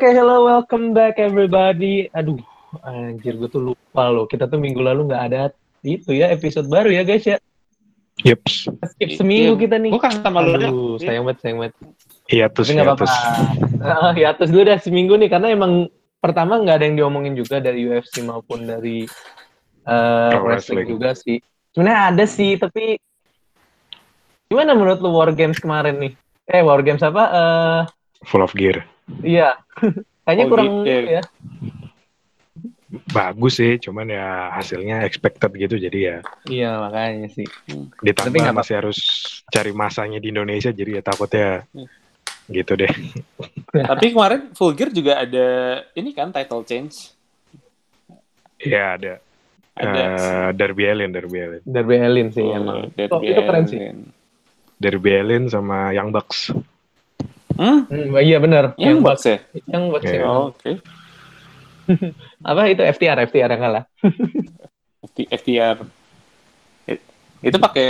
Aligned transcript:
oke, 0.00 0.16
hello, 0.16 0.48
welcome 0.48 0.96
back 0.96 1.20
everybody. 1.20 2.08
Aduh, 2.16 2.40
anjir 2.88 3.36
gue 3.36 3.52
tuh 3.52 3.60
lupa 3.60 4.08
loh. 4.08 4.24
Kita 4.24 4.48
tuh 4.48 4.56
minggu 4.56 4.80
lalu 4.80 5.12
nggak 5.12 5.22
ada 5.28 5.52
itu 5.84 6.16
ya 6.16 6.32
episode 6.32 6.72
baru 6.72 6.88
ya 6.88 7.04
guys 7.04 7.28
ya. 7.28 7.36
Yep. 8.24 8.40
Skip 8.96 9.10
seminggu 9.20 9.60
Iya. 9.60 9.60
kita 9.60 9.76
nih. 9.76 9.92
Gue 9.92 10.00
kan 10.00 10.16
sama 10.24 10.40
lu. 10.40 10.56
Aduh, 10.56 10.96
sayang 10.96 11.28
banget, 11.28 11.38
sayang 11.44 11.58
banget. 11.60 11.74
Hiatus, 12.32 12.64
Tapi 12.64 12.72
nggak 12.80 12.88
apa-apa. 12.88 13.04
hiatus. 13.12 13.84
Ah, 13.84 14.12
hiatus 14.16 14.48
dulu 14.48 14.62
dah 14.64 14.78
seminggu 14.80 15.14
nih 15.20 15.28
karena 15.28 15.48
emang 15.52 15.72
pertama 16.16 16.56
nggak 16.64 16.76
ada 16.80 16.84
yang 16.88 16.96
diomongin 16.96 17.36
juga 17.36 17.60
dari 17.60 17.84
UFC 17.84 18.24
maupun 18.24 18.64
dari 18.64 19.04
eh, 19.84 20.32
Pro 20.32 20.48
wrestling 20.48 20.80
wrestling. 20.80 20.86
juga 20.96 21.10
sih. 21.12 21.36
Sebenarnya 21.76 22.00
ada 22.08 22.24
sih, 22.24 22.56
tapi 22.56 22.96
gimana 24.48 24.72
menurut 24.72 25.04
lu 25.04 25.12
War 25.12 25.28
Games 25.36 25.60
kemarin 25.60 26.00
nih? 26.00 26.12
Eh, 26.48 26.64
War 26.64 26.80
Games 26.80 27.04
apa? 27.04 27.22
Eh, 27.28 27.80
Full 28.24 28.40
of 28.40 28.56
gear. 28.56 28.80
Iya. 29.22 29.56
Kayaknya 30.24 30.44
Oh, 30.44 30.50
kurang 30.50 30.66
gitu. 30.84 31.10
ya. 31.10 31.22
Bagus 33.10 33.54
sih, 33.56 33.78
cuman 33.78 34.06
ya 34.06 34.50
hasilnya 34.52 35.02
expected 35.02 35.54
gitu. 35.54 35.78
Jadi 35.78 35.98
ya 36.04 36.16
Iya, 36.44 36.70
makanya 36.80 37.30
sih. 37.30 37.46
ditambah 38.02 38.34
Tapi 38.34 38.50
masih 38.52 38.74
harus 38.76 38.98
cari 39.46 39.70
masanya 39.70 40.18
di 40.18 40.30
Indonesia. 40.30 40.70
Jadi 40.70 40.98
ya 40.98 41.02
takutnya 41.02 41.62
Hmm. 41.70 41.86
gitu 42.48 42.74
deh. 42.74 42.90
Tapi 43.90 44.10
kemarin 44.10 44.50
Full 44.54 44.74
Gear 44.74 44.90
juga 44.90 45.22
ada 45.22 45.46
ini 45.94 46.10
kan 46.10 46.30
title 46.30 46.66
change. 46.66 47.14
Ya 48.58 48.98
ada. 48.98 49.22
Ada 49.72 50.02
Eh, 50.02 50.48
Derby 50.52 50.84
Allin, 50.84 51.10
Derby 51.10 51.38
Allin. 51.40 51.62
Derby 51.62 51.94
Allin 51.96 52.28
sih 52.28 52.42
Oh, 52.42 52.52
emang. 52.52 52.90
Derby 52.92 53.14
Oh, 53.14 53.20
itu 53.22 53.40
keren 53.40 53.64
sih. 53.64 53.78
Derby 54.76 55.10
Allin 55.14 55.46
sama 55.46 55.94
Young 55.94 56.10
Bucks. 56.10 56.50
Hmm? 57.54 57.86
Hmm, 57.86 58.14
iya 58.18 58.38
benar. 58.38 58.74
Yang 58.76 58.98
box 59.00 59.18
ya? 59.24 59.38
Yang 59.66 59.84
box 59.90 60.02
Iya. 60.04 60.14
ya. 60.14 60.24
Oh, 60.24 60.44
Oke. 60.50 60.70
Apa 62.50 62.60
itu 62.66 62.82
FTR 62.84 63.18
FTR 63.24 63.50
yang 63.50 63.62
kalah? 63.62 63.84
FT- 65.06 65.30
FTR. 65.32 65.76
It- 66.86 67.04
Itu 67.40 67.56
pakai 67.56 67.88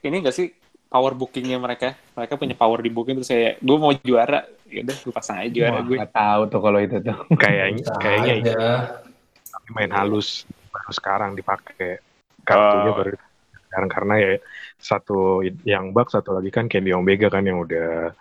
ini 0.00 0.16
enggak 0.18 0.32
sih 0.32 0.48
power 0.88 1.12
bookingnya 1.12 1.56
mereka? 1.56 1.92
Mereka 2.14 2.34
punya 2.36 2.54
power 2.54 2.78
di 2.78 2.88
booking 2.88 3.16
terus 3.18 3.28
saya 3.28 3.56
gue 3.56 3.76
mau 3.76 3.92
juara, 3.94 4.44
ya 4.66 4.80
udah 4.82 4.96
gue 4.98 5.12
pasang 5.12 5.36
aja 5.40 5.50
juara 5.50 5.78
Wah, 5.78 5.82
gue. 5.82 5.96
nggak 6.00 6.12
tahu 6.12 6.42
tuh 6.48 6.60
kalau 6.60 6.78
itu 6.78 6.96
tuh. 6.98 7.16
Kayaknya, 7.42 7.84
kayaknya 7.98 8.34
Ada. 8.40 8.60
tapi 9.44 9.68
main 9.72 9.90
halus 9.90 10.44
baru 10.68 10.92
sekarang 10.92 11.30
dipakai 11.34 12.00
kartunya 12.42 12.90
Oh. 12.90 12.96
baru 12.96 13.10
sekarang 13.68 13.90
karena 13.90 14.14
ya 14.16 14.30
satu 14.76 15.18
yang 15.64 15.92
Bucks 15.92 16.12
satu 16.12 16.36
lagi 16.36 16.48
kan 16.48 16.68
Kenny 16.68 16.92
Omega 16.92 17.28
kan 17.28 17.40
yang 17.42 17.60
udah 17.60 18.12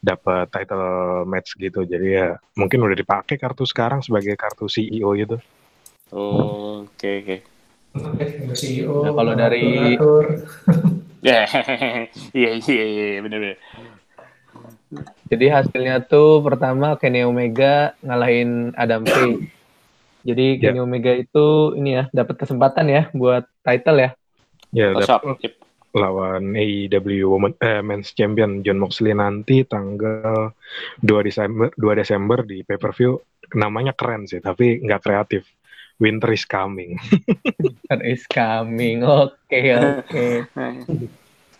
dapat 0.00 0.46
title 0.52 1.24
match 1.26 1.56
gitu 1.58 1.82
jadi 1.82 2.06
ya 2.06 2.28
mungkin 2.54 2.84
udah 2.84 2.96
dipakai 2.96 3.36
kartu 3.40 3.64
sekarang 3.66 4.00
sebagai 4.04 4.36
kartu 4.38 4.68
CEO 4.68 5.12
gitu 5.16 5.38
Oh, 6.14 6.86
oke 6.86 7.10
oke. 7.26 7.36
Oke, 7.98 8.24
ada 8.46 8.54
CEO. 8.54 9.02
Nah, 9.02 9.12
kalau 9.16 9.32
dari-. 9.34 9.98
Ya, 11.26 11.42
iya 12.30 12.54
iya 12.54 12.84
iya 12.86 13.18
bener 13.18 13.38
bener. 13.42 13.58
Jadi 15.26 15.46
hasilnya 15.50 16.06
tuh 16.06 16.38
pertama 16.38 16.94
Kenny 17.02 17.26
Omega 17.26 17.98
ngalahin 17.98 18.70
Adam 18.78 19.02
Page. 19.02 19.50
Jadi 20.22 20.62
Ya. 20.62 20.70
Kenny 20.70 20.78
Omega 20.86 21.10
itu 21.18 21.74
ini 21.74 21.98
ya 21.98 22.04
dapat 22.14 22.38
kesempatan 22.38 22.86
ya 22.86 23.02
buat 23.10 23.42
title 23.66 23.98
ya. 23.98 24.10
ya 24.70 24.94
Oh, 24.94 25.02
dapat. 25.02 25.50
Lawan 25.96 26.52
AEW 26.52 27.24
Women, 27.26 27.56
eh, 27.58 27.80
Men's 27.80 28.12
Champion 28.12 28.60
John 28.60 28.76
Moxley 28.76 29.10
nanti 29.10 29.64
tanggal 29.64 30.52
2 31.00 31.20
Desember 31.24 31.72
2 31.72 31.96
Desember 31.96 32.44
di 32.44 32.60
pay 32.60 32.76
per 32.76 32.92
view 32.92 33.16
namanya 33.52 33.90
keren 33.90 34.28
sih 34.28 34.38
tapi 34.38 34.78
nggak 34.78 35.00
kreatif 35.00 35.48
Winter 35.96 36.28
is 36.30 36.44
coming 36.44 37.00
That 37.88 38.04
is 38.04 38.28
coming. 38.28 39.00
Oke 39.00 39.60
oke. 39.72 40.26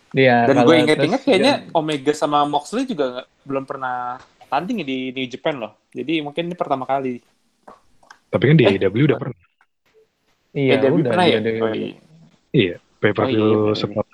Dia 0.09 0.45
Dan 0.45 0.55
kalau 0.55 0.69
gue 0.69 0.77
inget-inget 0.79 1.21
kayaknya 1.21 1.53
Omega 1.73 2.13
sama 2.13 2.45
Moxley 2.45 2.85
juga 2.85 3.05
nggak- 3.11 3.29
belum 3.43 3.63
pernah 3.63 4.15
tanding 4.45 4.83
di 4.83 5.09
New 5.09 5.25
Japan 5.25 5.57
loh. 5.57 5.73
Jadi 5.89 6.21
mungkin 6.21 6.47
ini 6.47 6.55
pertama 6.55 6.85
kali. 6.85 7.19
tapi 8.27 8.43
kan 8.45 8.55
di 8.55 8.65
Eh, 8.65 8.75
AEW 8.75 9.03
udah 9.07 9.17
pernah 9.17 9.39
iya 10.53 10.73
Eh, 10.75 10.91
udah 10.91 11.09
pernah 11.09 11.25
ya? 11.25 11.37
udah- 11.39 11.55
Oh, 11.57 11.71
iya. 11.71 11.89
Iya, 12.51 12.75
pay 12.99 13.11
per 13.11 13.23
Oh, 13.23 13.27
iya, 13.27 13.33
view 13.33 13.51
bener. 13.65 13.77
setelah 13.79 14.05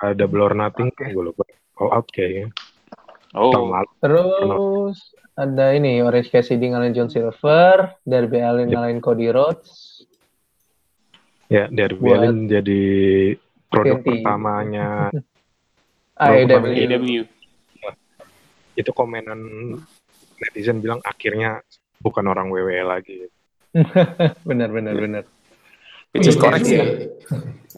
ada 0.00 0.16
Double 0.16 0.42
or 0.42 0.54
Nothing, 0.54 0.88
gue 0.90 1.12
lupa. 1.22 1.44
All 1.76 1.92
Out 1.92 2.08
kayaknya. 2.10 2.48
Tahun 3.30 3.68
Oh. 3.70 3.84
Terus 4.02 4.98
ada 5.32 5.70
ini 5.70 6.02
Orange 6.02 6.28
Cassidy 6.28 6.66
ngalahin 6.66 6.92
John 6.92 7.08
Silver, 7.08 7.94
Darby 8.02 8.42
Allin 8.42 8.66
Yep. 8.66 8.74
ngalahin 8.74 9.00
Cody 9.00 9.28
Rhodes. 9.30 10.02
Ya, 11.46 11.70
Derby 11.70 12.02
Buat 12.02 12.18
Allin 12.20 12.50
jadi 12.50 12.82
produk 13.68 14.02
TNT. 14.02 14.06
pertamanya. 14.20 14.88
AEW. 16.20 17.24
Itu 18.74 18.90
komenan 18.90 19.40
netizen 20.36 20.80
bilang 20.80 21.00
akhirnya 21.00 21.62
bukan 21.98 22.24
orang 22.24 22.48
WWE 22.48 22.82
lagi. 22.82 23.28
benar 24.48 24.68
benar 24.68 24.94
benar. 24.96 25.24
Which 26.10 26.26
is 26.26 26.34
Iya, 26.34 26.42
correct 26.42 26.66
iya. 26.66 26.82
sih. 26.82 26.82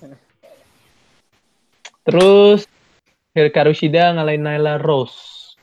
Terus 2.03 2.67
Hikaru 3.33 3.73
Shida 3.73 4.13
ngalahin 4.13 4.45
Nyla 4.45 4.77
Rose. 4.77 5.55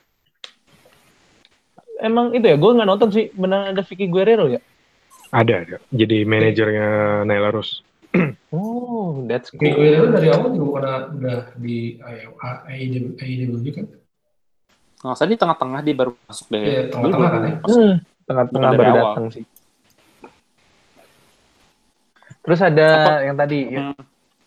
Emang 2.00 2.32
itu 2.32 2.48
ya, 2.48 2.56
gue 2.56 2.70
nggak 2.72 2.88
nonton 2.88 3.12
sih. 3.12 3.28
Benar 3.36 3.76
ada 3.76 3.84
Vicky 3.84 4.08
Guerrero 4.08 4.48
ya? 4.48 4.60
Ada, 5.30 5.54
ada. 5.62 5.76
Jadi 5.92 6.24
manajernya 6.24 6.88
Nyla 7.28 7.50
Rose. 7.52 7.84
Oh, 8.50 9.22
that's 9.30 9.54
Gue 9.54 9.70
cool. 9.70 9.86
itu 9.86 10.06
dari 10.10 10.26
awal 10.34 10.50
juga 10.50 10.82
udah, 10.82 10.96
udah 11.14 11.38
di 11.54 11.94
AEW 12.02 13.14
AEW 13.14 13.62
kan. 13.70 13.86
Nggak 15.06 15.14
usah 15.14 15.28
di 15.30 15.36
tengah-tengah 15.38 15.80
dia 15.86 15.94
baru 15.94 16.10
masuk 16.26 16.46
deh. 16.50 16.58
Iya, 16.58 16.82
tengah-tengah 16.90 17.28
kan 17.30 17.40
ya? 17.46 17.54
Hmm, 17.62 17.94
tengah-tengah 18.26 18.70
baru 18.74 18.90
datang 18.98 19.26
sih. 19.30 19.44
Terus 22.42 22.60
ada 22.60 22.88
Apa? 22.90 23.12
yang 23.22 23.36
tadi 23.38 23.58
Hmm. 23.70 23.94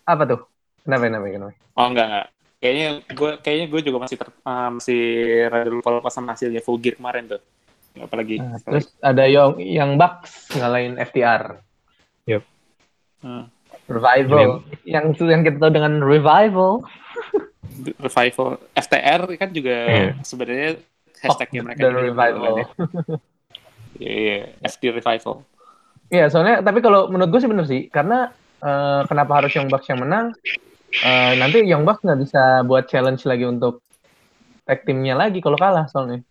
apa 0.04 0.22
tuh? 0.28 0.40
Kenapa 0.84 1.02
kenapa 1.08 1.24
kenapa? 1.26 1.52
Oh 1.74 1.86
enggak 1.88 2.06
enggak. 2.06 2.26
Kayaknya 2.60 2.88
gue 3.12 3.30
kayaknya 3.44 3.66
gue 3.68 3.80
juga 3.84 3.98
masih 4.00 4.16
ter, 4.16 4.28
ah, 4.44 4.68
masih 4.72 5.02
rada 5.52 5.68
lupa 5.68 5.90
lupa 5.92 6.08
sama 6.08 6.32
hasilnya 6.32 6.64
full 6.64 6.80
gear 6.80 6.96
kemarin 6.96 7.28
tuh. 7.28 7.40
Apalagi. 8.00 8.40
Nah, 8.40 8.56
terus 8.60 8.92
ada 9.00 9.24
yang 9.28 9.56
yang 9.60 9.90
Bucks 9.96 10.52
ngalahin 10.56 10.96
FTR. 10.96 11.60
Hmm. 13.24 13.48
Revival. 13.88 14.60
Yang 14.84 15.04
itu 15.16 15.24
yang 15.32 15.40
kita 15.40 15.56
tahu 15.56 15.72
dengan 15.72 16.04
Revival. 16.04 16.84
revival 18.06 18.60
FTR 18.76 19.20
kan 19.34 19.50
juga 19.50 19.76
Iya. 19.88 20.10
sebenarnya 20.22 20.70
hashtagnya 21.18 21.60
mereka 21.64 21.80
The 21.80 21.90
Revival. 21.90 22.44
kan 22.44 22.54
ya. 22.54 22.66
Iya, 23.94 24.12
iya, 24.14 24.36
FT 24.62 24.82
revival. 24.90 25.42
Iya, 26.12 26.26
soalnya 26.28 26.60
tapi 26.60 26.78
kalau 26.84 27.08
menurut 27.08 27.30
gue 27.34 27.40
sih 27.40 27.50
bener 27.50 27.66
sih, 27.66 27.86
karena 27.88 28.30
eh, 28.62 29.00
kenapa 29.08 29.42
harus 29.42 29.50
Young 29.56 29.70
Bucks 29.72 29.88
yang 29.88 30.02
menang? 30.04 30.34
Eh, 31.02 31.32
nanti 31.34 31.66
Young 31.66 31.82
Bucks 31.82 32.06
nggak 32.06 32.20
bisa 32.22 32.62
buat 32.62 32.86
challenge 32.86 33.26
lagi 33.26 33.44
untuk 33.48 33.82
tag 34.62 34.86
timnya 34.86 35.18
lagi 35.18 35.42
kalau 35.42 35.58
kalah 35.58 35.90
soalnya. 35.90 36.22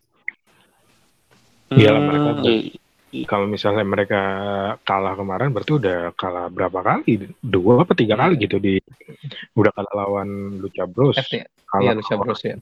Iyalah, 1.73 2.01
mereka 2.05 2.29
Hmm, 2.31 2.39
tuh. 2.39 2.49
iya. 3.11 3.25
Kalau 3.29 3.45
misalnya 3.45 3.85
mereka 3.85 4.21
kalah 4.81 5.13
kemarin, 5.13 5.53
berarti 5.53 5.71
udah 5.77 6.13
kalah 6.17 6.49
berapa 6.49 6.79
kali? 6.81 7.29
Dua 7.41 7.85
apa 7.85 7.93
tiga 7.93 8.17
kali 8.17 8.41
gitu 8.41 8.57
di 8.57 8.81
udah 9.53 9.71
kalah 9.73 9.93
lawan 9.93 10.57
Lucha 10.57 10.85
Bros, 10.89 11.17
FTR. 11.17 11.45
kalah 11.69 11.83
Iya, 11.83 11.91
Lucha 11.97 12.13
lawan 12.17 12.25
Bros 12.25 12.41
ya. 12.41 12.55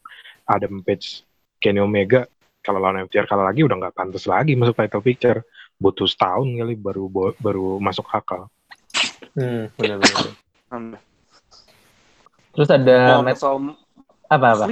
Adam 0.48 0.84
Page, 0.84 1.24
Kenny 1.60 1.80
Omega. 1.80 2.28
Kalau 2.60 2.84
lawan 2.84 3.08
FTR 3.08 3.28
kalah 3.32 3.48
lagi 3.48 3.64
udah 3.64 3.78
nggak 3.80 3.96
pantas 3.96 4.28
lagi 4.28 4.56
masuk 4.60 4.76
title 4.76 5.04
picture. 5.04 5.40
Butuh 5.80 6.06
setahun 6.06 6.46
kali 6.52 6.76
baru 6.76 7.08
baru 7.40 7.80
masuk 7.80 8.06
akal. 8.12 8.52
Hmm, 9.34 9.72
benar 9.80 9.98
benar. 10.04 10.36
Hmm. 10.72 10.96
Terus 12.52 12.70
ada 12.70 12.98
Oh, 13.18 13.24
match 13.24 13.40
soal 13.40 13.58
apa 14.28 14.48
apa? 14.54 14.66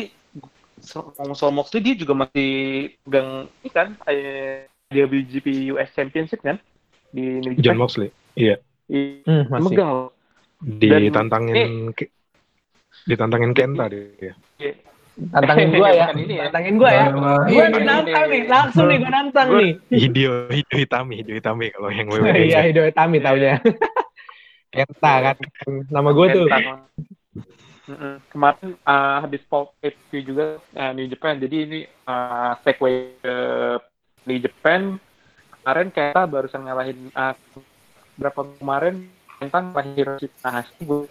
Ngomong 0.79 1.35
soal 1.35 1.51
Moxley 1.51 1.83
dia 1.83 1.95
juga 1.95 2.15
masih 2.15 2.49
pegang 3.03 3.29
ini 3.59 3.69
kan 3.69 3.87
kayak 3.99 4.71
WGP 4.89 5.47
US 5.71 5.89
Championship 5.91 6.39
kan 6.39 6.55
di 7.11 7.43
New 7.43 7.53
John 7.59 7.75
Japan. 7.75 7.79
Moxley, 7.79 8.09
iya. 8.33 8.55
Iya, 8.89 9.21
Hmm, 9.27 9.43
masih. 9.49 9.63
megang. 9.75 9.93
Ditantangin 10.59 11.57
ke- 11.93 12.11
ditantangin 13.05 13.51
Kenta 13.53 13.85
dia. 13.87 14.33
Tantangin 15.19 15.75
gua 15.75 15.89
ya. 15.91 16.05
Ya. 16.15 16.41
Tantangin 16.47 16.73
gua 16.79 16.89
ya. 16.89 17.05
Gua 17.11 17.35
iya, 17.51 17.65
nantang 17.75 18.25
nih, 18.31 18.41
langsung 18.47 18.87
nih 18.87 18.97
gua 18.97 19.11
nantang 19.11 19.47
Gua- 19.51 19.59
nih. 19.61 19.71
Hideo 20.07 20.31
Hideo 20.47 20.77
Itami, 20.79 21.13
Hideo 21.19 21.35
Itami 21.37 21.65
kalau 21.75 21.89
yang 21.91 22.07
WWE. 22.07 22.39
Iya, 22.47 22.59
Hideo 22.71 22.85
Itami 22.87 23.17
taunya. 23.19 23.59
Kenta 24.71 25.13
kan. 25.21 25.35
Nama 25.91 26.09
gua 26.15 26.25
tuh. 26.31 26.47
Mm-mm. 27.89 28.21
Kemarin 28.30 28.77
uh, 28.86 29.18
habis 29.25 29.41
Pop 29.50 29.74
HQ 29.81 30.13
juga 30.21 30.62
uh, 30.62 30.91
New 30.94 31.09
Japan, 31.09 31.41
jadi 31.41 31.65
ini 31.65 31.80
uh, 32.06 32.53
segue 32.62 33.18
ke 33.18 33.36
New 34.30 34.38
Japan 34.38 35.01
kemarin 35.59 35.89
Kenta 35.89 36.30
barusan 36.30 36.69
ngalahin 36.69 37.09
uh, 37.18 37.33
berapa 38.13 38.45
kemarin 38.62 39.09
Kenta 39.41 39.57
ngalahin 39.57 39.97
Hiroshi 39.97 40.30
Tanahashi 40.38 40.77
gue 40.86 41.09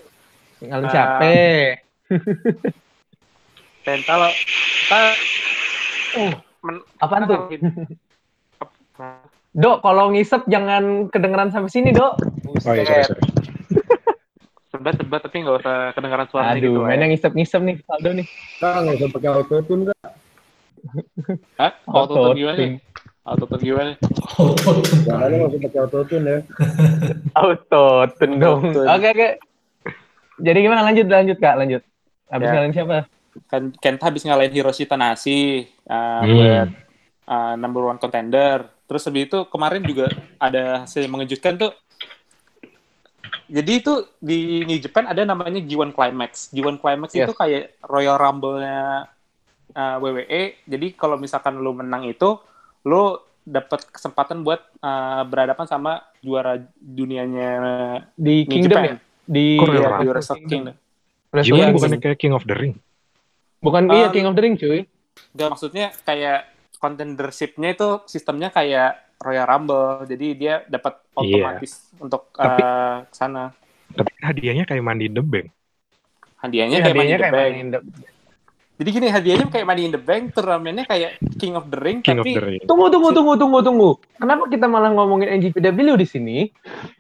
Ngalahin 0.62 0.86
Ah. 0.86 0.92
siapa? 0.94 1.26
Kenta 3.86 4.14
lo 4.14 4.30
kita 4.30 5.00
Uh, 6.16 6.32
men- 6.64 6.80
apaan 7.04 7.28
tuh? 7.28 7.52
Dok, 9.52 9.84
kalau 9.84 10.08
ngisep 10.16 10.40
jangan 10.48 11.12
kedengeran 11.12 11.52
sampai 11.52 11.68
sini, 11.68 11.92
Dok. 11.92 12.16
Oh 12.48 12.72
iya, 12.72 12.80
sorry, 12.80 13.04
sorry. 13.04 13.20
Sebat-sebat 14.68 15.20
tapi 15.22 15.36
nggak 15.40 15.56
usah 15.58 15.76
kedengaran 15.92 16.26
suaranya 16.26 16.54
Aduh, 16.54 16.62
gitu 16.62 16.78
lah 16.78 16.84
ya. 16.84 16.88
mainnya 16.90 17.06
ngisep-ngisep 17.08 17.60
nih, 17.62 17.76
Faldo 17.82 18.10
nih. 18.12 18.26
Kak, 18.58 18.76
nggak 18.78 18.94
usah 18.96 19.08
pakai 19.10 19.28
autotune, 19.30 19.82
Kak. 19.86 19.98
Hah? 21.56 21.72
Autotune 21.86 22.34
gimana? 22.34 22.58
Autotune 23.24 23.62
gimana? 23.62 23.92
Makanya 23.98 25.34
nggak 25.34 25.50
usah 25.50 25.60
pakai 25.62 25.80
autotune 25.80 26.24
ya. 26.26 26.38
Auto 27.40 27.84
tune 28.14 28.34
dong. 28.36 28.60
Auto-tune. 28.62 28.88
Oke, 28.88 29.08
oke. 29.10 29.28
Jadi 30.38 30.58
gimana 30.60 30.80
lanjut 30.82 31.06
lanjut 31.06 31.38
Kak, 31.38 31.54
lanjut. 31.56 31.82
Habis 32.28 32.44
Ya. 32.44 32.52
ngalahin 32.54 32.74
siapa? 32.74 32.98
Kan 33.46 33.62
Kenta 33.74 34.04
habis 34.06 34.22
ngalahin 34.22 34.52
Hiroshi 34.52 34.84
Tanahashi 34.84 35.40
uh, 35.84 36.20
Hmm. 36.20 36.28
buat 36.28 36.68
uh, 37.24 37.54
number 37.56 37.82
one 37.84 37.96
contender. 37.96 38.68
Terus 38.84 39.04
habis 39.04 39.26
itu 39.26 39.38
kemarin 39.46 39.82
juga 39.82 40.08
ada 40.38 40.84
hasil 40.84 41.02
yang 41.02 41.12
mengejutkan 41.12 41.56
tuh. 41.56 41.72
Jadi 43.48 43.72
itu 43.74 43.92
di 44.18 44.38
New 44.62 44.76
Japan 44.76 45.08
ada 45.08 45.24
namanya 45.24 45.56
G1 45.58 45.90
Climax. 45.90 46.52
G1 46.52 46.76
Climax 46.76 47.10
Yes. 47.12 47.24
itu 47.24 47.32
kayak 47.32 47.80
Royal 47.82 48.16
Rumble-nya 48.16 49.08
uh, 49.72 49.96
WWE. 49.98 50.42
Jadi 50.62 50.86
kalau 50.92 51.16
misalkan 51.16 51.56
lu 51.56 51.72
menang 51.72 52.04
itu, 52.04 52.36
lu 52.84 53.16
dapat 53.42 53.88
kesempatan 53.88 54.44
buat 54.44 54.60
uh, 54.78 55.24
berhadapan 55.24 55.64
sama 55.64 55.92
juara 56.20 56.60
dunianya 56.76 57.50
Di 58.12 58.44
New 58.44 58.52
Kingdom 58.52 58.70
Japan. 58.70 58.84
ya? 58.84 58.96
Di 59.24 59.46
Kok 59.56 59.66
Royal 59.66 59.92
Iya, 59.98 60.10
Wrestle 60.12 60.36
Kingdom. 60.42 60.74
Jiwan 60.76 60.76
Iya, 61.32 61.48
Kingdom. 61.48 61.74
bukannya 61.74 61.98
kayak 61.98 62.18
King 62.18 62.32
of 62.32 62.44
the 62.44 62.54
Ring. 62.54 62.74
Bukan 63.58 63.82
iya 63.90 64.06
Um, 64.08 64.12
King 64.12 64.26
of 64.26 64.34
the 64.34 64.42
Ring, 64.44 64.54
cuy. 64.54 64.80
Enggak, 65.32 65.48
maksudnya 65.50 65.86
kayak 66.04 66.38
contendership-nya 66.78 67.68
itu 67.72 67.88
sistemnya 68.04 68.48
kayak 68.48 69.07
Royal 69.18 69.46
Rumble. 69.46 70.06
Jadi 70.06 70.26
dia 70.34 70.62
dapat 70.64 71.02
Iya. 71.18 71.42
otomatis 71.42 71.72
untuk 71.98 72.30
Tapi- 72.30 72.62
uh, 72.62 72.96
ke 73.04 73.14
sana. 73.14 73.50
Tapi 73.88 74.12
hadiahnya 74.20 74.64
kayak 74.64 74.84
mandi 74.84 75.06
in 75.06 75.14
the 75.14 75.24
bank. 75.24 75.48
Hadiahnya 76.38 76.76
Iya, 76.78 76.84
kayak 76.86 76.94
Money 76.94 77.02
hadiahnya 77.02 77.10
in 77.10 77.18
the 77.18 77.24
kayak 77.24 77.34
Bank. 77.34 77.50
Money 77.50 77.58
in 77.58 77.70
the- 77.72 77.84
Jadi 78.78 78.88
gini, 78.94 79.06
hadiahnya 79.10 79.46
kayak 79.50 79.66
Money 79.66 79.82
in 79.82 79.92
the 79.92 79.98
Bank, 79.98 80.24
turnamennya 80.30 80.84
kayak 80.86 81.10
King 81.34 81.58
of 81.58 81.66
the 81.66 81.78
Ring, 81.82 81.98
King 81.98 82.22
of 82.22 82.22
tapi 82.22 82.38
the 82.38 82.42
Ring. 82.46 82.62
Tunggu, 82.62 82.86
tunggu, 82.94 83.10
tunggu, 83.10 83.34
tunggu, 83.34 83.58
tunggu. 83.58 83.90
Kenapa 84.14 84.46
kita 84.46 84.70
malah 84.70 84.94
ngomongin 84.94 85.34
NGPW 85.34 85.98
di 85.98 86.06
sini? 86.06 86.38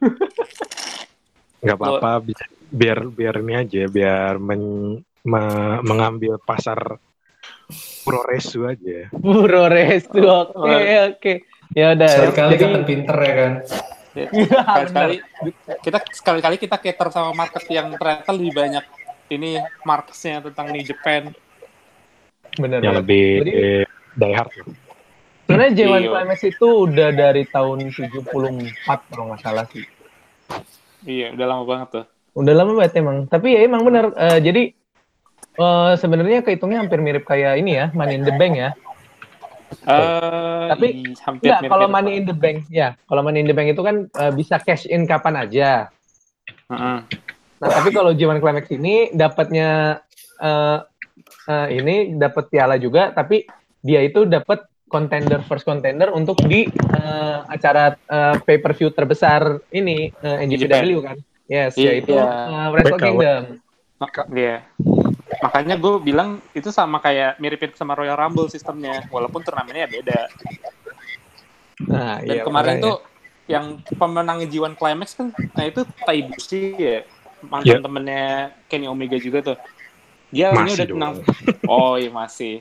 Nggak 1.62 1.76
apa-apa, 1.78 2.10
bi- 2.18 2.34
biar 2.68 2.98
biar 3.06 3.34
ini 3.38 3.54
aja, 3.54 3.82
biar 3.86 4.38
men- 4.38 5.06
me- 5.22 5.80
mengambil 5.82 6.38
pasar 6.38 6.98
pro 8.02 8.20
resu 8.26 8.66
aja. 8.66 9.06
Buro 9.14 9.70
Restu, 9.70 10.18
oke, 10.24 10.82
oke. 11.14 11.32
Ya 11.72 11.92
udah. 11.92 12.08
Sekali-kali 12.08 12.52
Jadi, 12.54 12.62
kan 12.64 12.82
pinter 12.84 13.16
ya 13.18 13.34
kan. 13.34 13.52
sekali-kali 14.18 15.16
kita 15.78 15.98
sekali-kali 16.10 16.56
kita 16.58 16.76
cater 16.76 17.08
sama 17.12 17.30
market 17.32 17.62
yang 17.68 17.94
ternyata 17.94 18.30
lebih 18.32 18.52
banyak 18.52 18.84
ini 19.28 19.50
marketnya 19.82 20.42
tentang 20.42 20.66
New 20.72 20.82
Japan. 20.82 21.30
bener. 22.58 22.80
Yang 22.82 22.96
lebih 23.04 23.26
Jadi- 23.44 23.54
eh, 23.54 23.82
die 24.16 24.34
hard. 24.34 24.50
ya. 24.50 24.64
Sebenarnya 25.46 25.72
J1 25.72 25.86
Iya. 25.94 26.08
Climax 26.10 26.40
itu 26.44 26.68
udah 26.84 27.08
dari 27.08 27.42
tahun 27.46 27.78
74 27.88 28.98
kalau 29.06 29.24
nggak 29.30 29.40
salah 29.40 29.64
sih. 29.70 29.84
Iya, 31.06 31.32
udah 31.32 31.46
lama 31.46 31.64
banget 31.64 31.88
tuh. 31.88 32.04
Udah 32.34 32.52
lama 32.52 32.72
banget 32.74 32.92
emang. 32.98 33.24
Tapi 33.24 33.54
ya 33.54 33.60
emang 33.62 33.80
bener. 33.80 34.10
eh, 34.12 34.38
jadi 34.42 34.62
eh, 35.54 35.92
sebenarnya 35.94 36.42
kehitungnya 36.42 36.82
hampir 36.82 36.98
mirip 36.98 37.22
kayak 37.22 37.56
ini 37.56 37.78
ya, 37.78 37.86
Money 37.94 38.18
in 38.18 38.24
the 38.24 38.34
Bank 38.34 38.54
ya. 38.56 38.74
Eh, 39.68 40.66
Tapi, 40.68 40.88
hampir 41.18 41.48
Enggak, 41.48 41.60
kalau. 41.68 41.86
Money 41.88 42.12
in 42.16 42.24
the 42.24 42.32
Bank, 42.32 42.68
ya. 42.68 42.96
Kalau 43.04 43.20
Money 43.20 43.40
in 43.40 43.48
the 43.48 43.56
Bank 43.56 43.68
itu 43.68 43.80
kan 43.80 44.08
eh, 44.08 44.32
bisa 44.32 44.56
cash 44.58 44.84
in 44.84 45.04
kapan 45.04 45.44
aja. 45.44 45.92
Heeh. 46.68 46.98
Nah, 47.58 47.68
tapi 47.68 47.90
kalau 47.90 48.12
J1 48.12 48.38
Climax 48.38 48.70
ini 48.70 49.10
dapatnya 49.10 50.00
eh, 50.38 50.78
eh, 51.48 51.68
ini 51.74 51.94
dapat 52.14 52.48
piala 52.48 52.76
juga, 52.76 53.10
tapi 53.10 53.44
dia 53.78 54.00
itu 54.00 54.24
dapat 54.24 54.64
contender 54.88 55.44
first 55.44 55.62
contender 55.62 56.08
untuk 56.10 56.40
di 56.42 56.64
eh, 56.68 57.38
acara 57.44 57.92
pay 58.40 58.56
per 58.56 58.72
view 58.72 58.88
terbesar 58.88 59.60
ini 59.70 60.08
eh, 60.14 60.44
NJPW 60.44 60.98
kan. 61.02 61.16
Yes, 61.44 61.76
Iya. 61.76 61.96
yaitu 61.96 62.12
eh, 62.12 62.66
Wrestle 62.72 62.96
BKW. 62.96 63.04
Kingdom. 63.04 63.42
Mak- 63.98 64.30
Iya. 64.30 64.56
Makanya 65.38 65.78
gue 65.78 65.94
bilang 66.00 66.42
itu 66.50 66.68
sama 66.68 66.98
kayak 66.98 67.38
miripin 67.38 67.70
sama 67.72 67.94
Royal 67.94 68.18
Rumble 68.18 68.50
sistemnya, 68.50 69.06
walaupun 69.08 69.40
turnamennya 69.40 69.86
beda. 69.86 70.20
Nah, 71.86 72.18
Dan 72.18 72.36
iya, 72.36 72.42
kemarin 72.42 72.74
makanya. 72.74 72.84
tuh 72.84 72.96
yang 73.48 73.64
pemenangnya 73.94 74.46
G1 74.46 74.74
Climax 74.74 75.08
kan, 75.14 75.30
nah 75.54 75.64
itu 75.64 75.80
Taibushi 76.04 76.62
ya, 76.76 76.98
mantan 77.40 77.80
Iya. 77.80 77.80
temennya 77.80 78.26
Kenny 78.66 78.84
Omega 78.84 79.16
juga 79.16 79.54
tuh. 79.54 79.58
Dia 80.28 80.52
ini 80.52 80.68
Masih 80.68 80.74
udah 80.76 80.86
dong. 80.86 80.96
menang. 80.98 81.14
Oh 81.64 81.94
iya 81.96 82.10
masih. 82.12 82.60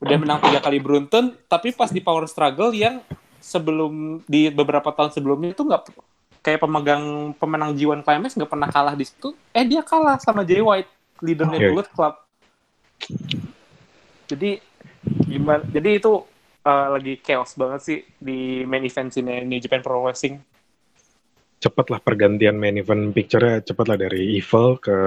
Udah 0.00 0.16
menang 0.18 0.38
tiga 0.42 0.58
kali 0.58 0.78
beruntun, 0.80 1.36
tapi 1.46 1.70
pas 1.70 1.92
di 1.92 2.00
Power 2.00 2.26
Struggle 2.26 2.74
yang 2.74 2.98
sebelum 3.38 4.24
di 4.26 4.50
beberapa 4.50 4.90
tahun 4.90 5.14
sebelumnya 5.14 5.54
itu 5.54 5.62
nggak 5.62 5.82
kayak 6.42 6.58
pemegang 6.58 7.04
pemenang 7.38 7.76
G1 7.76 8.02
Climax 8.02 8.34
nggak 8.34 8.50
pernah 8.50 8.66
kalah 8.66 8.98
di 8.98 9.06
situ. 9.06 9.36
Eh 9.52 9.62
dia 9.62 9.84
kalah 9.86 10.18
sama 10.18 10.42
Jay 10.42 10.58
White, 10.58 10.90
leadernya 11.22 11.58
Oke. 11.58 11.68
Bullet 11.72 11.90
Club. 11.92 12.14
Jadi 14.28 14.50
gimana? 15.24 15.62
Jadi 15.68 15.90
itu 15.96 16.12
uh, 16.68 16.86
lagi 16.92 17.14
chaos 17.22 17.56
banget 17.56 17.80
sih 17.80 17.98
di 18.20 18.62
main 18.68 18.84
event 18.84 19.08
sini 19.08 19.44
New 19.44 19.60
Japan 19.60 19.80
Pro 19.80 20.04
Wrestling. 20.04 20.40
Cepet 21.58 21.90
lah 21.90 21.98
pergantian 21.98 22.54
main 22.54 22.78
event 22.78 23.10
picture-nya 23.10 23.58
cepet 23.66 23.86
lah 23.90 23.98
dari 23.98 24.38
Evil 24.38 24.78
ke 24.78 24.98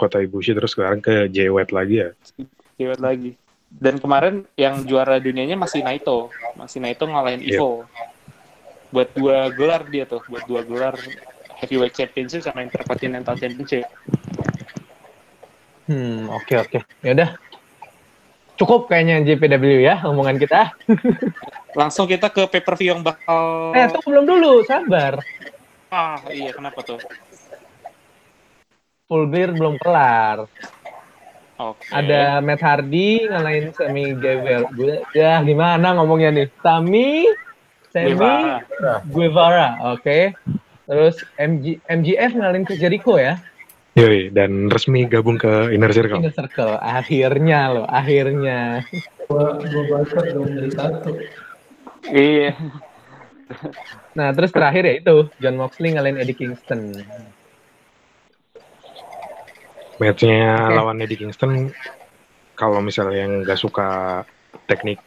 Kota 0.00 0.16
Ibushi 0.24 0.56
terus 0.56 0.72
sekarang 0.72 1.04
ke 1.04 1.28
White 1.28 1.76
lagi 1.76 2.08
ya. 2.08 2.08
White 2.80 3.04
lagi. 3.04 3.30
Dan 3.68 4.00
kemarin 4.00 4.48
yang 4.56 4.86
juara 4.86 5.20
dunianya 5.20 5.58
masih 5.58 5.84
Naito, 5.84 6.32
masih 6.56 6.80
Naito 6.80 7.04
ngalahin 7.04 7.44
Iya. 7.44 7.60
Evo. 7.60 7.84
Buat 8.94 9.10
dua 9.12 9.50
gelar 9.52 9.82
dia 9.90 10.06
tuh, 10.06 10.22
buat 10.30 10.46
dua 10.46 10.62
gelar 10.64 10.94
Heavyweight 11.60 11.92
Championship 11.92 12.40
sama 12.46 12.64
Intercontinental 12.64 13.36
Championship. 13.36 13.84
Hmm, 15.84 16.32
oke 16.32 16.54
oke. 16.58 16.78
Ya 17.00 17.10
udah. 17.12 17.30
Cukup 18.54 18.86
kayaknya 18.86 19.20
JPW 19.24 19.82
ya 19.82 20.00
omongan 20.02 20.38
kita. 20.38 20.70
Langsung 21.78 22.06
kita 22.06 22.30
ke 22.30 22.46
pay-per-view 22.46 22.94
yang 22.94 23.02
bakal 23.02 23.74
Eh, 23.74 23.90
tunggu 23.90 24.08
belum 24.08 24.24
dulu, 24.24 24.52
sabar. 24.62 25.18
ah 25.90 26.18
iya 26.30 26.50
kenapa 26.50 26.80
tuh? 26.80 26.98
Full 29.04 29.26
beer 29.26 29.50
belum 29.50 29.76
kelar. 29.76 30.46
Oke. 31.54 31.86
Ada 31.86 32.38
Matt 32.40 32.62
Hardy 32.62 33.26
ngalahin 33.26 33.70
Sami 33.70 34.10
Guevara. 34.12 34.66
Gue- 34.70 35.02
Ya 35.12 35.38
gimana 35.40 35.94
ngomongnya 35.94 36.30
nih? 36.32 36.46
Sami, 36.58 37.26
Sami 37.90 38.10
Guevara. 38.10 38.58
Guevara, 39.06 39.68
oke. 39.92 40.34
Terus 40.84 41.16
MG, 41.36 41.78
MGF 41.86 42.30
ngalahin 42.34 42.66
ke 42.66 42.74
Jericho 42.74 43.14
ya. 43.16 43.38
Yoi, 43.94 44.34
dan 44.34 44.66
resmi 44.74 45.06
gabung 45.06 45.38
ke 45.38 45.70
Inner 45.70 45.94
Circle. 45.94 46.18
Inner 46.18 46.34
Circle. 46.34 46.82
Akhirnya 46.82 47.70
loh, 47.70 47.86
akhirnya. 47.86 48.82
Dua 49.30 49.54
basket 49.86 50.34
belum 50.34 50.50
jadi 50.50 50.70
satu. 50.74 51.10
Iya. 52.10 52.58
Nah, 54.18 54.34
terus 54.34 54.50
terakhir 54.50 54.82
ya 54.82 54.94
itu 54.98 55.16
John 55.38 55.56
Moxley 55.62 55.94
ngalahin 55.94 56.18
Eddie 56.18 56.34
Kingston. 56.34 56.90
Matchnya 60.02 60.58
Oke. 60.58 60.74
lawan 60.74 60.98
Eddie 60.98 61.18
Kingston, 61.22 61.70
kalau 62.58 62.82
misalnya 62.82 63.26
yang 63.26 63.46
nggak 63.46 63.60
suka 63.62 64.22
teknik 64.66 64.98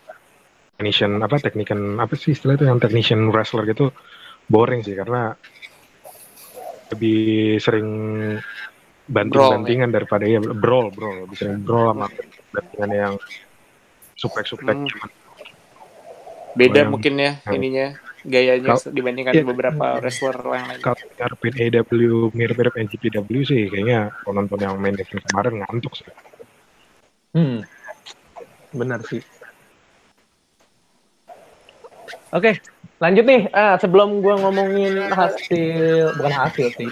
technician 0.77 1.19
apa 1.25 1.41
teknikan 1.41 1.97
apa 1.97 2.13
sih 2.13 2.37
istilah 2.37 2.53
itu 2.53 2.69
yang 2.69 2.77
technician 2.77 3.33
wrestler 3.33 3.65
gitu 3.65 3.89
boring 4.45 4.85
sih 4.85 4.93
karena 4.93 5.33
lebih 6.93 7.57
sering 7.57 7.89
banting-bantingan 9.07 9.89
daripada 9.89 10.23
ya 10.23 10.39
brawl 10.39 10.91
brawl 10.91 11.23
lebih 11.23 11.35
sering 11.35 11.59
brawl 11.59 11.91
sama 11.91 12.07
bantingan 12.51 12.91
yang 12.91 13.13
suplex-suplex 14.13 14.75
Hmm. 14.75 14.87
cuman 14.87 15.09
Beda 16.53 16.81
Yang- 16.81 16.89
mungkin 16.89 17.13
ya 17.15 17.31
yang- 17.37 17.53
ininya 17.53 17.87
gayanya 18.23 18.67
Kal- 18.73 18.89
dibandingkan 18.89 19.29
Iya. 19.31 19.45
beberapa 19.45 19.85
wrestler 19.97 20.33
yang 20.35 20.65
lain. 20.67 20.81
kalau 20.81 20.97
ngarepin 21.15 21.53
AW 21.55 22.01
mirip-mirip 22.31 22.73
NGPW 22.75 23.29
sih 23.43 23.61
kayaknya 23.67 24.09
penonton 24.21 24.57
yang 24.57 24.73
main 24.75 24.93
event 24.93 25.21
kemarin 25.23 25.53
ngantuk 25.61 25.93
sih 25.95 26.09
Hmm. 27.29 27.61
Benar 28.69 28.99
sih. 29.03 29.21
Oke, 32.29 32.59
lanjut 32.97 33.23
nih. 33.23 33.47
Ah, 33.51 33.77
sebelum 33.77 34.19
gue 34.19 34.35
ngomongin 34.35 35.07
hasil, 35.09 36.11
bukan 36.13 36.33
hasil 36.33 36.67
sih. 36.73 36.89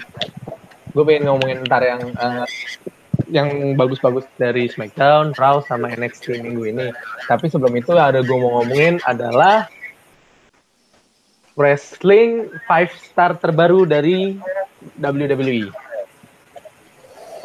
Gue 0.96 1.04
pengen 1.04 1.28
ngomongin 1.28 1.60
ntar 1.68 1.84
yang 1.84 2.00
eh, 2.08 2.46
yang 3.28 3.76
bagus-bagus 3.76 4.24
dari 4.40 4.64
SmackDown, 4.70 5.36
Raw, 5.36 5.60
sama 5.68 5.92
NXT 5.92 6.40
minggu 6.40 6.62
ini. 6.72 6.86
Tapi 7.28 7.52
sebelum 7.52 7.76
itu 7.76 7.92
ada 7.92 8.24
gue 8.24 8.36
mau 8.38 8.64
ngomongin 8.64 8.96
adalah 9.04 9.68
wrestling 11.56 12.48
5 12.64 13.12
star 13.12 13.36
terbaru 13.36 13.84
dari 13.84 14.40
WWE. 14.96 15.68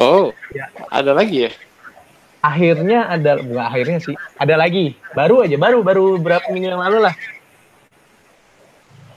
Oh, 0.02 0.34
Ya. 0.52 0.66
ada 0.90 1.14
lagi 1.14 1.46
ya? 1.46 1.50
Akhirnya 2.42 3.06
ada, 3.06 3.38
bukan 3.38 3.62
akhirnya 3.62 3.98
sih, 4.02 4.16
ada 4.34 4.58
lagi. 4.58 4.98
Baru 5.14 5.46
aja, 5.46 5.54
baru 5.54 5.78
baru 5.86 6.18
berapa 6.18 6.42
minggu 6.50 6.74
yang 6.74 6.82
lalu 6.82 7.06
lah. 7.06 7.14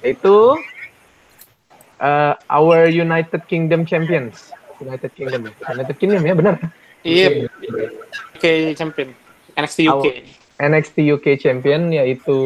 Itu 0.06 0.62
uh, 2.06 2.34
our 2.54 2.86
United 2.86 3.42
Kingdom 3.50 3.90
Champions. 3.90 4.54
United 4.78 5.12
Kingdom, 5.18 5.50
United 5.50 5.98
Kingdom 5.98 6.22
ya 6.22 6.34
benar. 6.38 6.56
Iya, 7.06 7.50
UK 8.36 8.46
champion. 8.78 9.10
NXT 9.56 9.80
UK. 9.88 10.08
NXT 10.56 10.98
UK 11.16 11.26
Champion 11.40 11.92
yaitu 11.92 12.38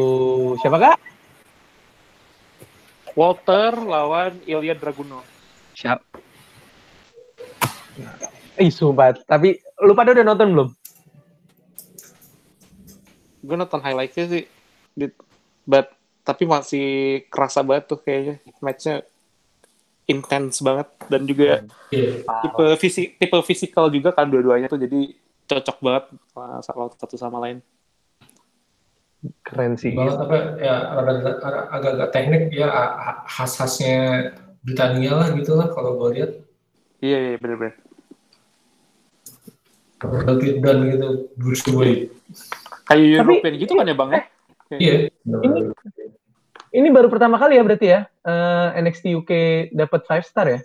siapa 0.62 0.78
kak? 0.78 0.96
Walter 3.18 3.74
lawan 3.82 4.38
Ilya 4.46 4.78
Dragunov. 4.78 5.26
Siap. 5.74 5.98
Ih, 8.60 8.70
sumpah. 8.70 9.16
Tapi 9.26 9.58
lu 9.82 9.92
pada 9.96 10.14
udah 10.14 10.24
nonton 10.24 10.48
belum? 10.54 10.68
Gue 13.40 13.56
nonton 13.56 13.80
highlightnya 13.80 14.24
sih, 14.28 14.44
but 15.64 15.90
tapi 16.22 16.44
masih 16.44 16.86
kerasa 17.32 17.64
banget 17.64 17.90
tuh 17.90 17.98
kayaknya 17.98 18.38
matchnya 18.60 19.02
intens 20.10 20.58
banget 20.60 20.90
dan 21.06 21.22
juga 21.22 21.62
Iya. 21.88 22.26
tipe 22.42 22.64
fisik 22.76 23.06
tipe 23.16 23.38
fisikal 23.46 23.86
juga 23.88 24.10
kan 24.10 24.26
dua-duanya 24.26 24.66
tuh 24.66 24.76
jadi 24.76 25.14
cocok 25.46 25.78
banget 25.78 26.04
kalau 26.34 26.90
satu 26.90 27.14
sama 27.14 27.38
lain. 27.38 27.62
Keren 29.44 29.76
sih. 29.76 29.92
Banget 29.92 30.16
apa 30.16 30.36
ya 30.58 30.74
agak- 30.96 31.38
agak- 31.38 31.68
agak-agak 31.70 32.08
teknik 32.10 32.42
ya 32.50 32.68
khas-khasnya 33.26 33.96
Britania 34.60 35.12
lah 35.14 35.28
gitu 35.32 35.54
lah 35.54 35.68
kalau 35.70 35.96
gue 35.96 36.08
lihat. 36.16 36.30
Iya 37.00 37.18
iya 37.18 37.36
bener-bener. 37.36 37.76
David 40.00 40.64
dan 40.64 40.78
gitu 40.88 41.08
Bruce 41.36 41.64
Wayne. 41.68 42.08
Kayak 42.88 43.20
Tapi- 43.20 43.36
European 43.36 43.54
gitu 43.60 43.72
kan 43.76 43.84
ya 43.84 43.96
bang 43.96 44.10
ya? 44.10 44.22
Iya. 44.70 44.94
Ini 45.28 45.60
ini 46.70 46.88
baru 46.90 47.10
pertama 47.10 47.36
kali 47.38 47.58
ya 47.58 47.62
berarti 47.66 47.86
ya 47.86 48.00
eh, 48.06 48.68
NXT 48.82 49.04
UK 49.18 49.32
dapat 49.74 50.00
5 50.06 50.22
star 50.26 50.46
ya? 50.46 50.60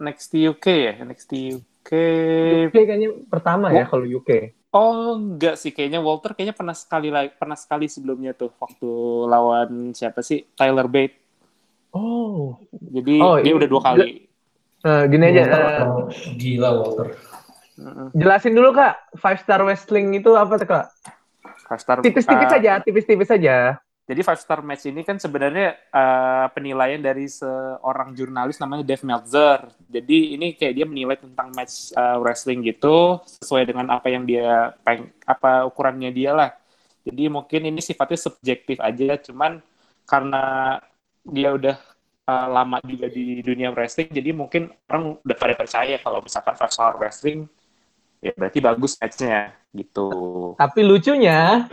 NXT 0.00 0.32
UK 0.56 0.66
ya, 0.66 0.92
NXT 1.04 1.32
UK. 1.60 1.90
UK 2.72 2.76
kayaknya 2.88 3.10
pertama 3.28 3.68
ya 3.68 3.84
kalau 3.84 4.08
UK. 4.08 4.56
Oh 4.70 5.18
enggak 5.18 5.58
sih, 5.60 5.74
kayaknya 5.74 6.00
Walter 6.00 6.32
kayaknya 6.32 6.56
pernah 6.56 6.72
sekali 6.72 7.10
lagi 7.10 7.34
pernah 7.36 7.58
sekali 7.58 7.90
sebelumnya 7.90 8.32
tuh 8.32 8.54
waktu 8.56 8.90
lawan 9.28 9.92
siapa 9.92 10.24
sih 10.24 10.46
Tyler 10.56 10.88
Bate. 10.88 11.20
Oh, 11.90 12.54
Jadi 12.70 13.18
Oh, 13.18 13.36
dia 13.42 13.52
udah 13.52 13.68
dua 13.68 13.82
kali. 13.82 14.30
eh, 14.80 15.02
gini 15.10 15.24
aja. 15.26 15.42
Walter 15.42 15.60
eh, 15.60 15.68
emang 15.68 15.92
gila 16.38 16.70
Walter. 16.80 17.06
Heeh. 17.80 18.08
jelasin 18.12 18.52
dulu 18.52 18.76
kak, 18.76 19.16
5 19.16 19.40
star 19.40 19.60
wrestling 19.64 20.12
itu 20.12 20.36
apa 20.36 20.60
tuh 20.60 20.68
kak? 20.68 20.86
Five 21.70 21.80
star. 21.80 21.96
Tipis-tipis 22.02 22.48
uh, 22.50 22.52
saja, 22.58 22.72
tipis-tipis 22.82 23.28
saja. 23.30 23.78
Jadi 24.10 24.26
five 24.26 24.42
star 24.42 24.58
match 24.58 24.90
ini 24.90 25.06
kan 25.06 25.22
sebenarnya 25.22 25.78
uh, 25.94 26.50
penilaian 26.50 26.98
dari 26.98 27.30
seorang 27.30 28.10
jurnalis 28.10 28.58
namanya 28.58 28.82
Dave 28.82 29.06
Meltzer. 29.06 29.70
Jadi 29.86 30.34
ini 30.34 30.58
kayak 30.58 30.74
dia 30.74 30.82
menilai 30.82 31.14
tentang 31.14 31.54
match 31.54 31.94
uh, 31.94 32.18
wrestling 32.18 32.66
gitu 32.66 33.22
sesuai 33.38 33.70
dengan 33.70 33.86
apa 33.94 34.10
yang 34.10 34.26
dia 34.26 34.74
peng 34.82 35.14
apa 35.22 35.62
ukurannya 35.62 36.10
dia 36.10 36.34
lah. 36.34 36.50
Jadi 37.06 37.30
mungkin 37.30 37.70
ini 37.70 37.78
sifatnya 37.78 38.18
subjektif 38.18 38.82
aja, 38.82 39.14
cuman 39.22 39.62
karena 40.10 40.76
dia 41.22 41.54
udah 41.54 41.78
uh, 42.26 42.48
lama 42.50 42.82
juga 42.82 43.06
di 43.06 43.46
dunia 43.46 43.70
wrestling, 43.70 44.10
jadi 44.10 44.34
mungkin 44.34 44.74
orang 44.90 45.22
udah 45.22 45.36
pada 45.38 45.54
percaya 45.54 45.96
kalau 46.02 46.18
misalkan 46.18 46.58
five 46.58 46.74
star 46.74 46.98
wrestling 46.98 47.46
ya 48.20 48.34
berarti 48.36 48.58
bagus 48.60 49.00
matchnya 49.00 49.54
gitu. 49.72 50.10
Tapi 50.60 50.80
lucunya, 50.84 51.70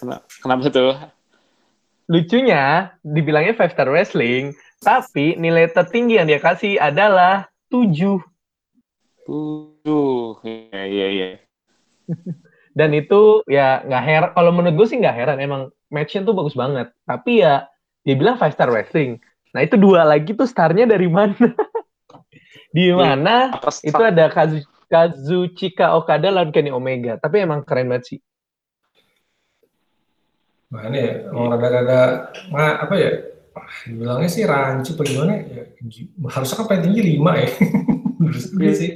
Kenapa, 0.00 0.24
kenapa 0.40 0.64
tuh? 0.72 0.96
lucunya 2.10 2.90
dibilangnya 3.06 3.54
5 3.54 3.70
star 3.70 3.86
wrestling, 3.86 4.50
tapi 4.82 5.38
nilai 5.38 5.70
tertinggi 5.70 6.18
yang 6.18 6.26
dia 6.26 6.42
kasih 6.42 6.74
adalah 6.82 7.46
7. 7.70 8.18
Tuh, 9.22 10.34
iya 10.42 10.82
iya 10.90 11.06
iya. 11.06 11.28
Dan 12.78 12.90
itu 12.98 13.46
ya 13.46 13.86
nggak 13.86 14.02
heran, 14.02 14.30
kalau 14.34 14.50
menurut 14.50 14.74
gue 14.74 14.86
sih 14.90 14.98
nggak 14.98 15.16
heran, 15.22 15.38
emang 15.38 15.70
matchnya 15.86 16.26
tuh 16.26 16.34
bagus 16.34 16.58
banget. 16.58 16.90
Tapi 17.06 17.46
ya 17.46 17.70
dia 18.02 18.14
bilang 18.18 18.42
5 18.42 18.50
star 18.50 18.74
wrestling. 18.74 19.22
Nah 19.54 19.62
itu 19.62 19.78
dua 19.78 20.02
lagi 20.02 20.34
tuh 20.34 20.50
starnya 20.50 20.90
dari 20.90 21.06
mana? 21.06 21.38
Di 22.74 22.90
mana 22.94 23.54
itu 23.82 23.98
ada 23.98 24.30
Kazu, 24.30 24.62
Kazuchika 24.86 25.94
Okada 25.98 26.30
lawan 26.30 26.54
Kenny 26.54 26.70
Omega. 26.70 27.18
Tapi 27.18 27.42
emang 27.42 27.62
keren 27.66 27.90
banget 27.90 28.14
sih. 28.14 28.18
Mana 30.70 30.94
ya? 30.96 31.12
Emang 31.26 31.50
rada-rada 31.50 32.00
ma- 32.48 32.78
apa 32.78 32.94
ya? 32.94 33.12
Dibilangnya 33.90 34.30
sih 34.30 34.46
rancu 34.46 34.94
apa 34.94 35.02
gimana 35.02 35.32
ya? 35.42 35.66
Gi- 35.82 36.14
Harusnya 36.30 36.56
kan 36.62 36.66
paling 36.70 36.84
tinggi 36.86 37.02
5 37.18 37.32
ya. 37.34 37.48
Menurut 38.22 38.44
gue 38.54 38.72
sih. 38.74 38.90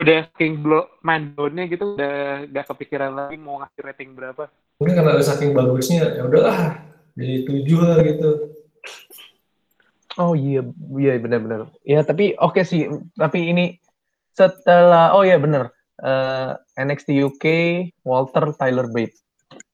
udah 0.00 0.32
king 0.40 0.64
blow 0.64 0.88
mind 1.04 1.36
blown-nya 1.36 1.68
gitu 1.68 1.92
udah 1.92 2.48
gak 2.48 2.72
kepikiran 2.72 3.12
lagi 3.12 3.36
mau 3.36 3.60
ngasih 3.60 3.80
rating 3.84 4.16
berapa. 4.16 4.48
Mungkin 4.80 4.96
karena 4.96 5.12
udah 5.12 5.26
saking 5.28 5.52
bagusnya 5.52 6.16
ya 6.16 6.24
udahlah 6.24 6.80
jadi 7.12 7.44
7 7.44 7.84
lah 7.84 7.98
gitu. 8.00 8.30
Oh 10.16 10.32
iya, 10.32 10.64
iya 10.96 11.20
benar-benar. 11.20 11.68
Ya 11.84 12.00
tapi 12.00 12.32
oke 12.32 12.64
sih. 12.64 12.88
Tapi 13.12 13.52
ini 13.52 13.76
setelah 14.32 15.12
oh 15.12 15.20
iya 15.20 15.36
benar 15.36 15.68
Eh, 16.00 16.50
NXT 16.80 17.12
UK 17.20 17.44
Walter 18.08 18.56
Tyler 18.56 18.88
Bate. 18.88 19.12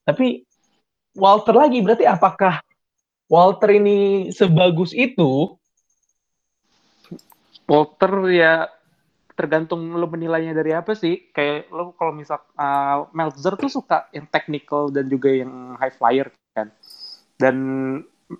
Tapi 0.02 0.42
Walter 1.16 1.54
lagi 1.56 1.80
berarti 1.80 2.04
apakah 2.04 2.60
Walter 3.26 3.74
ini 3.74 4.30
sebagus 4.30 4.92
itu? 4.92 5.56
Walter 7.66 8.30
ya 8.30 8.70
tergantung 9.36 9.96
lo 9.98 10.06
menilainya 10.06 10.54
dari 10.54 10.72
apa 10.76 10.94
sih. 10.94 11.32
Kayak 11.34 11.72
lo 11.74 11.92
kalau 11.98 12.14
misal 12.14 12.38
uh, 12.54 13.10
Meltzer 13.10 13.58
tuh 13.58 13.72
suka 13.72 14.06
yang 14.14 14.28
technical 14.30 14.88
dan 14.92 15.10
juga 15.10 15.32
yang 15.32 15.74
high 15.80 15.92
flyer 15.92 16.30
kan. 16.54 16.70
Dan 17.36 17.56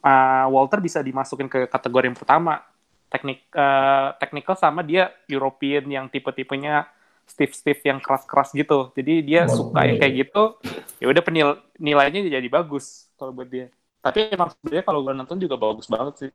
uh, 0.00 0.46
Walter 0.52 0.78
bisa 0.78 1.02
dimasukin 1.02 1.50
ke 1.50 1.66
kategori 1.66 2.12
yang 2.12 2.18
pertama. 2.18 2.62
Teknik 3.10 3.46
uh, 3.54 4.14
technical 4.18 4.54
sama 4.58 4.82
dia 4.82 5.14
European 5.30 5.86
yang 5.86 6.06
tipe-tipenya 6.10 6.86
stiff-stiff 7.26 7.82
yang 7.82 7.98
keras-keras 7.98 8.54
gitu. 8.54 8.94
Jadi 8.94 9.26
dia 9.26 9.50
suka 9.50 9.82
yang 9.82 9.98
kayak 9.98 10.14
gitu. 10.26 10.58
Ya 11.02 11.10
udah 11.10 11.22
penil 11.22 11.48
nilainya 11.80 12.26
jadi 12.26 12.48
bagus 12.48 13.08
kalau 13.16 13.32
buat 13.32 13.48
dia. 13.48 13.72
Tapi 14.00 14.30
emang 14.30 14.54
sebenarnya 14.54 14.84
kalau 14.86 15.00
gue 15.02 15.12
nonton 15.14 15.38
juga 15.40 15.56
bagus 15.58 15.86
banget 15.90 16.14
sih. 16.26 16.30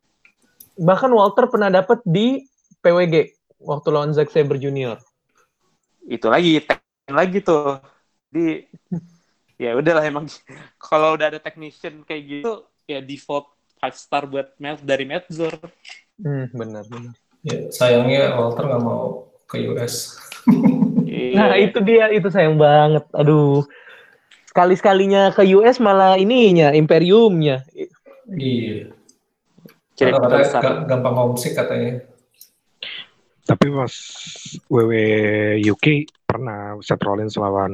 Bahkan 0.76 1.10
Walter 1.12 1.48
pernah 1.48 1.68
dapat 1.68 2.00
di 2.04 2.44
PWG 2.80 3.36
waktu 3.62 3.88
lawan 3.94 4.12
Zack 4.12 4.32
Sabre 4.34 4.58
Jr. 4.58 4.98
itu 6.02 6.26
lagi 6.26 6.58
teknik 6.58 7.14
lagi 7.14 7.38
tuh 7.46 7.78
di 8.26 8.66
ya 9.54 9.78
udahlah 9.78 10.02
emang 10.02 10.26
kalau 10.82 11.14
udah 11.14 11.30
ada 11.30 11.38
technician 11.38 12.02
kayak 12.02 12.22
gitu 12.26 12.66
ya 12.90 12.98
default 12.98 13.54
five 13.78 13.94
star 13.94 14.26
buat 14.26 14.50
Mel 14.58 14.82
dari 14.82 15.06
Meltzer 15.06 15.54
Hmm, 16.22 16.46
benar 16.54 16.86
benar. 16.86 17.14
Ya, 17.42 17.66
sayangnya 17.74 18.38
Walter 18.38 18.70
nggak 18.70 18.82
mau 18.86 19.26
ke 19.50 19.66
US. 19.74 20.14
Nah, 21.34 21.58
itu 21.58 21.78
dia 21.82 22.12
itu 22.14 22.28
sayang 22.30 22.54
banget. 22.54 23.02
Aduh. 23.10 23.66
Sekali-sekalinya 24.52 25.32
ke 25.32 25.48
US 25.56 25.80
malah 25.80 26.14
ininya 26.14 26.70
Imperiumnya. 26.70 27.64
Iya. 28.28 28.92
Kira 29.96 30.20
besar. 30.20 30.60
ga- 30.60 30.80
gampang 30.86 31.16
homesick 31.16 31.56
katanya. 31.56 32.04
Tapi 33.42 33.66
pas 33.68 33.94
WW 34.68 34.92
UK 35.66 35.86
pernah 36.22 36.76
Seth 36.78 37.00
Rollins 37.00 37.34
lawan 37.34 37.72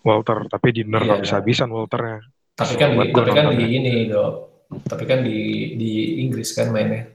Walter, 0.00 0.46
tapi 0.46 0.70
di 0.70 0.82
nerf 0.82 1.02
Iya. 1.02 1.14
habis-habisan 1.18 1.68
Walternya. 1.68 2.22
Tapi 2.54 2.74
kan 2.74 2.88
di, 2.88 2.96
Buat 2.96 3.06
tapi 3.12 3.30
kan 3.32 3.44
di 3.44 3.50
nontonnya. 3.52 3.66
ini 3.68 3.92
dok. 4.06 4.32
Tapi 4.86 5.04
kan 5.04 5.18
di 5.20 5.38
di 5.74 5.90
Inggris 6.22 6.50
kan 6.52 6.70
mainnya. 6.70 7.10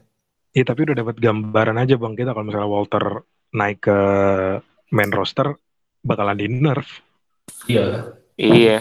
Iya 0.51 0.63
tapi 0.65 0.83
udah 0.83 0.95
dapat 0.97 1.15
gambaran 1.15 1.79
aja 1.79 1.95
bang 1.95 2.13
kita 2.13 2.31
kalau 2.31 2.45
misalnya 2.45 2.67
Walter 2.67 3.05
naik 3.49 3.79
ke 3.81 3.99
main 4.89 5.07
roster 5.09 5.55
bakalan 6.01 6.35
di 6.35 6.47
nerf. 6.47 6.99
Iya. 7.65 8.11
Iya 8.41 8.77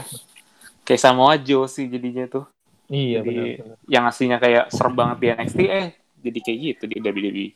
kayak 0.88 1.00
Samoa 1.04 1.36
Joe 1.36 1.68
sih 1.68 1.86
jadinya 1.86 2.24
tuh 2.26 2.48
Iya 2.90 3.22
Jadi 3.22 3.62
benar. 3.62 3.78
yang 3.86 4.04
aslinya 4.10 4.38
kayak 4.42 4.64
serem 4.74 4.98
banget 4.98 5.16
di 5.22 5.26
NXT 5.30 5.58
eh 5.62 5.86
jadi 6.26 6.38
kayak 6.42 6.58
gitu 6.58 6.82
di 6.90 6.96
WWE. 6.98 7.46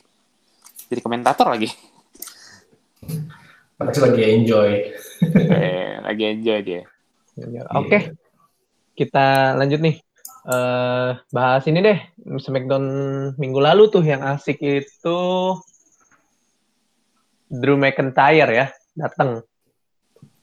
Jadi 0.86 1.00
komentator 1.02 1.50
lagi. 1.50 1.66
Pasti 3.74 3.98
lagi 3.98 4.22
enjoy. 4.22 4.70
eh, 5.50 5.98
lagi 6.06 6.22
enjoy 6.22 6.58
dia. 6.62 6.82
Oke, 7.74 8.14
kita 8.94 9.58
lanjut 9.58 9.82
nih. 9.82 9.96
eh 10.44 11.10
bahas 11.34 11.66
ini 11.66 11.82
deh, 11.82 11.98
Smackdown 12.38 12.86
minggu 13.34 13.58
lalu 13.58 13.90
tuh 13.90 14.04
yang 14.06 14.22
asik 14.22 14.62
itu 14.62 15.18
Drew 17.50 17.74
McIntyre 17.74 18.50
ya, 18.54 18.66
datang. 18.94 19.42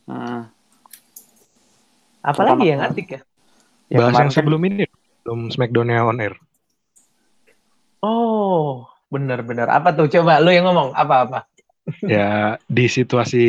Hmm. 0.03 0.51
Apalagi 2.21 2.63
Pertama- 2.65 2.71
yang 2.71 2.81
asik 2.85 3.07
ya? 3.17 3.21
Ya, 3.91 3.97
Bahas 4.07 4.15
yang 4.23 4.31
sebelum 4.31 4.61
ini, 4.63 4.87
belum 5.25 5.51
Smackdown-nya 5.51 6.07
on 6.07 6.21
air. 6.23 6.33
Oh, 8.01 8.87
benar-benar. 9.11 9.69
Apa 9.69 9.93
tuh? 9.93 10.07
Coba 10.09 10.39
lu 10.41 10.49
yang 10.49 10.65
ngomong. 10.69 10.93
Apa-apa? 10.95 11.49
ya 12.05 12.61
di 12.69 12.85
situasi 12.85 13.45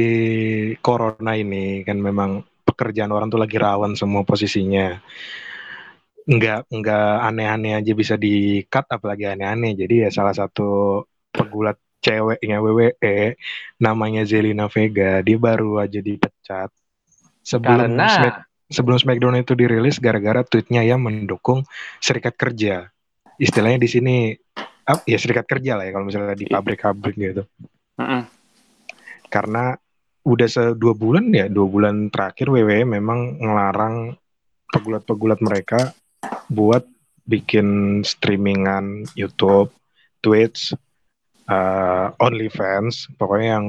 corona 0.80 1.36
ini 1.36 1.84
kan 1.84 2.00
memang 2.00 2.40
pekerjaan 2.64 3.12
orang 3.12 3.28
tuh 3.28 3.36
lagi 3.38 3.60
rawan 3.60 3.92
semua 3.92 4.24
posisinya. 4.24 4.98
Nggak 6.24 6.72
nggak 6.72 7.12
aneh-aneh 7.28 7.76
aja 7.76 7.92
bisa 7.92 8.16
di 8.16 8.64
cut 8.66 8.88
apalagi 8.88 9.28
aneh-aneh. 9.28 9.76
Jadi 9.76 10.08
ya 10.08 10.10
salah 10.10 10.32
satu 10.32 11.04
pegulat 11.28 11.76
ceweknya 12.02 12.58
WWE 12.58 13.36
namanya 13.78 14.26
Zelina 14.26 14.66
Vega 14.66 15.22
dia 15.22 15.38
baru 15.38 15.78
aja 15.78 16.02
dipecat 16.02 16.72
sebelum 17.46 17.94
Karena 17.94 18.08
Smack- 18.10 18.42
sebelum 18.72 18.98
SmackDown 18.98 19.38
itu 19.38 19.52
dirilis 19.54 20.00
gara-gara 20.00 20.42
tweetnya 20.42 20.82
yang 20.82 21.04
mendukung 21.04 21.62
serikat 22.00 22.34
kerja. 22.34 22.88
Istilahnya 23.36 23.78
di 23.80 23.88
sini 23.88 24.16
ah, 24.86 24.98
ya 25.06 25.18
serikat 25.18 25.46
kerja 25.46 25.78
lah 25.78 25.84
ya 25.86 25.92
kalau 25.94 26.06
misalnya 26.06 26.34
di 26.34 26.46
pabrik-pabrik 26.50 27.16
gitu 27.16 27.42
Mm-mm. 27.98 28.22
karena 29.30 29.76
udah 30.22 30.48
se 30.48 30.62
dua 30.78 30.94
bulan 30.94 31.34
ya 31.34 31.50
dua 31.50 31.66
bulan 31.66 32.10
terakhir 32.14 32.46
WWE 32.46 32.86
memang 32.86 33.42
ngelarang 33.42 34.14
pegulat-pegulat 34.70 35.42
mereka 35.42 35.92
buat 36.48 36.86
bikin 37.26 38.00
streamingan 38.02 39.06
YouTube, 39.14 39.70
Twitch, 40.24 40.74
uh, 41.46 42.10
OnlyFans, 42.18 43.12
pokoknya 43.14 43.58
yang 43.58 43.66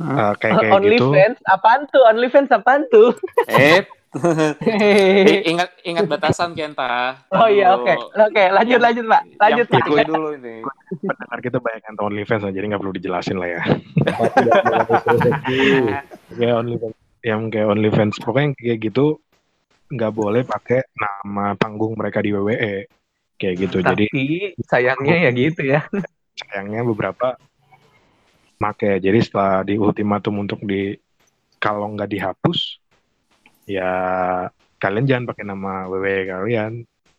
uh, 0.00 0.32
kayak 0.34 0.54
kayak 0.58 0.72
gitu. 0.82 1.06
OnlyFans, 1.06 1.38
apaan 1.46 1.80
tuh? 1.86 2.02
OnlyFans 2.04 2.50
apaan 2.50 2.82
tuh? 2.88 3.10
Eh, 3.46 3.84
i- 4.66 5.44
ingat 5.54 5.70
ingat 5.82 6.04
batasan 6.04 6.52
Kenta. 6.52 7.14
oh 7.30 7.46
iya, 7.46 7.72
oke. 7.72 7.94
Oke, 8.18 8.44
lanjut 8.48 8.76
Yang- 8.76 8.84
lanjut, 8.84 9.04
Pak. 9.06 9.22
Lanjut, 9.38 9.66
yang 9.66 9.78
Pak. 9.78 9.86
gue 9.86 10.02
dulu 10.04 10.28
ini. 10.34 10.54
Pendengar 11.00 11.38
kita 11.38 11.58
banyak 11.60 11.82
yang 11.84 11.94
tahu 11.94 12.06
OnlyFans, 12.10 12.42
lah, 12.42 12.52
jadi 12.52 12.64
nggak 12.66 12.80
perlu 12.80 12.94
dijelasin 12.94 13.36
lah 13.38 13.48
ya. 13.48 13.62
Rezeki? 14.74 15.60
Kayak 16.38 16.54
OnlyFans, 16.56 16.96
yang 17.20 17.42
kayak 17.48 17.68
OnlyFans, 17.68 18.14
pokoknya 18.18 18.44
yang 18.48 18.54
kayak 18.56 18.78
gitu 18.80 19.06
nggak 19.90 20.12
boleh 20.14 20.42
pakai 20.46 20.80
nama 20.94 21.52
panggung 21.52 21.92
mereka 21.92 22.22
di 22.22 22.30
WWE, 22.30 22.86
kayak 23.36 23.54
gitu. 23.58 23.82
Jadi 23.82 24.06
Tapi 24.06 24.24
sayangnya 24.64 25.16
ya 25.26 25.30
gitu 25.34 25.62
ya. 25.66 25.80
sayangnya 26.38 26.80
beberapa 26.82 27.34
make. 28.60 29.00
Jadi 29.00 29.18
setelah 29.24 29.64
di 29.64 29.80
ultimatum 29.80 30.44
untuk 30.44 30.60
di 30.62 30.94
kalau 31.56 31.92
nggak 31.92 32.08
dihapus 32.08 32.80
ya 33.68 33.92
kalian 34.80 35.08
jangan 35.08 35.24
pakai 35.32 35.44
nama 35.48 35.88
WWE 35.88 36.20
kalian. 36.28 36.72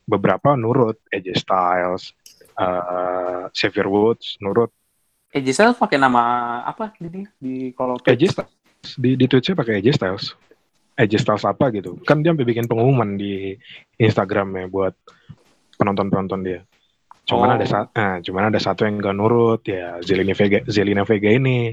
Beberapa 0.05 0.57
nurut 0.57 0.97
AJ 1.13 1.45
Styles 1.45 2.13
eh 2.57 3.43
Xavier 3.53 3.87
Woods 3.89 4.37
nurut. 4.41 4.69
Eh, 5.31 5.39
Giselle 5.39 5.77
pakai 5.77 5.95
nama 5.95 6.59
apa 6.67 6.91
ini 6.99 7.23
di 7.39 7.71
kalau 7.71 7.95
AJ 8.03 8.21
Styles 8.35 8.53
di 8.97 9.15
di 9.17 9.25
Twitch 9.25 9.53
pakai 9.57 9.81
AJ 9.81 9.97
Styles. 9.97 10.25
AJ 10.99 11.13
Styles 11.23 11.45
apa 11.47 11.71
gitu. 11.71 11.97
Kan 12.03 12.21
dia 12.21 12.35
sampai 12.35 12.45
bikin 12.45 12.67
pengumuman 12.67 13.15
di 13.15 13.55
Instagramnya 13.97 14.67
buat 14.67 14.93
penonton 15.79 16.11
penonton 16.11 16.41
dia 16.45 16.61
cuman 17.31 17.47
Oh. 17.47 17.55
ada 17.55 17.65
satu 17.65 17.89
nah, 17.93 18.15
cuman 18.19 18.43
ada 18.45 18.59
satu 18.59 18.81
yang 18.83 18.99
nggak 18.99 19.15
nurut 19.15 19.61
ya 19.63 19.95
Zelina 19.99 20.33
Vega 20.33 20.59
Zelina 20.65 21.01
Vega 21.01 21.29
ini 21.29 21.71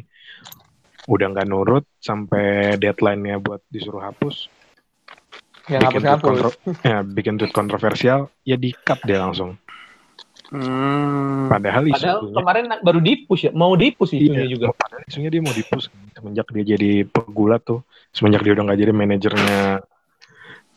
udah 1.05 1.27
nggak 1.29 1.47
nurut 1.47 1.85
sampai 1.99 2.47
deadline-nya 2.77 3.37
buat 3.39 3.61
disuruh 3.67 4.01
hapus 4.01 4.47
Yang 5.67 5.83
bikin 5.91 6.01
tweet, 6.01 6.23
kontro- 6.23 6.57
ya, 6.81 6.99
bikin 7.03 7.35
tweet 7.37 7.53
kontroversial 7.53 8.21
ya 8.43 8.55
di 8.55 8.71
cut 8.79 9.03
dia 9.03 9.19
langsung 9.19 9.59
Hmm. 10.49 11.45
padahal 11.47 11.85
Padahal 11.85 11.93
isunya 11.93 12.33
kemarin 12.33 12.65
baru 12.81 13.01
dipus 13.01 13.41
ya, 13.43 13.53
mau 13.53 13.77
dipus 13.77 14.17
isunya 14.17 14.49
Iya, 14.49 14.57
juga. 14.57 14.73
padahal 14.73 15.05
isunya 15.05 15.29
dia 15.29 15.43
mau 15.45 15.53
dipus 15.53 15.93
semenjak 16.11 16.47
dia 16.49 16.65
jadi 16.67 16.91
pegulat 17.05 17.61
tuh 17.63 17.85
semenjak 18.11 18.41
dia 18.41 18.57
udah 18.57 18.65
nggak 18.65 18.81
jadi 18.81 18.93
manajernya 18.97 19.61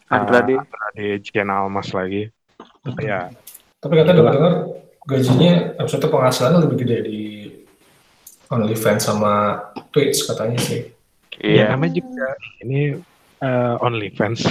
Andrade. 0.10 0.54
uh, 0.54 0.62
Andrade 0.62 1.08
Cien 1.24 1.48
Almas 1.48 1.88
lagi 1.92 2.28
ya 3.00 3.32
Tapi 3.82 3.94
katanya 3.98 4.18
dengar-dengar 4.22 4.54
gajinya 5.10 5.52
maksudnya 5.82 6.08
penghasilannya 6.08 6.60
lebih 6.70 6.78
gede 6.86 6.98
di 7.02 7.20
OnlyFans 8.48 9.02
sama 9.02 9.58
Twitch 9.90 10.24
katanya 10.24 10.60
sih. 10.62 10.86
ya 11.42 11.42
Iya. 11.42 11.66
namanya 11.74 11.94
juga 11.98 12.28
ini 12.62 12.82
uh, 13.42 13.76
OnlyFans 13.82 14.46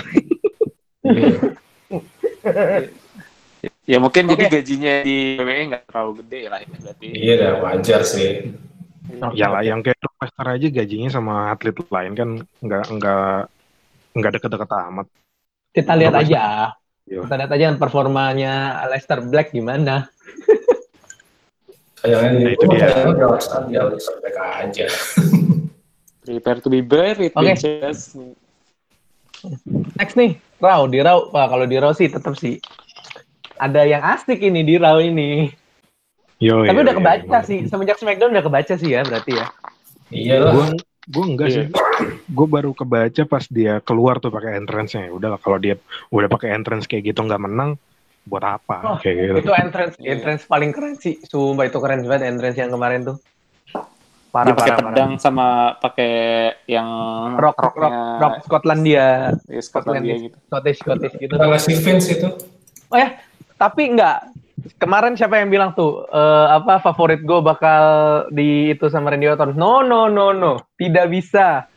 Iya. 1.06 1.30
Ya 3.84 3.98
mungkin 3.98 4.30
jadi 4.30 4.44
Oke. 4.46 4.54
gajinya 4.62 4.94
di 5.02 5.34
WWE 5.36 5.62
nggak 5.74 5.84
terlalu 5.90 6.22
gede 6.22 6.40
lah 6.46 6.58
ya 6.62 6.68
berarti. 6.70 7.06
Iya 7.10 7.34
dah 7.36 7.52
wajar 7.60 8.00
sih. 8.06 8.30
ya 9.34 9.46
lah 9.50 9.66
yang 9.66 9.82
kayak 9.82 9.98
Rockstar 10.00 10.46
aja 10.54 10.66
gajinya 10.70 11.10
sama 11.10 11.50
atlet 11.50 11.74
lain 11.74 12.12
kan 12.14 12.28
nggak 12.62 12.84
nggak 12.86 13.38
nggak 14.14 14.30
deket-deket 14.38 14.70
amat 14.70 15.06
Kita 15.74 15.92
lihat 15.98 16.14
aja. 16.14 16.70
Iya. 17.08 17.24
Kita 17.24 17.34
lihat 17.36 17.50
aja 17.50 17.66
performanya 17.76 18.52
Leicester 18.88 19.20
Black 19.22 19.52
gimana. 19.52 20.08
Sayangnya 22.00 22.48
Nah, 22.48 22.52
itu 22.56 22.64
dia. 22.72 22.88
harus 23.84 24.04
mereka 24.24 24.42
aja. 24.64 24.86
Prepare 26.24 26.60
to 26.60 26.68
be 26.68 26.80
buried, 26.80 27.32
Oke. 27.34 27.44
bitches. 27.44 28.14
Next 29.96 30.16
nih, 30.16 30.36
Raw 30.60 30.84
di 30.84 31.00
Raw. 31.00 31.32
Wah, 31.32 31.48
kalau 31.48 31.64
di 31.64 31.76
Raw 31.76 31.92
sih 31.92 32.08
tetap 32.08 32.36
sih 32.36 32.60
ada 33.56 33.84
yang 33.84 34.00
asik 34.00 34.40
ini 34.40 34.64
di 34.64 34.76
Raw 34.76 35.00
ini. 35.00 35.48
Yo, 36.40 36.64
Tapi 36.64 36.72
yo, 36.72 36.84
udah 36.84 36.94
yo, 36.96 37.00
kebaca 37.00 37.38
yo. 37.40 37.48
sih. 37.48 37.60
Semenjak 37.68 38.00
SmackDown 38.00 38.32
udah 38.32 38.44
kebaca 38.44 38.74
sih 38.76 38.96
ya 38.96 39.04
berarti 39.04 39.32
ya. 39.36 39.46
Iya 40.08 40.36
lah. 40.40 40.54
Gue 41.06 41.24
enggak 41.26 41.48
Iya. 41.48 41.56
sih. 41.56 41.66
Gue 42.26 42.46
baru 42.46 42.70
kebaca 42.70 43.22
pas 43.24 43.44
dia 43.46 43.80
keluar 43.80 44.18
tuh 44.18 44.28
pakai 44.28 44.56
entrance-nya. 44.56 45.08
Udah 45.08 45.32
lah 45.32 45.40
kalau 45.40 45.56
dia 45.56 45.80
udah 46.08 46.28
pakai 46.28 46.52
entrance 46.52 46.84
kayak 46.84 47.08
gitu 47.08 47.20
nggak 47.20 47.40
menang, 47.40 47.80
buat 48.22 48.42
apa? 48.42 48.76
Oh, 48.84 48.96
kayak 48.98 49.16
gitu. 49.16 49.32
Itu 49.42 49.52
entrance 49.52 49.94
Iya. 49.96 50.08
entrance 50.14 50.42
paling 50.44 50.70
keren 50.70 50.94
sih. 50.94 51.16
Sumpah 51.22 51.64
itu 51.64 51.78
keren 51.78 52.04
banget 52.04 52.28
entrance 52.28 52.56
yang 52.56 52.68
kemarin 52.68 53.04
tuh. 53.04 53.16
Dia 53.66 53.82
Parah 54.30 54.54
pakai 54.54 54.62
parah, 54.62 54.78
parah. 54.78 54.90
pedang 54.94 55.12
sama 55.18 55.46
pakai 55.76 56.12
yang 56.64 56.86
Rock 57.34 57.58
rock 57.58 57.74
rock, 57.74 57.94
rock 58.22 58.34
Skotlandia, 58.46 59.34
ya, 59.42 59.58
Skotlandia 59.58 60.14
gitu. 60.20 60.36
Scottish 60.46 60.78
Scottish 60.78 61.14
gitu. 61.18 61.34
Kita 61.34 61.44
ngasih 61.44 61.74
Vince 61.76 62.06
itu. 62.14 62.28
Oh 62.86 62.94
ya, 62.94 63.18
tapi 63.56 63.90
enggak. 63.90 64.30
Kemarin 64.80 65.14
siapa 65.16 65.38
yang 65.40 65.48
bilang 65.52 65.72
tuh 65.76 66.04
eh, 66.08 66.46
apa 66.50 66.80
favorit 66.80 67.20
gue 67.22 67.40
bakal 67.40 67.82
di 68.32 68.72
itu 68.72 68.88
sama 68.88 69.12
Randy 69.12 69.28
Orton? 69.28 69.56
No 69.56 69.80
no 69.84 70.08
no 70.10 70.32
no, 70.32 70.60
tidak 70.80 71.08
bisa. 71.12 71.68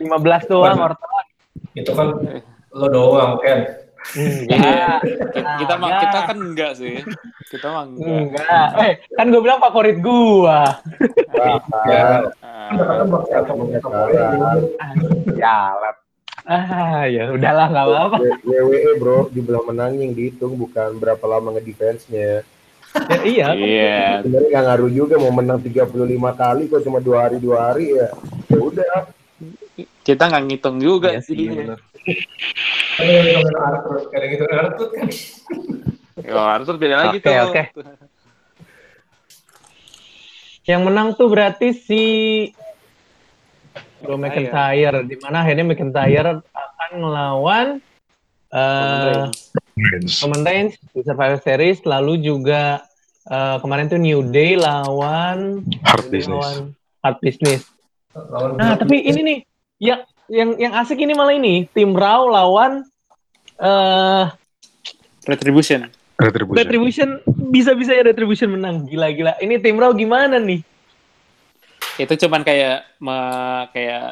15 0.00 0.48
doang. 0.48 0.78
Orton. 0.78 1.24
Itu 1.76 1.92
kan 1.92 2.08
lo 2.72 2.86
doang 2.88 3.36
kan. 3.42 3.58
Enggak. 4.16 5.04
Kita 5.60 5.74
mah 5.76 5.88
Enggak. 5.90 6.02
kita 6.06 6.18
kan 6.24 6.36
enggak 6.38 6.72
sih. 6.78 6.94
Kita 7.50 7.66
mah 7.68 7.82
enggak. 7.84 8.08
Enggak. 8.08 8.68
Eh, 8.80 8.92
kan 9.12 9.26
gue 9.28 9.42
bilang 9.42 9.60
favorit 9.60 9.98
gua. 10.00 10.78
Ya. 11.84 12.24
Jalan. 15.36 15.94
Ah, 16.48 17.04
ya 17.04 17.28
udahlah 17.28 17.68
nggak 17.68 17.84
apa-apa. 17.84 18.16
WWE 18.40 18.96
bro, 18.96 19.28
dibilang 19.28 19.68
menangin 19.68 20.16
dihitung 20.16 20.56
bukan 20.56 20.96
berapa 20.96 21.20
lama 21.28 21.52
ngedefense-nya. 21.52 22.40
Ya, 22.96 23.18
iya. 23.20 23.48
Iya. 23.52 24.00
Sebenarnya 24.24 24.48
nggak 24.48 24.64
ngaruh 24.64 24.90
juga 24.90 25.14
mau 25.20 25.28
menang 25.28 25.60
35 25.60 25.92
kali 26.32 26.62
kok 26.72 26.80
cuma 26.88 27.04
dua 27.04 27.28
hari 27.28 27.36
dua 27.36 27.68
hari 27.68 27.92
ya. 27.92 28.08
Ya 28.48 28.58
udah. 28.64 29.12
Kita 30.00 30.24
nggak 30.24 30.44
ngitung 30.48 30.80
juga 30.80 31.12
Iya 31.12 31.20
sih, 31.20 31.36
yang 31.36 31.68
ngomongin 32.98 33.56
Arthur, 33.60 33.94
kayak 34.08 34.26
gitu 34.32 34.44
Arthur 34.48 34.88
kan. 34.88 35.08
Ya, 36.18 36.32
Arthur 36.34 36.76
beda 36.80 36.96
lagi 36.96 37.18
Oke, 37.20 37.28
tuh. 37.28 37.44
oke. 37.44 37.62
Yang 40.64 40.80
menang 40.84 41.08
tuh 41.12 41.28
berarti 41.28 41.68
si 41.76 42.02
Drew 44.02 44.18
McIntyre, 44.18 45.02
di 45.06 45.16
mana 45.18 45.42
akhirnya 45.42 45.64
McIntyre 45.66 46.40
akan 46.42 46.90
melawan 46.98 47.66
eh 48.48 49.28
Reigns. 49.78 50.24
Roman 50.24 50.42
Reigns 50.42 50.74
di 50.90 51.00
Survivor 51.04 51.38
Series, 51.44 51.78
lalu 51.84 52.18
juga 52.22 52.82
eh, 53.28 53.56
kemarin 53.60 53.90
tuh 53.92 54.00
New 54.00 54.32
Day 54.32 54.56
lawan 54.56 55.62
Hard 55.84 56.08
business. 56.08 56.32
lawan 56.34 56.56
Hard 57.04 57.18
Business. 57.22 57.62
Nah, 58.58 58.74
tapi 58.74 59.04
ini 59.06 59.20
nih 59.22 59.38
yang 59.78 60.00
yang 60.26 60.50
yang 60.58 60.72
asik 60.74 60.98
ini 60.98 61.14
malah 61.14 61.36
ini 61.36 61.70
tim 61.70 61.94
Raw 61.94 62.26
lawan 62.26 62.82
eh 63.62 64.24
Retribution. 65.28 65.86
Retribution. 66.18 66.58
Retribution 66.58 67.08
bisa-bisa 67.52 67.94
ya 67.94 68.02
Retribution 68.02 68.50
menang. 68.50 68.88
Gila-gila. 68.90 69.38
Ini 69.38 69.60
tim 69.62 69.78
Raw 69.78 69.94
gimana 69.94 70.40
nih? 70.40 70.64
Itu 71.98 72.14
cuman 72.16 72.40
kayak 72.40 72.76
me- 72.98 73.66
kayak 73.68 74.06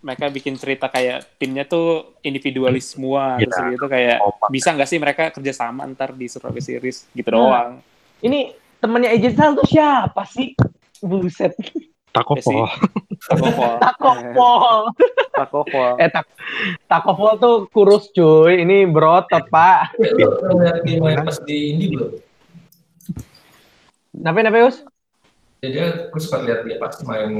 mereka 0.00 0.24
bikin 0.26 0.56
cerita 0.56 0.88
kayak 0.88 1.36
timnya 1.36 1.62
tuh 1.62 2.16
individualis 2.20 2.96
semua 2.96 3.36
Iya. 3.36 3.44
terus 3.44 3.58
gitu 3.70 3.86
kayak 3.86 4.16
bisa 4.48 4.72
nggak 4.72 4.88
sih 4.88 4.96
mereka 4.96 5.28
kerjasama 5.28 5.84
ntar 5.88 6.16
di 6.16 6.24
Survivor 6.24 6.56
Series 6.58 7.04
gitu 7.10 7.28
Nah. 7.28 7.36
doang 7.36 7.70
Ini 8.18 8.52
temannya 8.76 9.08
AJ 9.10 9.24
Styles 9.30 9.56
tuh 9.56 9.66
siapa 9.66 10.24
sih? 10.24 10.52
Buset. 11.00 11.52
Tako 12.10 12.32
Ya 12.34 12.42
sih. 12.42 12.52
Paul. 12.52 12.68
Takofol 13.20 13.72
Taco 13.78 14.10
Paul. 14.34 14.80
Takofol 15.30 15.90
Eh, 16.02 16.08
tak 16.08 16.24
Taco 16.84 17.10
Paul 17.14 17.34
tuh 17.36 17.56
kurus 17.68 18.08
cuy. 18.10 18.60
Ini 18.60 18.84
berotot, 18.84 19.46
Pak. 19.46 19.96
Pas 21.22 21.38
di 21.40 21.56
Indie 21.70 21.88
belum? 21.92 22.12
Kenapa, 24.12 24.36
kenapa, 24.42 24.56
Yus? 24.58 24.76
Jadi 25.60 25.76
dia, 25.76 26.08
gue 26.08 26.20
sempat 26.20 26.40
lihat 26.48 26.64
dia 26.64 26.76
pas 26.80 26.96
main 27.04 27.32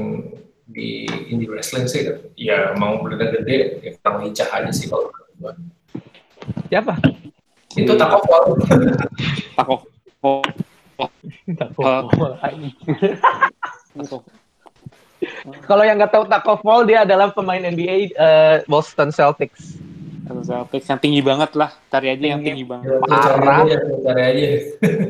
di 0.69 1.09
indie 1.27 1.49
wrestling 1.49 1.89
sih, 1.89 2.05
ya 2.37 2.71
mau 2.77 3.01
bener 3.01 3.41
gede, 3.41 3.81
ya 3.81 3.91
kurang 3.97 4.23
lincah 4.23 4.47
aja 4.53 4.71
sih 4.71 4.87
kalau. 4.87 5.09
Siapa? 6.69 7.01
Itu 7.75 7.97
Taco 7.97 8.21
Uh, 11.81 12.05
Paul. 12.13 12.37
Kalau 15.69 15.83
yang 15.85 15.97
nggak 16.01 16.13
tahu 16.13 16.25
Taco 16.25 16.57
Fall, 16.61 16.85
dia 16.89 17.05
adalah 17.05 17.29
pemain 17.33 17.61
NBA 17.61 18.13
eh, 18.13 18.57
Boston 18.65 19.13
Celtics. 19.13 19.77
Celtics 20.39 20.87
yang 20.87 20.99
tinggi 20.99 21.19
banget 21.19 21.51
lah 21.53 21.75
cari 21.87 22.07
aja 22.09 22.25
yang 22.25 22.39
tinggi 22.39 22.63
banget 22.63 22.87
Parah. 23.03 23.27
Cari 23.27 23.47
aja, 23.51 23.75
cari 23.99 24.21
aja. 24.23 24.47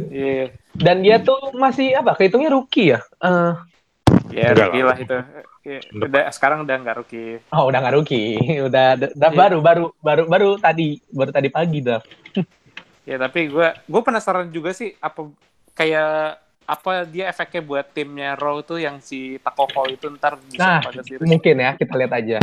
iya 0.09 0.45
Dan 0.73 1.05
dia 1.05 1.21
tuh 1.21 1.53
masih 1.53 1.93
apa? 1.93 2.17
Kehitungnya 2.17 2.49
rookie 2.49 2.97
ya? 2.97 2.99
Eh, 3.21 3.53
ya 4.33 4.47
rookie 4.51 4.81
lah. 4.81 4.97
itu 4.97 5.17
Iya, 5.61 5.77
udah 5.93 6.21
sekarang 6.33 6.65
udah 6.65 6.73
nggak 6.73 6.97
rookie 6.97 7.37
oh, 7.53 7.69
udah 7.69 7.79
nggak 7.85 7.93
rookie. 7.93 8.41
Udah 8.67 8.97
Iya. 8.97 9.29
baru, 9.29 9.61
baru, 9.61 9.85
baru, 10.01 10.23
baru 10.25 10.49
tadi, 10.57 10.97
baru 11.13 11.29
tadi 11.29 11.49
pagi 11.53 11.79
draft. 11.85 12.09
Ya 13.05 13.21
tapi 13.21 13.45
gue 13.45 13.67
gue 13.77 14.01
penasaran 14.01 14.49
juga 14.49 14.73
sih 14.73 14.97
apa 14.97 15.29
kayak 15.77 16.41
apa 16.65 17.03
dia 17.03 17.27
efeknya 17.27 17.61
buat 17.61 17.85
timnya 17.91 18.33
Raw 18.33 18.63
tuh 18.63 18.79
yang 18.79 18.97
si 19.03 19.35
Takofol 19.37 19.93
itu 19.93 20.07
ntar 20.15 20.39
bisa 20.39 20.61
Nah, 20.61 20.79
pada 20.81 21.01
series. 21.03 21.27
Mungkin 21.27 21.55
ya, 21.57 21.75
kita 21.75 21.93
lihat 21.99 22.13
aja. 22.15 22.37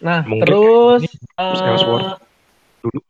Nah, 0.00 0.24
Mungkin 0.24 0.44
terus 0.48 1.04
Terus 1.36 1.60
eh, 1.60 1.68
Ellsworth 1.68 2.08
dulu. 2.80 3.00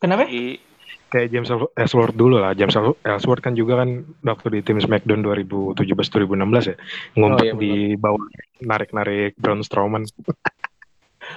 Kenapa? 0.00 0.24
I- 0.28 0.60
Kayak 1.08 1.32
James 1.32 1.48
Ellsworth 1.72 2.12
dulu 2.20 2.36
lah. 2.36 2.52
James 2.52 2.76
Ellsworth 2.76 3.40
kan 3.40 3.56
juga 3.56 3.80
kan 3.80 4.04
waktu 4.20 4.60
di 4.60 4.60
tim 4.60 4.76
SmackDown 4.76 5.24
2017-2016 5.24 6.64
ya. 6.68 6.76
Ngumpet 7.16 7.44
Oh, 7.48 7.56
iya, 7.56 7.60
di 7.64 7.72
bawah 7.96 8.20
narik-narik 8.60 9.32
Braun 9.40 9.64
Strowman. 9.64 10.04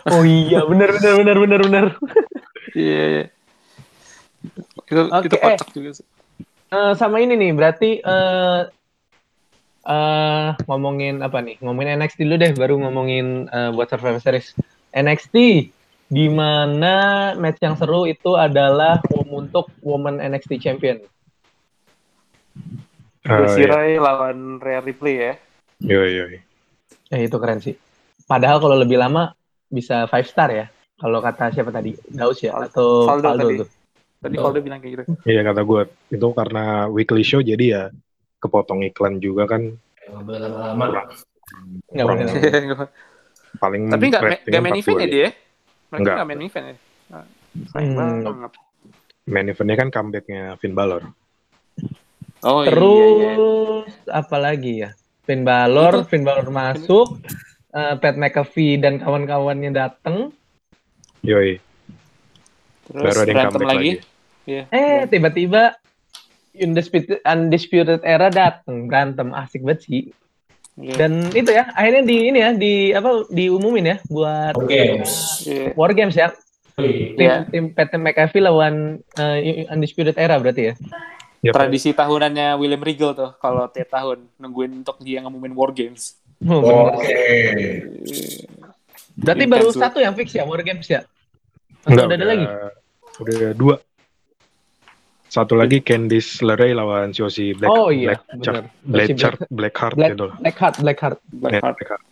Oh 0.07 0.23
iya, 0.23 0.63
benar 0.63 0.87
benar 0.93 1.13
benar 1.19 1.37
benar 1.41 1.59
benar. 1.67 1.85
Iya, 2.71 3.03
iya. 3.11 3.25
Itu 4.87 5.01
Oke, 5.11 5.27
itu 5.27 5.35
kocak 5.35 5.69
juga 5.75 5.89
sih. 5.99 6.05
Eh, 6.71 6.93
sama 6.95 7.19
ini 7.19 7.35
nih, 7.35 7.51
berarti 7.51 7.99
eh 7.99 8.59
eh, 9.85 10.47
ngomongin 10.67 11.21
apa 11.25 11.41
nih? 11.41 11.57
Ngomongin 11.61 11.97
NXT 11.97 12.25
dulu 12.25 12.35
deh, 12.37 12.51
baru 12.53 12.75
ngomongin 12.81 13.49
eh, 13.49 13.69
buat 13.73 13.89
Survivor 13.89 14.21
Series. 14.21 14.53
NXT 14.91 15.35
di 16.11 16.27
mana 16.27 17.31
match 17.39 17.63
yang 17.63 17.79
seru 17.79 18.03
itu 18.03 18.35
adalah 18.35 18.99
untuk 19.31 19.71
Women 19.79 20.19
NXT 20.19 20.59
Champion. 20.59 20.99
Eh, 23.21 23.29
Ruby 23.31 23.63
iya. 23.63 23.99
Lawan 24.01 24.59
Rhea 24.59 24.81
Ripley 24.81 25.15
ya. 25.15 25.33
Yoi, 25.81 26.11
yoi. 26.17 26.37
Eh, 27.13 27.21
itu 27.29 27.37
keren 27.39 27.61
sih. 27.63 27.77
Padahal 28.25 28.59
kalau 28.59 28.75
lebih 28.75 28.99
lama 28.99 29.31
bisa 29.71 30.03
five 30.11 30.27
star 30.27 30.49
ya. 30.51 30.65
Kalau 30.99 31.17
kata 31.23 31.49
siapa 31.49 31.73
tadi? 31.73 31.97
Daus 32.11 32.37
ya 32.43 32.53
atau 32.53 33.09
Valdo 33.09 33.27
Valdo 33.33 33.47
tadi. 33.47 33.59
tuh. 33.63 33.69
Tadi 34.21 34.35
Oh. 34.37 34.43
Valdo 34.45 34.59
bilang 34.61 34.79
kayak 34.83 34.91
gitu. 34.93 35.03
Iya 35.25 35.41
kata 35.47 35.61
gue 35.65 35.81
itu 36.13 36.27
karena 36.35 36.85
weekly 36.91 37.25
show 37.25 37.41
jadi 37.41 37.65
ya 37.65 37.83
kepotong 38.41 38.81
iklan 38.83 39.17
juga 39.17 39.45
kan 39.47 39.61
Nggak 40.01 40.23
boleh 40.25 40.39
lama-lama. 40.41 41.01
Nggak 41.87 42.05
paling 43.53 43.81
Tapi 43.85 44.05
nggak 44.07 44.21
ratingnya 44.23 44.49
nggak 44.49 44.63
main 44.63 44.75
event 44.75 44.97
ya 44.97 45.05
42. 45.05 45.11
dia? 45.11 45.27
Mereka 45.29 45.99
Nggak. 46.01 46.15
nggak 46.15 46.27
main 46.27 46.41
event 46.41 46.65
ya? 46.65 46.75
Nah, 47.11 47.25
sayang 47.69 47.93
Hmm. 47.93 48.23
banget. 48.23 48.51
Main 49.23 49.47
eventnya 49.47 49.75
kan 49.77 49.89
comebacknya 49.89 50.41
Finn 50.57 50.73
Balor. 50.73 51.03
Oh 52.41 52.65
iya, 52.65 52.73
iya. 52.73 53.31
Terus 53.31 53.93
apa 54.09 54.37
lagi 54.37 54.73
ya? 54.81 54.89
Finn 55.21 55.43
Balor, 55.43 55.93
Itu- 55.93 56.07
Finn 56.09 56.25
Balor 56.25 56.49
masuk, 56.49 57.21
eh, 57.69 57.93
Pat 57.95 58.15
McAfee 58.15 58.81
dan 58.81 58.97
kawan-kawannya 58.97 59.69
datang. 59.69 60.33
Yoi. 61.21 61.61
Terus 62.83 63.03
Baru 63.05 63.19
ada 63.19 63.29
yang 63.29 63.45
comeback 63.47 63.67
lagi. 63.69 63.77
lagi. 63.77 63.91
Iya. 64.41 64.63
Eh, 64.67 64.99
tiba-tiba 65.05 65.77
Undisputed, 66.51 67.23
Undisputed 67.23 68.01
Era 68.03 68.27
datang 68.27 68.91
berantem 68.91 69.31
asik 69.31 69.63
banget 69.63 69.79
sih. 69.87 70.01
Iya. 70.79 70.95
Dan 70.95 71.11
itu 71.35 71.51
ya, 71.51 71.67
akhirnya 71.75 72.03
di 72.07 72.17
ini 72.31 72.39
ya, 72.39 72.51
di 72.55 72.73
apa 72.95 73.27
diumumin 73.27 73.95
ya 73.95 73.97
buat 74.07 74.55
Oke. 74.55 75.03
Iya. 75.47 75.75
War 75.75 75.91
Games 75.91 76.15
ya. 76.15 76.31
Wih, 76.79 77.13
Tim, 77.19 77.27
Iya. 77.27 77.35
tim 77.51 77.63
Pat 77.75 77.91
McAfee 77.93 78.43
lawan 78.43 79.03
eh, 79.19 79.67
Undisputed 79.67 80.15
Era 80.15 80.39
berarti 80.39 80.71
ya. 80.71 80.73
Yep. 81.41 81.53
Tradisi 81.57 81.89
tahunannya 81.91 82.53
William 82.61 82.85
Regal 82.85 83.17
tuh 83.17 83.33
kalau 83.41 83.65
tiap 83.67 83.89
tahun 83.89 84.29
nungguin 84.37 84.85
untuk 84.85 85.01
dia 85.01 85.25
ngumumin 85.25 85.57
War 85.57 85.73
Games. 85.73 86.21
Oh. 86.45 86.93
Oke. 86.93 87.21
Berarti 89.17 89.43
Intens 89.45 89.53
baru 89.53 89.69
satu 89.73 89.97
yang 90.01 90.13
fix 90.17 90.33
ya 90.33 90.45
War 90.45 90.61
Games 90.61 90.87
ya? 90.87 91.01
Enggak, 91.85 92.05
udah 92.07 92.17
ada 92.17 92.25
lagi? 92.25 92.45
Udah 93.21 93.51
dua. 93.57 93.75
Satu 95.31 95.55
lagi 95.55 95.79
Candice 95.79 96.43
LeRae 96.43 96.75
lawan 96.75 97.15
Josie 97.15 97.55
Black, 97.55 97.71
Oh 97.71 97.87
iya, 97.87 98.19
Black. 98.35 98.67
Blackheart, 98.83 99.39
Blackheart 99.47 99.95
Black, 99.95 100.11
gitu. 100.11 100.27
Blackheart, 100.35 100.75
Blackheart. 100.83 101.17
Ya, 101.17 101.39
Blackheart. 101.39 101.75
Blackheart. 101.79 102.03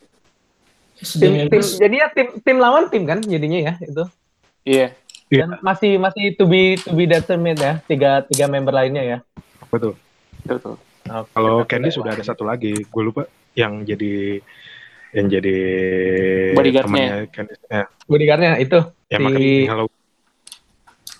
Tim, 0.99 1.31
tim, 1.47 1.59
jadinya 1.59 2.07
tim 2.11 2.27
tim 2.39 2.57
lawan 2.57 2.87
tim 2.87 3.03
kan 3.03 3.19
jadinya 3.19 3.59
ya 3.59 3.73
itu. 3.83 4.03
Iya. 4.63 4.87
Iya. 5.27 5.43
Dan 5.45 5.59
masih 5.59 5.99
masih 5.99 6.31
to 6.33 6.47
be 6.47 6.79
to 6.79 6.95
be 6.95 7.03
determined 7.05 7.59
ya 7.59 7.83
tiga 7.85 8.23
tiga 8.23 8.47
member 8.47 8.71
lainnya 8.71 9.03
ya. 9.03 9.17
Betul. 9.67 9.99
Betul. 10.47 10.79
Oke, 11.03 11.27
Kalau 11.35 11.55
Candice 11.67 11.99
sudah 11.99 12.15
ada 12.15 12.23
satu 12.23 12.47
lagi, 12.47 12.71
gue 12.71 13.03
lupa 13.03 13.27
yang 13.51 13.83
jadi 13.83 14.39
yang 15.11 15.27
jadi 15.27 15.57
Bodyguard-nya. 16.55 16.87
temannya 16.87 17.17
Candice. 17.35 17.63
Eh, 17.67 17.85
bodyguardnya 18.07 18.51
itu 18.63 18.79
yang 19.11 19.19
Si- 19.19 19.25
makan 19.27 19.43
halo 19.67 19.83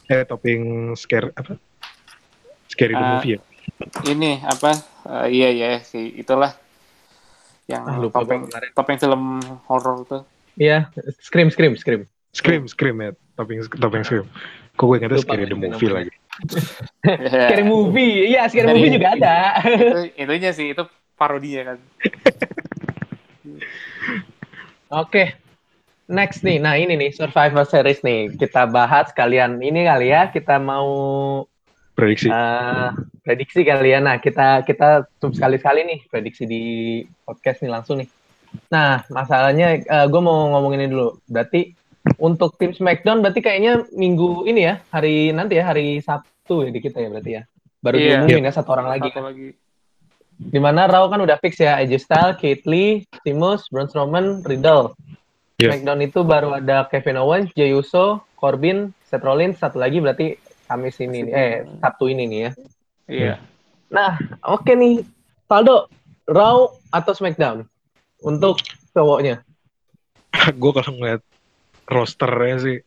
eh 0.10 0.24
topping 0.26 0.62
scare 0.96 1.36
apa? 1.36 1.60
Scary 2.80 2.94
the 2.94 3.04
Ah, 3.04 3.12
movie 3.20 3.36
ya? 3.36 3.40
Ini 4.08 4.32
apa? 4.42 4.72
eh, 5.04 5.28
iya 5.30 5.50
iya 5.50 5.70
si 5.82 6.16
itulah 6.16 6.56
yang 7.68 7.84
Ah, 7.84 8.00
lupa 8.00 8.24
topeng 8.24 8.48
kemarin. 8.48 8.70
topeng 8.72 8.98
film 8.98 9.24
horror 9.68 10.08
tuh. 10.08 10.22
Iya, 10.56 10.88
scream 11.20 11.52
scream 11.52 11.76
scream. 11.76 12.08
Scream, 12.30 12.64
Scream 12.66 12.94
ya, 13.02 13.10
topping 13.34 13.58
topping 13.74 14.04
Scream. 14.06 14.26
Kok 14.74 14.86
gue 14.86 14.96
ingetnya 14.96 15.18
Lupa 15.18 15.28
Scary 15.28 15.42
lagi 15.42 15.50
the 15.50 15.58
namanya. 15.58 15.74
movie 15.74 15.90
lagi. 15.90 16.12
Scary 17.34 17.66
movie. 17.66 18.14
Iya, 18.30 18.42
scary 18.46 18.64
Scary 18.64 18.78
movie 18.78 18.92
juga 18.94 19.10
ada. 19.18 19.38
itu 19.66 20.00
itunya 20.16 20.52
sih 20.54 20.68
itu 20.72 20.84
parodinya 21.18 21.74
kan. 21.74 21.78
Oke. 24.94 25.24
Next 26.06 26.42
nih. 26.42 26.58
Nah, 26.58 26.74
ini 26.74 26.94
nih 26.96 27.12
Survivor 27.12 27.66
Series 27.66 28.02
nih. 28.02 28.34
Kita 28.34 28.66
bahas 28.66 29.10
kalian 29.12 29.58
ini 29.58 29.86
kali 29.86 30.10
ya. 30.10 30.30
Kita 30.30 30.58
mau 30.58 30.86
Prediksi. 32.00 32.28
eh, 32.32 32.90
prediksi 33.22 33.62
kali 33.62 33.92
ya. 33.92 34.00
Nah, 34.00 34.18
kita 34.18 34.64
kita 34.64 35.04
tuh 35.20 35.36
sekali-sekali 35.36 35.84
nih 35.84 36.00
prediksi 36.08 36.48
di 36.48 36.64
podcast 37.28 37.60
nih 37.60 37.72
langsung 37.72 38.00
nih. 38.00 38.08
Nah, 38.72 39.04
masalahnya 39.12 39.78
gue 40.08 40.22
mau 40.24 40.50
ngomongin 40.56 40.88
ini 40.88 40.90
dulu. 40.90 41.20
Berarti 41.28 41.76
untuk 42.18 42.56
tim 42.58 42.72
SmackDown 42.72 43.22
berarti 43.22 43.44
kayaknya 43.44 43.86
minggu 43.94 44.48
ini 44.48 44.66
ya, 44.66 44.82
hari 44.90 45.30
nanti 45.30 45.60
ya, 45.60 45.70
hari 45.70 46.00
Sabtu 46.02 46.66
ya 46.66 46.72
di 46.72 46.80
kita 46.82 46.98
ya 47.04 47.10
berarti 47.12 47.32
ya. 47.38 47.44
Baru 47.80 47.96
Iya. 47.96 48.24
diumumin 48.26 48.50
ya 48.50 48.54
satu 48.56 48.70
orang 48.74 48.88
lagi. 48.90 49.12
Satu 49.14 49.22
lagi. 49.28 49.48
Di 50.40 50.60
mana 50.60 50.88
Raw 50.88 51.12
kan 51.12 51.20
udah 51.20 51.36
fix 51.38 51.60
ya, 51.60 51.78
AJ 51.78 52.00
Styles, 52.00 52.40
Kate 52.40 52.64
Lee, 52.64 53.04
Sheamus, 53.22 53.68
Braun 53.70 53.92
Strowman, 53.92 54.40
Riddle. 54.48 54.96
Iya. 55.60 55.76
SmackDown 55.76 56.00
itu 56.02 56.20
baru 56.24 56.56
ada 56.56 56.88
Kevin 56.88 57.20
Owens, 57.20 57.52
Jey 57.54 57.76
Uso, 57.76 58.24
Corbin, 58.40 58.96
Seth 59.04 59.22
Rollins, 59.22 59.60
satu 59.60 59.78
lagi 59.78 60.00
berarti 60.00 60.40
Kamis 60.70 61.02
ini 61.02 61.26
nih, 61.26 61.34
eh 61.34 61.54
Sabtu 61.82 62.06
ini 62.14 62.30
nih 62.30 62.40
ya. 62.46 62.52
Iya. 63.10 63.34
Nah, 63.90 64.22
oke 64.46 64.70
nih, 64.78 65.02
Faldo, 65.50 65.90
Raw 66.30 66.70
atau 66.94 67.12
SmackDown 67.18 67.66
untuk 68.22 68.62
cowoknya? 68.94 69.42
gue 70.62 70.72
kalau 70.78 70.94
ngeliat 70.94 71.26
rosternya 71.90 72.58
sih, 72.62 72.78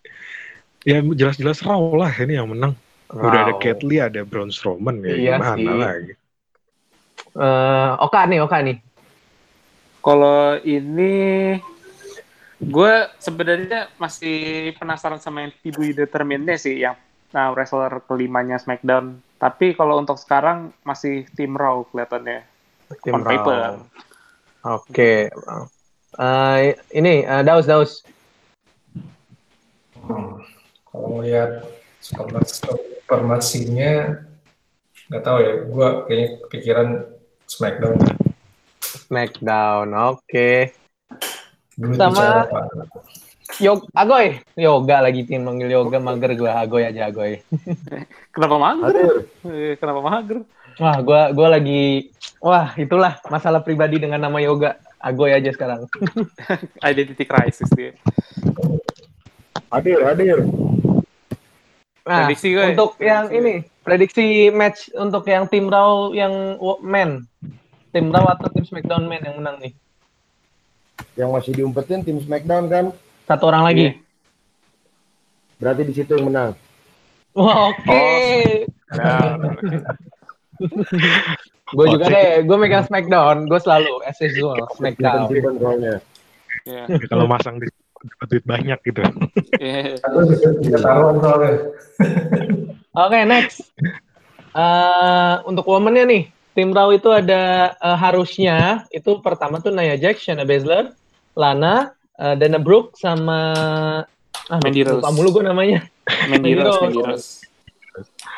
ya 0.87 1.03
jelas-jelas 1.03 1.59
Raw 1.66 1.99
lah 1.99 2.14
ini 2.23 2.38
yang 2.38 2.55
menang. 2.55 2.79
Udah 3.11 3.51
ada 3.51 3.55
Raw. 3.59 3.83
Lee, 3.83 3.99
ada 3.99 4.23
Braun 4.23 4.55
Strowman, 4.55 5.03
ya 5.03 5.11
Iya 5.18 5.35
gimana 5.42 5.59
sih. 5.59 5.83
lagi. 5.83 6.12
Eh, 7.35 7.90
Oka 7.99 8.21
nih, 8.31 8.38
Oka 8.47 8.59
nih. 8.62 8.79
Kalau 10.03 10.59
ini 10.62 11.14
gue 12.62 12.95
sebenarnya 13.18 13.90
masih 13.99 14.71
penasaran 14.79 15.18
sama 15.18 15.47
yang 15.47 15.55
Tibu 15.62 15.83
Determine 15.90 16.55
sih 16.55 16.79
yang 16.87 16.95
nah, 17.33 17.57
wrestler 17.57 18.05
kelimanya 18.05 18.61
SmackDown. 18.61 19.16
Tapi 19.40 19.73
kalau 19.75 19.99
untuk 19.99 20.21
sekarang 20.21 20.71
masih 20.87 21.27
tim 21.35 21.59
Raw 21.59 21.83
kelihatannya. 21.90 22.47
Tim 23.03 23.18
On 23.18 23.25
paper. 23.25 23.59
Raw. 23.59 23.75
Oke. 24.79 25.33
Eh, 26.21 26.77
ini 26.95 27.25
eh, 27.27 27.42
Daus 27.42 27.66
Daus. 27.66 28.07
Hmm. 29.99 30.38
Kalau 30.87 31.09
ngelihat 31.18 31.66
supermasinya 31.99 34.23
nggak 35.09 35.25
tahu 35.25 35.38
ya. 35.40 35.53
Gua 35.66 36.07
kayaknya 36.07 36.29
kepikiran 36.47 36.88
SmackDown. 37.49 37.97
SmackDown. 39.09 39.88
Oke. 40.14 40.77
Dulu 41.81 41.97
Sama-? 41.97 42.45
Yog 43.61 43.85
Agoy. 43.93 44.41
Yoga 44.57 45.05
lagi 45.05 45.27
tim 45.27 45.45
manggil 45.45 45.69
Yoga 45.69 46.01
mager 46.01 46.33
gua 46.33 46.62
Agoy 46.62 46.87
aja 46.87 47.11
Agoy. 47.11 47.43
Kenapa 48.35 48.57
mager? 48.57 49.27
Eh, 49.45 49.75
Kenapa 49.77 50.01
mager? 50.01 50.38
Wah, 50.81 50.97
gua 51.05 51.21
gua 51.31 51.49
lagi 51.53 52.09
wah, 52.41 52.73
itulah 52.75 53.21
masalah 53.29 53.61
pribadi 53.61 54.01
dengan 54.01 54.23
nama 54.23 54.38
Yoga. 54.41 54.81
Agoy 55.03 55.35
aja 55.35 55.51
sekarang. 55.51 55.85
Identity 56.88 57.27
crisis 57.27 57.67
dia. 57.75 57.93
Hadir, 59.67 59.99
hadir. 60.07 60.38
Nah, 62.03 62.27
Prediksi 62.27 62.55
gue. 62.55 62.75
untuk 62.75 62.99
yang 62.99 63.27
Prediksi. 63.27 63.38
ini, 63.38 63.55
prediksi 63.83 64.27
match 64.51 64.91
untuk 64.95 65.23
yang 65.27 65.47
tim 65.47 65.67
Raw 65.67 66.11
yang 66.11 66.55
men. 66.79 67.27
Tim 67.91 68.11
Raw 68.11 68.31
atau 68.31 68.47
tim 68.51 68.62
SmackDown 68.62 69.07
men 69.07 69.23
yang 69.23 69.38
menang 69.38 69.59
nih? 69.59 69.73
Yang 71.15 71.31
masih 71.31 71.53
diumpetin 71.55 72.03
tim 72.03 72.19
SmackDown 72.19 72.67
kan, 72.67 72.85
Satu 73.27 73.45
orang 73.49 73.65
lagi. 73.67 73.87
berarti 75.63 75.83
di 75.87 75.95
situ 75.95 76.19
yang 76.19 76.27
menang. 76.27 76.51
Wah, 77.39 77.71
oke. 77.71 78.03
Ya, 78.93 79.41
Gue 81.73 81.87
juga 81.89 82.05
deh, 82.13 82.45
gue 82.45 82.57
megang 82.61 82.85
SmackDown, 82.85 83.49
gue 83.49 83.57
selalu 83.57 84.05
as 84.05 84.21
usual 84.21 84.61
SmackDown. 84.77 85.33
Simpen 85.33 85.57
soalnya. 85.57 85.95
ya. 86.69 86.85
Ya, 86.93 87.01
kalau 87.09 87.25
masang 87.25 87.57
di 87.57 87.73
dapat 88.05 88.27
duit 88.29 88.45
banyak 88.45 88.79
gitu. 88.85 89.01
Soalnya. 90.77 91.53
Oke, 93.09 93.19
next. 93.25 93.73
Eh, 94.53 95.35
untuk 95.49 95.65
woman-nya 95.65 96.05
nih, 96.05 96.29
tim 96.53 96.77
Raw 96.77 96.93
itu 96.93 97.09
ada 97.09 97.73
eh, 97.73 97.97
harusnya 97.97 98.85
itu 98.93 99.25
pertama 99.25 99.57
tuh 99.65 99.73
Nia 99.73 99.97
Jax, 99.97 100.21
Shayna 100.29 100.45
Baszler, 100.45 100.93
Lana, 101.33 101.97
eh, 102.23 102.35
Dana 102.39 102.59
Brooke 102.63 102.95
sama 102.95 103.39
ah, 104.49 104.61
Mandy 104.63 104.87
lupa 104.87 105.11
Rose. 105.11 105.15
mulu 105.19 105.29
gue 105.35 105.45
namanya. 105.45 105.79
Mandy 106.31 106.55
Mandy 106.55 106.63
Rose, 106.63 106.79
Rose. 106.79 106.83
Mandy 106.87 107.03
Rose. 107.03 107.31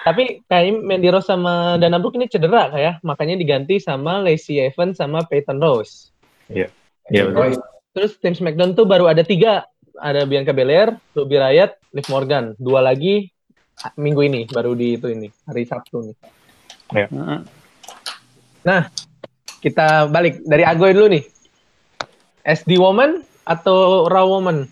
Tapi 0.05 0.25
kayaknya 0.49 0.73
Mandy 0.81 1.09
Rose 1.13 1.29
sama 1.29 1.77
Dana 1.77 2.01
Brooke 2.01 2.17
ini 2.17 2.27
cedera 2.27 2.73
kayak, 2.73 3.05
makanya 3.07 3.37
diganti 3.39 3.79
sama 3.79 4.25
Lacey 4.25 4.59
Evans 4.59 4.99
sama 4.99 5.23
Peyton 5.29 5.61
Rose. 5.61 6.11
Iya, 6.49 6.69
Roy, 7.33 7.57
Terus 7.95 8.19
tim 8.19 8.35
SmackDown 8.35 8.75
tuh 8.75 8.89
baru 8.89 9.07
ada 9.07 9.23
tiga. 9.23 9.69
Ada 9.95 10.27
Bianca 10.27 10.51
Belair, 10.51 10.91
Ruby 11.15 11.39
Riot, 11.39 11.79
Liv 11.95 12.07
Morgan. 12.11 12.59
Dua 12.59 12.83
lagi 12.83 13.31
ah, 13.87 13.95
minggu 13.95 14.27
ini, 14.27 14.41
baru 14.51 14.75
di 14.75 14.99
itu 14.99 15.07
ini, 15.07 15.31
hari 15.47 15.63
Sabtu 15.63 16.03
nih. 16.11 16.17
Mm-mm. 16.91 17.47
Kita 19.63 20.11
balik 20.11 20.43
dari 20.43 20.67
Agoy 20.67 20.91
dulu 20.91 21.15
nih. 21.15 21.25
SD 22.45 22.77
Woman 22.77 23.23
atau 23.45 24.09
Raw 24.09 24.27
Woman? 24.27 24.67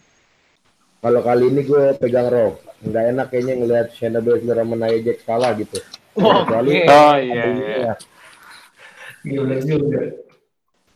Kalau 1.02 1.20
kali 1.20 1.50
ini 1.50 1.62
gue 1.62 1.92
pegang 1.98 2.28
Raw. 2.28 2.50
Nggak 2.82 3.04
enak 3.14 3.26
kayaknya 3.30 3.54
ngelihat 3.62 3.88
Shayna 3.94 4.18
Baszler 4.18 4.58
sama 4.58 4.74
Nia 4.74 4.98
Jax 5.02 5.18
kalah 5.22 5.52
gitu. 5.54 5.78
Oke. 6.14 6.26
Kecuali- 6.46 6.82
Oh 6.86 7.16
iya, 7.18 7.44
iya. 7.46 7.76
Ya, 7.78 7.94
gila 9.22 9.56
juga. 9.62 10.00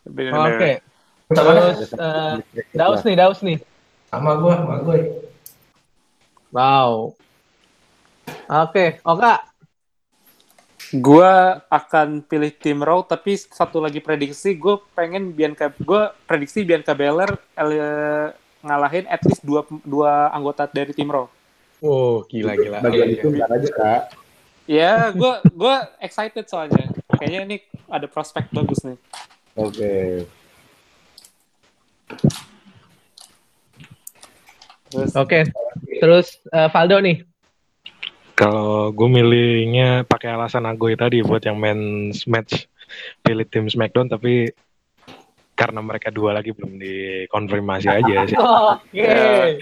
Oke. 0.07 0.71
Sama 1.27 1.51
Terus 1.59 1.79
eh, 1.99 2.35
Daus 2.71 3.01
nih, 3.03 3.15
Daus 3.19 3.41
nih. 3.43 3.59
sama 4.07 4.39
gua, 4.39 4.55
sama 4.63 4.77
gue. 4.87 4.99
Wow. 6.55 7.15
Oke, 8.47 9.03
Oka. 9.03 9.43
Gua 10.95 11.59
akan 11.67 12.23
pilih 12.23 12.55
tim 12.55 12.79
Raw, 12.79 13.03
tapi 13.03 13.35
satu 13.35 13.83
lagi 13.83 13.99
prediksi, 13.99 14.55
gue 14.55 14.79
pengen 14.95 15.35
Bianca, 15.35 15.75
gue 15.75 16.03
prediksi 16.31 16.63
Bianca 16.63 16.95
Belair 16.95 17.35
eh, 17.59 18.31
ngalahin 18.63 19.07
at 19.11 19.19
least 19.27 19.43
dua, 19.43 19.67
dua 19.83 20.31
anggota 20.31 20.71
dari 20.71 20.95
tim 20.95 21.11
Raw. 21.11 21.27
Oh, 21.83 22.23
gila 22.31 22.55
gila. 22.55 22.79
Bagian 22.81 23.09
Iya, 23.11 23.15
itu 23.19 23.29
iya. 23.35 23.47
aja 23.51 23.71
kak. 23.75 24.03
Ya, 24.67 24.95
gue 25.11 25.33
gue 25.55 25.75
excited 26.03 26.47
soalnya. 26.47 26.91
Kayaknya 27.19 27.41
ini 27.47 27.57
ada 27.91 28.07
prospek 28.07 28.51
bagus 28.51 28.83
nih. 28.83 28.99
Oke. 29.59 29.95
Terus 34.91 35.11
Oke. 35.19 35.41
Terus 35.99 36.27
eh, 36.51 36.69
Valdo 36.71 36.99
nih. 37.03 37.36
Kalau 38.37 38.93
gue 38.93 39.09
milihnya 39.09 40.05
pakai 40.05 40.37
alasan 40.37 40.69
Agoy 40.69 40.93
tadi 40.93 41.25
buat 41.25 41.41
yang 41.41 41.57
men's 41.57 42.29
match 42.29 42.69
pilih 43.25 43.49
tim 43.49 43.65
SmackDown 43.67 44.13
tapi 44.13 44.53
karena 45.57 45.81
mereka 45.81 46.13
dua 46.13 46.37
lagi 46.37 46.53
belum 46.53 46.77
dikonfirmasi 46.77 47.89
aja 47.89 48.17
sih. 48.29 48.37
Oke. 48.37 48.93
Ya. 48.93 49.57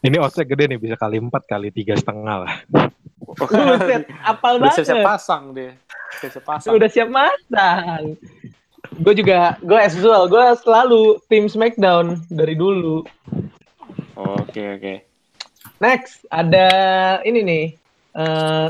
Ini 0.00 0.16
oddsnya 0.20 0.44
gede 0.44 0.76
nih 0.76 0.80
bisa 0.80 0.96
kali 0.96 1.20
empat 1.20 1.48
kali 1.48 1.72
tiga 1.72 1.96
setengah 1.96 2.44
lah. 2.44 2.54
Buset, 3.36 4.08
apal 4.24 4.60
udah 4.60 4.68
banget. 4.68 4.76
siap-siap 4.80 5.04
pasang 5.04 5.42
dia. 5.52 5.72
Siap-siap 6.20 6.44
pasang. 6.44 6.70
Udah 6.76 6.88
siap 6.88 7.08
masang. 7.08 8.16
Gue 9.00 9.14
juga, 9.16 9.60
gue 9.60 9.76
as 9.76 9.92
usual, 9.96 10.28
gue 10.28 10.44
selalu 10.64 11.20
tim 11.28 11.48
SmackDown 11.48 12.16
dari 12.32 12.56
dulu. 12.56 13.04
Oke, 14.16 14.76
oke. 14.76 14.94
Next, 15.80 16.28
ada 16.28 16.68
ini 17.24 17.40
nih, 17.40 17.64
eh, 18.12 18.68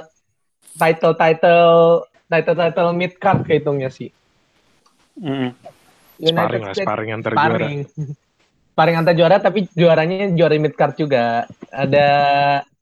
title 0.79 1.15
title 1.19 2.07
title 2.31 2.57
title 2.57 2.91
mid 2.95 3.19
card 3.19 3.43
kehitungnya 3.43 3.91
sih. 3.91 4.15
Mm. 5.19 5.51
Sparring 6.21 6.65
lah, 6.65 6.75
sparring 6.77 7.11
antar 7.11 7.33
juara. 7.35 7.45
sparring. 7.59 7.81
Sparring 8.71 8.97
antar 8.97 9.13
juara, 9.19 9.37
tapi 9.43 9.67
juaranya 9.75 10.31
juara 10.33 10.55
mid 10.57 10.73
card 10.73 10.95
juga. 10.97 11.45
Ada 11.69 12.07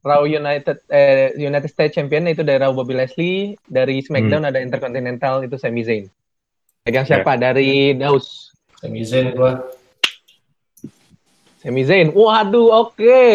Raw 0.05 0.23
United 0.23 0.85
eh, 0.87 1.35
United 1.35 1.67
States 1.67 1.97
Champion 1.97 2.29
itu 2.29 2.45
dari 2.45 2.61
Raw 2.61 2.71
Bobby 2.71 2.95
Leslie, 2.95 3.57
dari 3.67 3.99
SmackDown 3.99 4.45
Hmm. 4.47 4.51
ada 4.53 4.61
Intercontinental 4.63 5.43
itu 5.43 5.57
Sami 5.59 5.83
Zayn. 5.83 6.07
Pegang 6.85 7.03
Ya. 7.03 7.19
siapa? 7.19 7.35
Dari 7.35 7.97
Daus. 7.99 8.53
Sami 8.79 9.03
Zayn 9.03 9.35
gua. 9.35 9.67
Sami 11.59 11.83
Zayn. 11.83 12.15
Waduh, 12.15 12.69
oke. 12.87 13.27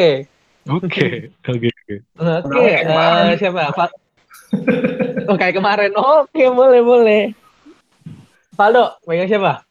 Oke, 0.71 1.28
oke, 1.43 1.67
oke. 1.67 1.95
Oke, 2.23 2.63
eh, 2.63 2.88
kemarin. 2.88 3.36
siapa? 3.36 3.62
Oh, 5.28 5.36
kayak 5.36 5.60
kemarin. 5.60 5.91
Oke, 5.91 6.43
boleh, 6.56 6.80
boleh. 6.80 7.23
Faldo, 8.56 8.95
pegang 9.04 9.28
siapa? 9.28 9.67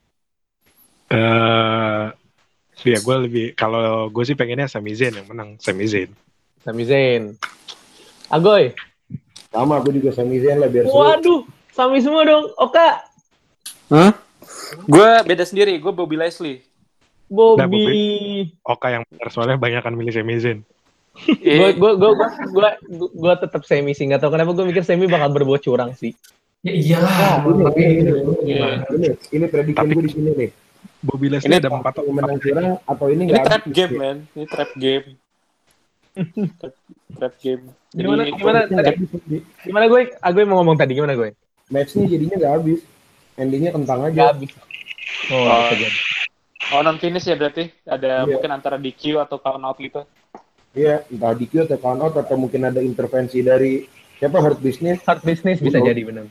Eh, 1.09 2.05
ya 2.85 2.99
gue 3.01 3.17
lebih 3.25 3.47
kalau 3.57 4.13
gue 4.13 4.25
sih 4.27 4.37
pengennya 4.37 4.69
Sami 4.69 4.93
Zayn 4.93 5.17
yang 5.17 5.29
menang, 5.33 5.57
Sami 5.65 5.89
Zayn. 5.89 6.13
Sami 6.61 6.85
Zayn. 6.85 7.41
Agoy. 8.29 8.77
Sama 9.49 9.81
aku 9.81 9.97
juga 9.97 10.13
Sami 10.13 10.45
Zayn 10.45 10.61
lah 10.61 10.69
biar 10.69 10.89
seru. 10.89 10.97
Waduh, 10.97 11.41
Sami 11.73 12.05
semua 12.05 12.29
dong. 12.29 12.53
Oka, 12.61 13.01
Hah? 13.93 14.13
Gue 14.89 15.11
beda 15.29 15.45
sendiri, 15.45 15.77
gue 15.77 15.93
Bobby 15.93 16.17
Leslie. 16.17 16.65
Bobby. 17.29 17.61
Bobby. 17.61 17.97
Oka 18.65 18.89
yang 18.89 19.05
benar 19.09 19.29
soalnya 19.29 19.57
banyak 19.61 19.85
kan 19.85 19.93
milih 19.93 20.13
Sami 20.13 20.41
Zayn. 20.41 20.65
Gue 21.13 21.37
Eh, 21.45 21.73
gue 21.73 21.91
gue 21.95 22.11
gue 22.49 22.71
gue 23.13 23.35
tetap 23.39 23.63
Sami 23.63 23.93
sih. 23.93 24.05
Gak 24.05 24.19
tau 24.19 24.31
kenapa 24.31 24.51
gue 24.51 24.65
mikir 24.65 24.81
Sami 24.81 25.05
bakal 25.05 25.29
berbuat 25.31 25.61
curang 25.61 25.93
sih. 25.93 26.17
Ya 26.63 26.73
iyalah, 26.73 27.43
Nah, 27.43 27.49
ini, 27.49 27.63
tapi 27.65 27.81
ini? 27.83 28.11
Ini, 28.89 29.09
ini 29.31 29.45
prediction 29.47 29.77
Tapi- 29.79 29.93
gue 29.93 30.05
di 30.05 30.13
sini 30.13 30.31
nih. 30.33 30.51
Bobby 31.01 31.27
Leslie 31.27 31.51
Ini 31.51 31.59
ada 31.59 31.71
empat 31.73 31.99
Yang 31.99 32.15
menang 32.15 32.39
curang 32.39 32.67
atau 32.81 33.07
ini 33.07 33.15
Ini 33.19 33.25
nggak 33.29 33.43
trap 33.45 33.59
habis? 33.61 33.75
game, 33.75 33.93
man. 33.93 34.17
Ini 34.31 34.45
trap 34.47 34.71
game. 34.77 35.07
trap, 36.55 36.75
trap 37.19 37.35
game. 37.37 37.63
Jadi, 37.91 37.99
Gimana 38.01 38.23
gimana 38.31 38.59
Nggak 38.65 38.85
tadi? 38.87 39.03
Gimana 39.61 39.85
gue? 39.87 40.01
Ah, 40.17 40.31
gue 40.31 40.43
mau 40.45 40.57
ngomong 40.57 40.77
tadi 40.77 40.93
gimana 40.93 41.13
gue? 41.13 41.35
Matchnya 41.69 42.07
jadinya 42.07 42.37
nggak 42.39 42.53
habis. 42.55 42.81
Endingnya 43.35 43.71
kentang 43.71 44.01
aja. 44.05 44.15
Gak 44.15 44.29
habis. 44.33 44.51
Oh, 45.29 45.43
Oh. 45.43 45.71
Oh, 46.73 46.81
non 46.81 46.97
finish 46.97 47.27
ya 47.27 47.35
berarti? 47.35 47.69
Ada 47.83 48.23
Iya. 48.23 48.29
mungkin 48.29 48.51
antara 48.51 48.77
DQ 48.77 49.19
atau 49.19 49.37
count 49.37 49.61
out 49.61 49.77
gitu. 49.77 50.07
Iya, 50.73 51.05
entah 51.13 51.37
DQ 51.37 51.69
atau 51.69 51.77
count 51.77 52.01
out 52.01 52.17
atau 52.17 52.37
mungkin 52.41 52.65
ada 52.65 52.81
intervensi 52.81 53.45
dari 53.45 53.85
siapa 54.17 54.41
Hurt 54.41 54.61
Business. 54.65 55.05
Hard 55.05 55.21
business 55.21 55.61
bisa 55.61 55.77
Oh. 55.77 55.85
jadi 55.85 56.01
benar. 56.01 56.25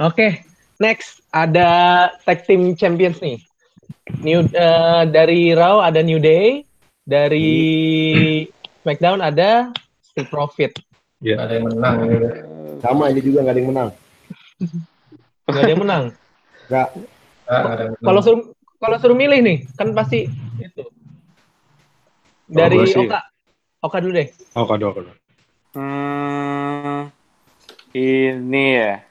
Oke, 0.00 0.40
next 0.80 1.20
ada 1.34 2.08
tag 2.24 2.48
team 2.48 2.72
champions 2.72 3.20
nih. 3.20 3.36
New 4.24 4.48
eh, 4.48 5.02
dari 5.12 5.52
Raw 5.52 5.84
ada 5.84 6.00
New 6.00 6.16
Day, 6.16 6.64
dari 7.04 7.50
SmackDown 8.80 9.20
ada 9.20 9.76
Street 10.00 10.32
Profit. 10.32 10.72
Nggak 11.20 11.44
ada 11.44 11.52
yang 11.52 11.66
menang. 11.68 11.96
Sama 12.80 13.12
ini 13.12 13.20
juga 13.20 13.44
nggak 13.44 13.52
ada 13.52 13.60
yang 13.60 13.70
menang. 13.74 13.88
Gak 15.48 15.60
ada 15.64 15.72
yang 15.72 15.82
menang. 15.84 16.04
Nggak. 16.72 16.88
Kalau 18.00 18.20
suruh 18.24 18.42
kalau 18.78 18.96
suruh 19.02 19.18
milih 19.18 19.40
nih, 19.44 19.58
kan 19.76 19.92
pasti 19.92 20.30
itu. 20.56 20.84
Dari 22.48 22.76
sih- 22.88 23.04
Oka. 23.04 23.20
Oka 23.78 23.96
dulu 24.02 24.12
deh. 24.18 24.28
Oh, 24.58 24.64
kado, 24.66 24.90
kado. 24.90 25.12
Hmm, 25.76 27.12
ini 27.94 28.64
ya. 28.74 29.04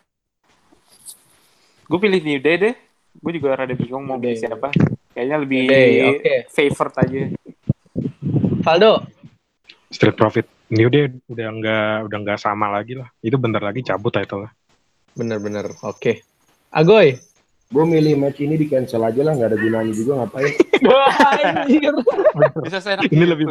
Gue 1.87 1.99
pilih 2.01 2.19
New 2.19 2.39
Day 2.41 2.55
deh. 2.59 2.75
Gue 3.17 3.31
juga 3.37 3.55
rada 3.55 3.71
bingung 3.71 4.03
mau 4.03 4.19
pilih 4.19 4.35
siapa. 4.35 4.73
Kayaknya 5.15 5.37
lebih 5.41 5.61
Day, 5.65 5.91
oke. 6.03 6.33
favorite 6.51 6.97
aja. 6.99 7.21
Faldo. 8.61 9.07
Street 9.89 10.17
Profit. 10.17 10.45
New 10.67 10.91
Day 10.91 11.07
udah 11.31 11.47
nggak 11.47 11.93
udah 12.11 12.17
nggak 12.27 12.39
sama 12.43 12.67
lagi 12.67 12.99
lah. 12.99 13.07
Itu 13.23 13.39
bentar 13.39 13.63
lagi 13.63 13.81
cabut 13.81 14.11
title 14.11 14.45
lah. 14.45 14.51
Bener-bener. 15.15 15.71
Oke. 15.87 16.21
Agoy. 16.75 17.15
Gue 17.67 17.83
milih 17.83 18.15
match 18.15 18.39
ini 18.39 18.55
di 18.55 18.71
cancel 18.71 19.03
aja 19.03 19.19
lah, 19.27 19.35
nggak 19.35 19.49
ada 19.51 19.59
gunanya 19.59 19.91
juga 19.91 20.23
ngapain. 20.23 20.55
Anjir. 21.43 21.91
Bisa 22.63 22.79
saya 22.79 22.95
Ini 23.03 23.25
lebih 23.27 23.45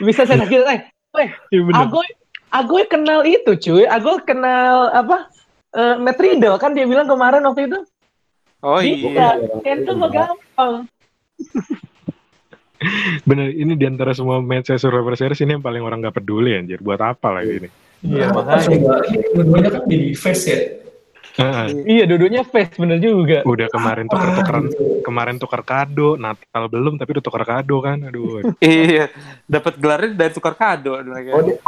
Bisa 0.00 0.24
saya 0.24 0.40
kira 0.48 0.64
eh, 0.72 0.80
eh 1.20 1.30
Iya. 1.52 1.84
Agoy 1.84 2.08
Agoy 2.54 2.82
kenal 2.88 3.28
itu 3.28 3.52
cuy. 3.60 3.84
Agoy 3.84 4.24
kenal 4.24 4.88
apa? 4.94 5.28
Eh 5.76 6.00
Matt 6.00 6.16
Riddle 6.16 6.56
kan 6.56 6.72
dia 6.72 6.88
bilang 6.88 7.04
kemarin 7.04 7.44
waktu 7.44 7.68
itu. 7.68 7.78
Oh 8.64 8.80
Bisa. 8.80 9.36
iya. 9.36 9.52
Cancel 9.60 9.94
mah 10.00 10.08
gampang. 10.08 10.74
Bener, 13.28 13.48
ini 13.52 13.76
di 13.76 13.84
antara 13.88 14.12
semua 14.12 14.44
match 14.44 14.72
Survivor 14.76 15.16
Series 15.16 15.40
ini 15.40 15.56
yang 15.56 15.64
paling 15.64 15.82
orang 15.84 16.00
nggak 16.00 16.16
peduli 16.20 16.56
anjir. 16.56 16.80
Buat 16.80 17.00
apa 17.04 17.36
lagi 17.36 17.64
ini? 17.64 17.68
Iya 18.04 18.32
makanya. 18.32 19.00
ini 19.08 19.26
dua-duanya 19.32 19.70
kan 19.72 19.82
jadi 19.88 20.08
face 20.12 20.44
ya. 20.48 20.83
Heeh. 21.34 21.66
Iya 21.84 22.04
duduknya 22.06 22.42
face 22.42 22.78
bener 22.78 22.98
juga. 22.98 23.42
udah 23.42 23.66
kemarin 23.66 24.06
tuker-tukeran 24.06 24.64
Ah, 24.64 25.02
kemarin 25.02 25.36
tukar 25.36 25.62
kado 25.62 26.14
Natal 26.14 26.64
belum 26.68 26.94
tapi 26.94 27.10
udah 27.10 27.24
tukar 27.24 27.42
kado 27.42 27.76
kan 27.80 27.98
aduh 28.00 28.54
Iya, 28.58 29.10
dapat 29.44 29.74
gelarnya 29.76 30.14
dari 30.16 30.32
tukar 30.32 30.54
kado. 30.54 30.94
Oh, 30.94 31.02
dia- 31.42 31.58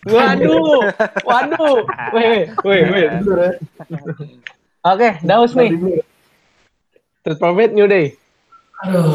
Waduh. 0.00 0.80
Waduh. 1.22 1.76
Weh, 2.10 2.48
weh, 2.60 2.82
weh. 2.88 3.08
Oke, 4.82 5.08
Daus 5.20 5.52
nih. 5.52 5.76
Street 7.20 7.36
Profit 7.36 7.70
New 7.72 7.84
Day. 7.84 8.16
Aduh. 8.80 9.12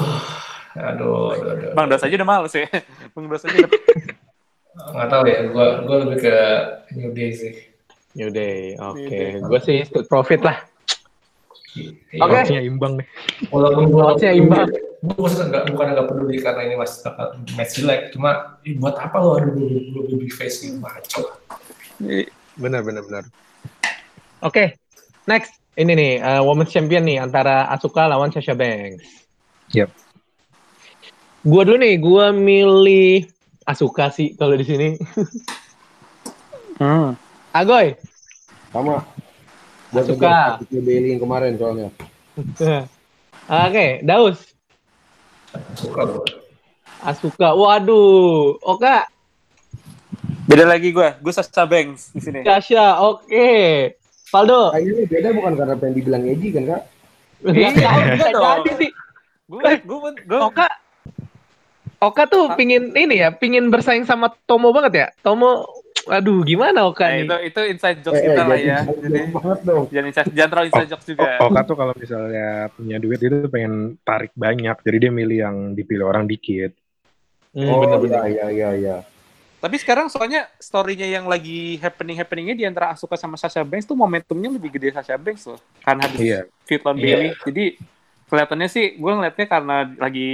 Aduh, 0.76 1.34
aduh, 1.34 1.50
aduh. 1.52 1.70
Bang 1.74 1.90
Das 1.90 2.02
aja 2.02 2.14
udah 2.14 2.26
males 2.28 2.54
ya. 2.54 2.70
Bang 3.14 3.26
Das 3.28 3.42
aja 3.42 3.54
udah 3.56 3.72
Nggak 4.76 5.08
tahu 5.08 5.24
ya, 5.26 5.40
gua, 5.50 5.68
gua 5.82 5.98
lebih 6.06 6.18
ke 6.22 6.36
New 6.94 7.10
Day 7.12 7.32
sih. 7.32 7.54
New 8.16 8.32
Day. 8.32 8.80
Oke, 8.80 9.12
Day. 9.12 9.44
gue 9.44 9.60
sih 9.62 9.78
Street 9.84 10.08
Profit 10.08 10.42
lah. 10.42 10.58
Iya. 11.76 12.24
Oke. 12.24 12.40
Oddsnya 12.40 12.62
imbang 12.64 12.94
nih 12.96 13.08
Walaupun 13.52 13.92
gua 13.92 14.16
Oddsnya 14.16 14.32
imbang. 14.32 14.72
Gua 15.04 15.28
maksudnya 15.28 15.46
nggak 15.52 15.64
bukan 15.76 15.86
nggak 15.92 16.08
peduli 16.08 16.38
karena 16.40 16.62
ini 16.66 16.76
masih 16.80 16.98
bakal 17.04 17.28
match 17.60 17.74
jelek, 17.78 18.02
cuma 18.16 18.32
buat 18.80 18.96
apa 18.96 19.18
lo 19.20 19.38
adu 19.38 19.52
dua 19.92 20.04
baby 20.08 20.32
face 20.32 20.64
gitu 20.66 20.80
maco. 20.80 21.36
Bener, 22.56 22.82
bener, 22.82 23.04
bener. 23.04 23.24
Oke, 24.42 24.80
next. 25.28 25.52
Ini 25.76 25.92
nih, 25.92 26.14
uh, 26.24 26.40
Women's 26.40 26.72
Champion 26.72 27.04
nih, 27.04 27.20
antara 27.20 27.68
Asuka 27.68 28.08
lawan 28.08 28.32
Sasha 28.32 28.56
Banks. 28.56 29.28
Yep. 29.76 29.92
Gua 31.44 31.68
dulu 31.68 31.84
nih, 31.84 32.00
gua 32.00 32.32
milih 32.32 33.28
Asuka 33.68 34.08
sih 34.08 34.40
kalau 34.40 34.56
di 34.56 34.64
sini. 34.64 34.90
Hmm. 36.80 37.20
Agoy. 37.56 37.96
Sama. 38.76 39.08
Buat 39.96 40.06
Suka. 40.12 40.60
yang 40.76 41.24
kemarin 41.24 41.56
soalnya. 41.56 41.88
Oke, 43.48 43.88
Daus. 44.04 44.44
Suka 45.80 46.04
gua. 46.04 46.28
Asuka. 47.00 47.56
Waduh. 47.56 48.60
Oka. 48.60 49.08
Beda 50.52 50.68
lagi 50.68 50.92
gue, 50.92 51.10
gue 51.16 51.34
Sasha 51.34 51.64
Banks 51.64 52.12
di 52.12 52.20
sini. 52.20 52.40
Sasha. 52.44 53.00
Oke. 53.08 53.48
Faldo. 54.28 54.76
Kayaknya 54.76 54.92
ini 54.92 55.04
beda 55.08 55.28
bukan 55.32 55.54
karena 55.56 55.74
pengen 55.80 55.94
dibilang 55.96 56.24
Eji 56.28 56.48
kan 56.52 56.64
kak? 56.68 56.82
Iya, 57.46 57.70
tahu, 57.72 57.80
iya 57.80 58.04
bisa 58.20 58.30
dong. 58.36 58.44
jadi 58.44 58.72
sih. 58.76 58.92
Gue, 59.46 59.62
gue, 59.80 60.12
gue, 60.28 60.40
Oka. 60.44 60.68
Oka 62.04 62.24
tuh 62.28 62.52
Hah? 62.52 62.58
pingin 62.60 62.92
ini 62.92 63.16
ya, 63.24 63.32
pingin 63.32 63.72
bersaing 63.72 64.04
sama 64.04 64.34
Tomo 64.44 64.76
banget 64.76 64.94
ya. 64.94 65.08
Tomo, 65.24 65.64
aduh 66.06 66.46
gimana 66.46 66.86
Oka 66.86 67.08
Nah, 67.10 67.18
itu 67.18 67.36
itu 67.50 67.62
inside 67.72 68.00
jokes 68.06 68.22
Eh, 68.22 68.26
kita 68.30 68.42
eh, 68.42 68.48
lah 68.48 68.60
ya. 68.60 68.80
Jadi 68.86 69.22
banget 69.34 69.60
dong. 69.66 69.84
jangan 69.90 70.08
inside, 70.12 70.30
jangan 70.38 70.50
terlalu 70.54 70.68
inside 70.70 70.90
jokes 70.94 71.06
juga. 71.10 71.30
O- 71.42 71.50
Oka 71.50 71.62
tuh 71.66 71.76
kalau 71.80 71.94
misalnya 71.98 72.48
punya 72.78 72.98
duit 73.02 73.20
itu 73.24 73.38
pengen 73.50 73.74
tarik 74.06 74.32
banyak 74.38 74.76
jadi 74.86 74.98
dia 75.08 75.12
milih 75.12 75.38
yang 75.50 75.58
dipilih 75.74 76.06
orang 76.06 76.26
dikit 76.30 76.76
Hmm, 77.56 77.72
oh 77.72 77.80
bener-bener. 77.88 78.20
iya 78.20 78.28
iya 78.28 78.48
iya. 78.52 78.70
iya. 78.76 78.98
Tapi 79.64 79.80
sekarang 79.80 80.12
soalnya 80.12 80.46
story-nya 80.60 81.08
yang 81.08 81.26
lagi 81.26 81.80
happening 81.80 82.20
happeningnya 82.20 82.54
di 82.54 82.68
antara 82.68 82.92
Asuka 82.92 83.16
sama 83.16 83.40
Sasha 83.40 83.64
Banks 83.64 83.88
tuh 83.88 83.96
momentumnya 83.96 84.52
lebih 84.52 84.76
gede 84.76 84.92
Sasha 84.92 85.16
Banks 85.16 85.48
loh. 85.48 85.58
Kan 85.82 86.04
habis 86.04 86.20
lawan 86.22 87.00
Iya. 87.00 87.02
Bailey. 87.02 87.30
Jadi 87.48 87.66
kelihatannya 88.28 88.68
sih 88.70 89.00
gue 89.00 89.12
ngeliatnya 89.16 89.46
karena 89.48 89.76
lagi 89.98 90.30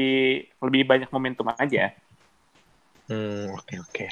lebih 0.60 0.82
banyak 0.84 1.10
momentum 1.14 1.48
aja. 1.54 1.94
Hmm, 3.06 3.54
oke 3.54 3.76
oke. 3.86 4.06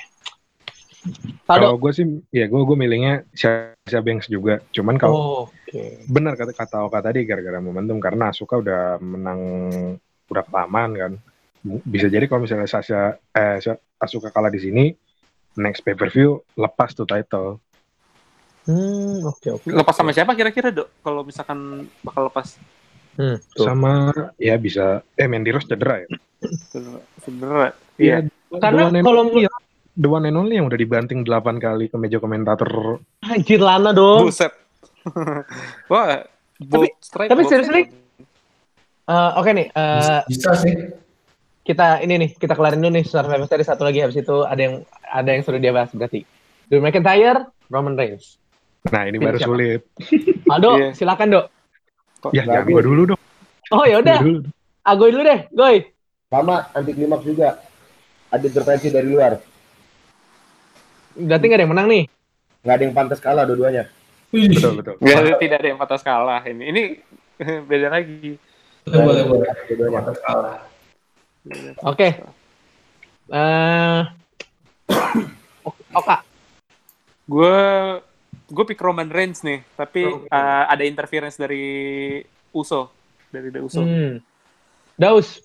Kalau 1.46 1.76
gue 1.78 1.92
sih 1.92 2.06
ya 2.30 2.46
gue 2.46 2.62
gue 2.62 2.78
milihnya 2.78 3.26
Sasha 3.34 4.00
Banks 4.04 4.28
juga 4.28 4.60
cuman 4.70 4.96
kalau 4.96 5.16
Oh, 5.16 5.40
oke. 5.48 6.06
benar 6.06 6.36
kata 6.36 6.52
kata 6.54 6.78
Oka 6.86 7.00
tadi 7.02 7.24
gara-gara 7.26 7.58
momentum 7.58 7.98
karena 7.98 8.30
Asuka 8.30 8.60
udah 8.60 8.98
menang 9.02 9.42
udah 10.30 10.44
kelamaan 10.46 10.92
kan 10.94 11.12
bisa 11.64 12.08
jadi 12.08 12.28
kalau 12.28 12.45
misalnya 12.45 12.68
Sasha 12.70 13.18
eh 13.34 13.58
Asuka 14.00 14.30
kalah 14.30 14.52
di 14.52 14.60
sini 14.62 14.86
next 15.58 15.82
pay 15.82 15.97
per 15.97 16.08
view 16.12 16.39
lepas 16.56 16.93
tuh 16.93 17.08
title 17.08 17.60
Hmm, 18.70 19.26
oke 19.26 19.50
oke. 19.50 19.66
Lepas 19.74 19.97
sama 19.97 20.14
siapa 20.14 20.38
kira-kira 20.38 20.70
dok? 20.70 21.02
Kalau 21.02 21.26
misalkan 21.26 21.89
bakal 22.06 22.30
lepas 22.30 22.54
Hmm, 23.18 23.41
tuh. 23.58 23.66
sama 23.66 24.14
ya 24.38 24.54
bisa 24.62 25.02
eh 25.18 25.26
Mandy 25.26 25.50
Rose 25.50 25.66
cedera 25.66 26.06
ya 26.06 26.08
sebenarnya. 27.20 27.74
Iya, 27.97 28.18
Iya. 28.24 28.60
Karena 28.62 28.93
kalau 29.02 29.26
the 30.00 30.08
one 30.08 30.24
and 30.24 30.34
only 30.34 30.56
yang 30.56 30.66
udah 30.66 30.76
dibanting 30.76 31.22
8 31.22 31.30
kali 31.60 31.86
ke 31.86 31.95
meja 31.95 32.18
komentator 32.18 33.04
anjir 33.22 33.60
Lana 33.60 33.91
dong. 33.91 34.26
Buset. 34.26 34.56
Wah, 35.91 36.24
bold 36.58 36.91
strike. 37.00 37.28
tapi 37.28 37.43
seriously. 37.45 37.91
Eh, 39.06 39.32
oke 39.36 39.50
nih, 39.50 39.68
eh, 39.70 40.22
Bisa 40.26 40.54
sih. 40.56 40.76
kita 41.62 42.00
ini 42.00 42.16
nih 42.18 42.30
kita 42.34 42.54
kelarin 42.54 42.80
dulu 42.80 42.93
nih 42.93 43.04
Survivor 43.04 43.45
Series 43.45 43.68
satu 43.68 43.84
lagi 43.84 44.00
habis 44.00 44.16
itu 44.16 44.41
ada 44.41 44.58
yang 44.60 44.76
ada 45.04 45.30
yang 45.30 45.43
sudah 45.43 45.58
dia 45.58 45.70
bahas 45.70 45.91
berarti. 45.91 46.24
Drew 46.66 46.80
McIntyre, 46.80 47.50
Roman 47.68 47.93
Reigns. 47.93 48.38
nah 48.88 49.04
ini 49.04 49.20
Pilih 49.20 49.26
baru 49.26 49.38
siapa? 49.38 49.50
sulit 49.52 49.82
Aldo, 50.47 50.72
Iya. 50.72 50.88
silakan 50.95 51.28
dok. 51.30 51.45
ya 52.32 52.43
jangan 52.47 52.64
gue 52.66 52.84
dulu 52.84 53.02
dong 53.12 53.22
Oh 53.70 53.84
ya 53.84 54.00
udah, 54.00 54.18
dulu. 54.18 54.39
Dulu 54.82 55.22
deh, 55.22 55.39
Goy. 55.52 55.78
Sama 56.26 56.66
anti 56.72 56.89
klimaks 56.89 57.22
juga. 57.22 57.62
Ada 58.30 58.45
intervensi 58.45 58.88
dari 58.89 59.06
luar. 59.06 59.38
Berarti 61.20 61.43
nggak 61.45 61.57
ada 61.59 61.63
yang 61.67 61.74
menang 61.76 61.88
nih. 61.91 62.03
Nggak 62.63 62.76
ada 62.76 62.84
yang 62.84 62.95
pantas 62.95 63.20
kalah 63.20 63.43
dua-duanya. 63.43 63.84
Betul 64.30 64.78
betul 64.78 64.93
Nggak, 65.01 65.41
tidak 65.41 65.57
ada 65.57 65.67
yang 65.74 65.80
patah 65.82 66.01
kalah 66.01 66.41
ini. 66.45 66.63
Ini 66.70 66.82
beda 67.70 67.88
lagi. 67.91 68.38
boleh 68.88 69.03
boleh 69.05 69.24
boleh. 69.28 69.49
Dua-duanya. 69.67 69.95
Mantap 69.99 70.17
kalah. 70.24 70.57
Oke. 71.86 72.07
Eh, 73.30 74.01
Oka. 75.93 76.17
Gue 77.30 77.57
gue 78.49 78.63
pick 78.65 78.82
Roman 78.82 79.09
Reigns 79.09 79.45
nih, 79.45 79.61
tapi 79.78 80.09
Oke. 80.09 80.26
uh, 80.34 80.65
ada 80.65 80.82
interference 80.82 81.38
dari 81.38 82.17
Uso, 82.49 82.89
dari 83.30 83.53
The 83.53 83.61
Uso. 83.61 83.86
Hmm. 83.86 84.17
Daus. 84.97 85.38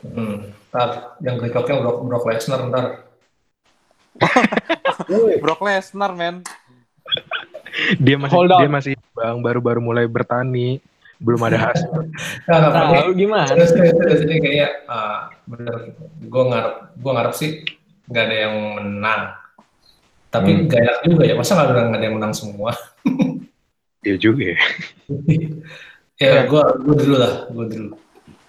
Hmm. 0.00 0.48
Ntar 0.72 1.20
yang 1.20 1.36
cocoknya 1.36 1.84
Brock, 1.84 1.98
Brock 2.08 2.24
Lesnar 2.32 2.60
ntar. 2.72 3.01
Brock 5.42 5.60
Lesnar, 5.60 6.12
man. 6.12 6.44
Dia 7.98 8.20
masih 8.20 8.34
Hold 8.36 8.52
on. 8.52 8.60
dia 8.60 8.70
masih 8.70 8.92
bang 9.12 9.38
baru-baru 9.40 9.80
mulai 9.80 10.04
bertani, 10.04 10.78
belum 11.16 11.40
ada 11.42 11.58
hasil. 11.70 11.88
Nah, 12.44 12.58
nah, 12.60 12.70
Nah, 12.92 13.02
lu 13.08 13.16
gimana? 13.16 13.48
serius, 13.48 13.72
serius. 13.72 14.20
ini 14.22 14.36
kayak 14.38 14.84
ah, 14.86 15.32
bener. 15.44 15.96
Gue 16.20 16.42
ngarep, 16.44 16.74
gue 16.94 17.12
ngarep 17.12 17.34
sih 17.34 17.50
nggak 18.06 18.24
ada 18.24 18.36
yang 18.38 18.54
menang. 18.76 19.22
Tapi 20.28 20.48
Hmm. 20.48 20.64
gak 20.64 20.80
enak 20.80 20.98
juga 21.04 21.22
ya, 21.28 21.34
masa 21.36 21.52
nggak 21.56 21.92
ada 21.92 22.04
yang 22.04 22.16
menang 22.16 22.32
semua? 22.32 22.72
Dia 24.00 24.16
juga 24.24 24.56
ya. 24.56 24.58
ya, 26.16 26.44
gue 26.44 26.62
gue 26.82 26.94
dulu 26.96 27.16
lah, 27.16 27.32
gue 27.48 27.66
dulu. 27.68 27.90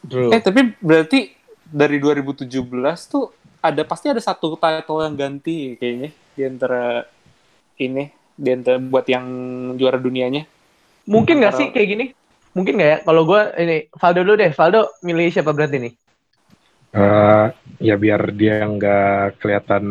Drew. 0.04 0.30
Eh, 0.32 0.40
tapi 0.40 0.76
berarti 0.80 1.32
dari 1.64 1.96
2017 1.98 2.52
tuh 3.08 3.32
ada 3.64 3.82
pasti 3.88 4.12
ada 4.12 4.20
satu 4.20 4.60
title 4.60 5.00
yang 5.08 5.16
ganti 5.16 5.80
kayaknya 5.80 6.12
di 6.36 6.42
antara 6.44 7.08
ini, 7.80 8.12
di 8.36 8.50
antara 8.52 8.76
buat 8.78 9.08
yang 9.08 9.26
juara 9.80 9.96
dunianya. 9.96 10.44
Mungkin 11.08 11.40
nggak 11.40 11.56
sih 11.56 11.68
kayak 11.72 11.88
gini? 11.88 12.06
Mungkin 12.52 12.76
nggak 12.76 12.90
ya? 12.92 12.98
Kalau 13.08 13.24
gue 13.24 13.42
ini 13.64 13.78
Valdo 13.96 14.20
dulu 14.28 14.36
deh. 14.36 14.52
Valdo 14.52 14.82
milih 15.02 15.32
siapa 15.32 15.56
berarti 15.56 15.78
nih? 15.80 15.94
Eh, 16.94 17.48
ya 17.82 17.96
biar 17.96 18.36
dia 18.36 18.68
nggak 18.68 19.40
kelihatan 19.40 19.86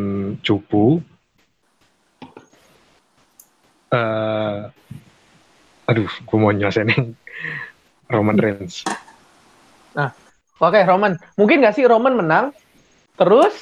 cupu. 0.45 1.01
eh 3.93 4.61
aduh, 5.85 6.09
gue 6.09 6.39
mau 6.41 6.53
nyelesain 6.53 6.89
Roman 8.12 8.37
Reigns. 8.41 8.85
Oke, 10.62 10.79
Roman. 10.87 11.18
Mungkin 11.35 11.59
nggak 11.59 11.75
sih 11.75 11.83
Roman 11.91 12.14
menang? 12.14 12.55
Terus 13.17 13.55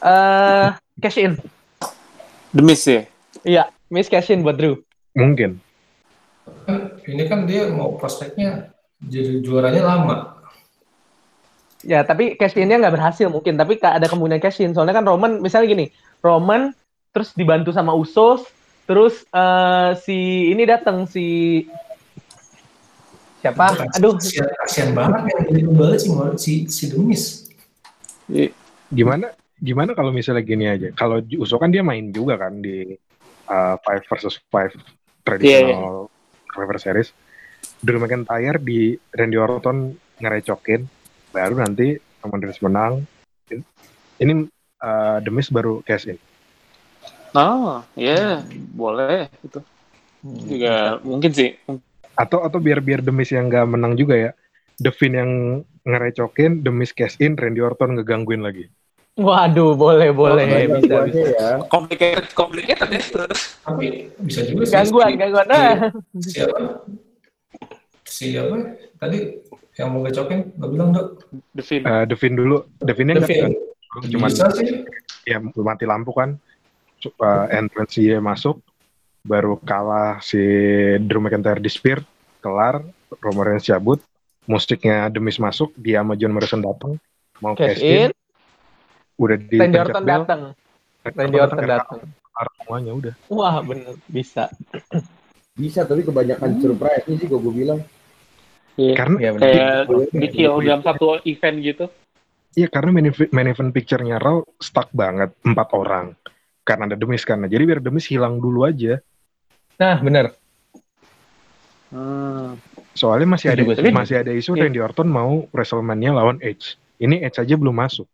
eh 0.00 0.68
cash 1.00 1.18
in. 1.20 1.36
The 2.50 2.62
Miz 2.66 2.82
ya? 2.82 3.06
Iya, 3.46 3.64
miss 3.88 4.10
cash 4.10 4.34
in 4.34 4.42
buat 4.42 4.58
Drew. 4.58 4.82
Mungkin. 5.14 5.62
Ini 7.06 7.24
kan 7.30 7.46
dia 7.46 7.70
mau 7.70 7.96
prospeknya 7.96 8.74
jadi 9.00 9.40
juaranya 9.40 9.82
lama. 9.86 10.16
Ya, 11.80 12.04
tapi 12.04 12.36
cash 12.36 12.60
in-nya 12.60 12.76
nggak 12.76 12.94
berhasil 13.00 13.26
mungkin. 13.32 13.56
Tapi 13.56 13.80
ada 13.80 14.04
kemungkinan 14.04 14.42
cash 14.42 14.60
in. 14.60 14.76
Soalnya 14.76 15.00
kan 15.00 15.08
Roman, 15.08 15.40
misalnya 15.40 15.72
gini, 15.72 15.86
Roman 16.20 16.76
terus 17.10 17.32
dibantu 17.32 17.72
sama 17.72 17.96
Usos, 17.96 18.44
terus 18.84 19.24
eh, 19.32 19.90
si 20.04 20.50
ini 20.52 20.68
datang 20.68 21.08
si 21.08 21.64
siapa? 23.40 23.88
Aduh, 23.96 24.20
kasihan, 24.20 24.52
kasihan 24.62 24.90
banget 24.92 25.22
yang 25.32 25.40
jadi 25.48 25.60
kembali 25.64 25.96
si 25.96 26.08
si 26.36 26.52
si 26.68 26.84
Demis. 26.92 27.48
Gimana? 28.90 29.30
Gimana 29.60 29.94
kalau 29.94 30.10
misalnya 30.10 30.42
gini 30.42 30.66
aja? 30.66 30.88
Kalau 30.96 31.22
Uso 31.36 31.60
kan 31.60 31.70
dia 31.70 31.84
main 31.84 32.10
juga 32.10 32.40
kan 32.40 32.58
di 32.58 32.96
uh, 33.46 33.76
five 33.84 34.02
versus 34.08 34.40
five 34.48 34.72
traditional 35.22 36.08
Survivor 36.50 36.78
Series. 36.80 37.12
Drew 37.80 38.00
McIntyre 38.00 38.56
di 38.56 38.96
Randy 39.12 39.36
Orton 39.36 39.92
ngerecokin, 40.20 40.84
baru 41.32 41.60
nanti 41.60 41.96
Reigns 42.24 42.60
menang. 42.60 43.04
Ini 44.20 44.32
uh, 44.80 45.18
The 45.20 45.32
Miz 45.32 45.48
baru 45.52 45.80
cash 45.84 46.08
in. 46.08 46.18
Oh, 47.36 47.84
ya, 47.96 48.44
boleh 48.72 49.28
itu. 49.44 49.60
Juga 50.24 51.00
mungkin 51.04 51.32
sih. 51.32 51.56
Atau 52.16 52.44
atau 52.44 52.60
biar 52.60 52.84
biar 52.84 53.00
The 53.00 53.12
Miz 53.12 53.32
yang 53.32 53.48
nggak 53.48 53.68
menang 53.68 53.96
juga 53.96 54.16
ya. 54.16 54.30
The 54.80 54.92
Finn 54.92 55.16
yang 55.16 55.32
ngerecokin, 55.84 56.64
The 56.64 56.72
Miz 56.72 56.96
cash 56.96 57.20
in, 57.20 57.36
Randy 57.36 57.60
Orton 57.60 58.00
ngegangguin 58.00 58.40
lagi. 58.40 58.68
Waduh, 59.18 59.74
boleh, 59.74 60.10
boleh, 60.14 60.46
banyak 60.46 60.86
bisa, 60.86 60.96
bisa. 61.08 61.26
ya. 61.34 61.48
Complicated, 61.66 62.26
complicated 62.34 62.88
ya. 62.90 63.02
Tapi 63.66 63.86
bisa 64.22 64.40
juga 64.46 64.62
sih. 64.68 64.74
Gangguan, 64.76 65.10
si- 65.10 65.18
gangguan. 65.18 65.46
Ah. 65.50 65.74
Siapa? 66.20 66.58
Siapa? 68.04 68.56
Tadi 69.00 69.18
yang 69.78 69.88
mau 69.96 70.00
ngecokin, 70.04 70.40
lo 70.60 70.66
bilang 70.68 70.90
dok. 70.92 71.24
Finn. 71.64 71.82
Uh, 71.84 72.04
Finn 72.14 72.34
dulu, 72.36 72.68
The 72.84 72.92
Finn-nya 72.92 73.16
The 73.16 73.22
nggak 73.24 73.30
Finn. 73.32 73.52
cuma 74.12 74.30
Bisa 74.30 74.46
sih. 74.54 74.86
ya 75.26 75.42
mati 75.42 75.82
lampu 75.82 76.14
kan 76.14 76.38
uh, 77.18 77.46
entrance 77.50 77.98
dia 77.98 78.22
masuk 78.22 78.62
baru 79.26 79.58
kalah 79.66 80.22
si 80.22 80.38
Drew 81.02 81.18
McIntyre 81.18 81.58
di 81.58 81.66
spear 81.66 81.98
kelar 82.38 82.80
Roman 83.18 83.50
Reigns 83.50 83.66
cabut 83.66 83.98
musiknya 84.46 85.10
Demis 85.10 85.42
masuk 85.42 85.74
dia 85.74 86.00
sama 86.00 86.14
John 86.14 86.32
Morrison 86.32 86.62
datang 86.62 86.96
mau 87.42 87.58
Cash 87.58 87.76
cash 87.76 87.82
in 87.82 88.08
in, 88.08 88.10
udah 89.20 89.36
di 89.36 89.56
Randy 89.60 89.78
Orton 89.78 90.04
datang. 90.04 90.40
Randy 91.04 91.38
Orton 91.38 91.60
datang. 91.62 92.00
semuanya 92.64 92.92
udah 92.96 93.14
Wah, 93.28 93.60
bener, 93.60 94.00
bisa. 94.08 94.48
Bisa, 95.52 95.84
tapi 95.84 96.00
kebanyakan 96.00 96.56
surprise 96.56 97.04
sih 97.04 97.28
kok 97.28 97.36
gue 97.36 97.52
bilang. 97.54 97.80
Iya. 98.80 98.94
karena 98.96 99.16
bener. 99.36 99.40
Kayak 99.44 99.76
di 100.08 100.28
kill 100.30 100.54
dalam 100.64 100.80
satu 100.80 101.20
event 101.22 101.56
gitu. 101.60 101.84
iya 102.50 102.66
karena 102.66 102.90
main, 102.90 103.06
event- 103.06 103.30
main 103.30 103.46
event 103.46 103.70
picture-nya 103.70 104.16
Raw 104.16 104.40
stuck 104.56 104.88
banget 104.90 105.36
empat 105.44 105.68
orang 105.70 106.16
karena 106.64 106.88
ada 106.88 106.96
Demis 106.96 107.22
kan 107.22 107.44
jadi 107.44 107.60
biar 107.62 107.78
Demis 107.78 108.08
hilang 108.08 108.40
dulu 108.40 108.64
aja 108.64 108.98
Nah, 109.76 110.00
bener. 110.00 110.32
Hmm. 111.90 112.54
soalnya 112.90 113.26
masih 113.28 113.48
ada 113.50 113.62
sih. 113.66 113.90
masih 113.90 114.16
ada 114.18 114.30
isu 114.30 114.54
Iya. 114.54 114.66
Randy 114.66 114.80
Orton 114.80 115.08
mau 115.10 115.44
WrestleMania 115.50 116.10
lawan 116.10 116.38
Edge 116.40 116.74
ini 116.96 117.18
Edge 117.20 117.36
aja 117.36 117.54
belum 117.54 117.74
masuk 117.74 118.06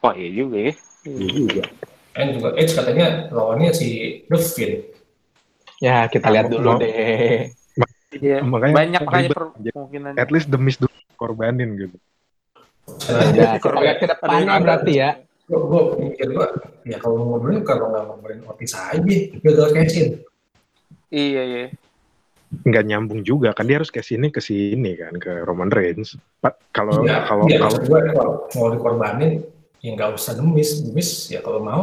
Wah, 0.00 0.14
iya 0.16 0.28
juga 0.32 0.56
ya. 0.58 0.72
Iya 1.04 1.28
juga. 1.32 1.62
Kan 2.10 2.26
juga 2.34 2.48
Edge 2.56 2.72
katanya 2.74 3.06
lawannya 3.30 3.70
si 3.72 3.88
The 4.26 4.38
Finn. 4.40 4.72
Ya, 5.80 6.08
kita 6.08 6.28
lihat 6.28 6.48
dulu 6.52 6.76
deh. 6.80 7.48
Iya. 8.10 8.42
Makanya 8.42 8.74
Banyak 8.74 9.00
makanya 9.06 9.28
kemungkinan. 9.32 10.12
at 10.18 10.28
least 10.34 10.50
Demis 10.50 10.76
dulu 10.76 10.90
korbanin 11.14 11.78
gitu 11.78 11.96
Ya, 13.38 13.54
kita 13.62 13.78
lihat 13.78 14.02
ke 14.02 14.06
depannya 14.10 14.58
berarti 14.58 14.92
ya. 14.98 15.10
Gue 15.46 15.82
mikir 15.98 16.30
gue, 16.30 16.46
ya 16.90 16.98
kalau 16.98 17.22
mau 17.22 17.26
ngobrolin 17.38 17.62
kalau 17.62 17.90
nggak 17.90 18.02
ngobrolin 18.06 18.42
Otis 18.50 18.74
aja, 18.74 18.98
gagal 19.42 19.68
cashin. 19.74 20.08
Iya, 21.10 21.42
iya. 21.46 21.64
nggak 22.50 22.82
nyambung 22.82 23.22
juga 23.22 23.54
kan 23.54 23.62
dia 23.62 23.78
harus 23.78 23.94
ke 23.94 24.02
sini 24.02 24.34
ke 24.34 24.42
sini 24.42 24.98
kan 24.98 25.14
ke 25.22 25.46
Roman 25.46 25.70
Reigns. 25.70 26.18
Pak 26.42 26.74
kalau 26.74 27.06
Iya, 27.06 27.22
kalau 27.30 27.46
iya, 27.46 27.62
gue 27.62 28.00
kalau 28.10 28.34
mau 28.58 28.66
dikorbanin, 28.74 29.42
ya 29.80 29.90
nggak 29.92 30.10
usah 30.16 30.32
demis. 30.36 30.80
Demis 30.80 31.28
ya 31.28 31.40
kalau 31.40 31.60
mau, 31.60 31.82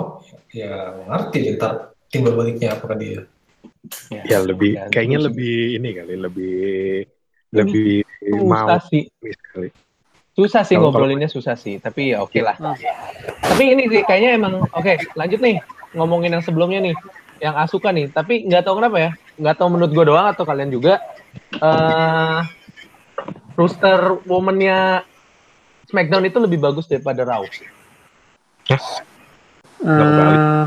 ya 0.54 0.94
ngerti 1.06 1.58
ntar 1.58 1.94
timbal 2.10 2.34
baliknya 2.34 2.78
apa 2.78 2.94
dia. 2.96 3.26
ya 4.28 4.44
lebih 4.44 4.76
Ya, 4.76 4.88
kayaknya 4.92 5.20
lebih 5.32 5.80
ini 5.80 5.90
kali 5.96 6.16
lebih 6.20 6.58
lebih 7.56 8.04
mau 8.44 8.68
Susah 8.68 8.80
sih. 8.88 9.04
sekali. 9.24 9.70
Susah 10.38 10.62
sih 10.62 10.76
Kalau- 10.78 10.92
ngobrolinnya 10.94 11.30
susah 11.32 11.56
sih, 11.58 11.80
tapi 11.80 12.14
ya 12.14 12.22
oke 12.22 12.38
lah. 12.44 12.54
Hmm. 12.60 12.76
Tapi 13.42 13.64
ini 13.74 13.90
sih 13.90 14.02
kayaknya 14.06 14.38
emang 14.38 14.54
oke, 14.70 14.94
lanjut 15.16 15.40
nih 15.42 15.58
ngomongin 15.96 16.36
yang 16.38 16.44
sebelumnya 16.46 16.84
nih, 16.84 16.96
yang 17.42 17.56
Asuka 17.58 17.90
nih. 17.90 18.12
Tapi 18.12 18.46
nggak 18.46 18.68
tahu 18.68 18.78
kenapa 18.78 18.98
ya, 19.02 19.12
nggak 19.40 19.56
tahu 19.58 19.68
menurut 19.74 19.92
gue 19.96 20.06
doang 20.06 20.28
atau 20.30 20.44
kalian 20.46 20.70
juga. 20.70 21.00
eh 21.58 22.40
rooster 23.58 24.22
woman-nya 24.30 25.02
SmackDown 25.90 26.28
itu 26.28 26.38
lebih 26.38 26.60
bagus 26.60 26.86
daripada 26.86 27.26
Raw. 27.26 27.42
Kebalik. 28.68 30.42
Hmm. 30.42 30.66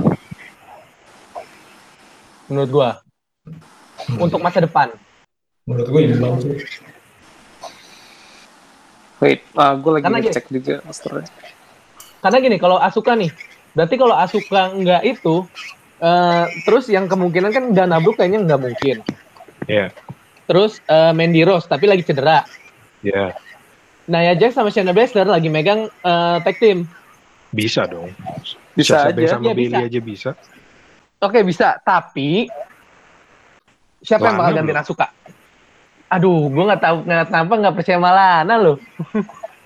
Menurut 2.50 2.70
gue, 2.70 2.88
untuk 4.18 4.40
masa 4.42 4.58
depan. 4.58 4.90
Menurut 5.68 5.86
gue 5.86 6.00
imbang 6.02 6.34
sih. 6.42 6.56
Wait, 9.20 9.44
ah, 9.54 9.76
gue 9.76 9.90
lagi 10.00 10.04
Karena 10.08 10.18
gini- 10.18 10.32
ngecek 10.32 10.46
juga 10.48 10.74
rosternya. 10.82 11.28
Karena 12.20 12.36
gini, 12.40 12.56
kalau 12.56 12.76
Asuka 12.80 13.12
nih, 13.14 13.30
berarti 13.76 13.94
kalau 14.00 14.16
Asuka 14.16 14.72
nggak 14.72 15.02
itu, 15.04 15.44
eh 16.00 16.44
terus 16.64 16.88
yang 16.88 17.04
kemungkinan 17.06 17.52
kan 17.52 17.64
Dana 17.76 18.00
Brooke 18.00 18.18
kayaknya 18.24 18.48
nggak 18.48 18.60
mungkin. 18.60 18.96
Iya. 19.68 19.92
Terus 20.48 20.80
eh, 20.88 21.12
Mandy 21.12 21.44
Rose, 21.44 21.68
tapi 21.68 21.86
lagi 21.86 22.02
cedera. 22.02 22.42
Ya, 23.00 23.32
Nia 24.10 24.34
Jax 24.36 24.58
sama 24.58 24.68
Shayna 24.74 24.92
Baszler 24.92 25.28
lagi 25.28 25.46
megang 25.52 25.86
eh, 25.86 26.36
tag 26.42 26.56
team. 26.58 26.88
Bisa 27.50 27.82
dong. 27.84 28.10
Bisa 28.72 28.94
Sasha 28.96 29.10
Banks 29.10 29.26
aja. 29.26 29.36
sama 29.36 29.44
Iya, 29.44 29.54
Bailey 29.54 29.68
bisa. 29.68 29.86
aja 29.86 30.00
bisa. 30.00 30.30
Oke 31.20 31.38
bisa, 31.42 31.68
tapi 31.78 32.48
siapa 34.00 34.24
yang 34.24 34.36
bakal 34.36 34.44
Lana 34.46 34.56
gantiin 34.56 34.72
belum. 34.72 34.84
Asuka? 34.86 35.06
Aduh, 36.08 36.48
gue 36.48 36.64
nggak 36.64 36.80
tahu 36.80 36.96
nggak 37.04 37.26
kenapa 37.28 37.52
nggak 37.56 37.74
percaya 37.76 37.96
sama 37.96 38.10
Lana 38.10 38.54
loh. 38.56 38.76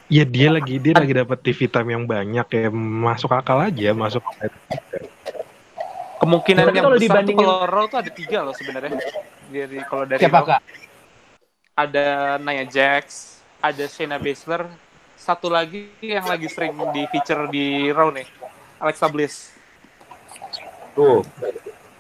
Ya 0.05 0.23
dia 0.23 0.49
lagi 0.49 0.77
dia 0.77 0.93
lagi 0.93 1.13
dapat 1.15 1.39
TV 1.41 1.65
time 1.65 1.89
yang 1.91 2.05
banyak 2.05 2.47
ya 2.47 2.69
masuk 2.75 3.33
akal 3.33 3.57
aja 3.59 3.91
masuk 3.93 4.21
Kemungkinan 6.15 6.65
Tapi 6.65 6.75
yang 6.75 6.85
kalau 6.85 6.97
besar 6.97 7.05
dibandingin- 7.21 7.37
tuh 7.37 7.49
kalau 7.49 7.67
Raw 7.67 7.85
tuh 7.87 7.99
ada 8.01 8.11
tiga 8.11 8.39
loh 8.41 8.53
sebenarnya. 8.53 8.97
Dari 9.47 9.79
kalau 9.85 10.05
dari 10.05 10.21
Siapa 10.21 10.39
Raw, 10.39 10.47
kak? 10.47 10.61
ada 11.75 12.07
Nia 12.39 12.65
Jax, 12.65 13.05
ada 13.59 13.85
Shayna 13.85 14.17
Baszler, 14.17 14.65
satu 15.25 15.49
lagi 15.49 15.89
yang 16.05 16.29
lagi 16.29 16.53
sering 16.53 16.77
di 16.93 17.09
feature 17.09 17.49
di 17.49 17.89
Raw 17.89 18.13
nih, 18.13 18.29
Alexa 18.77 19.09
Bliss. 19.09 19.57
Tuh, 20.93 21.25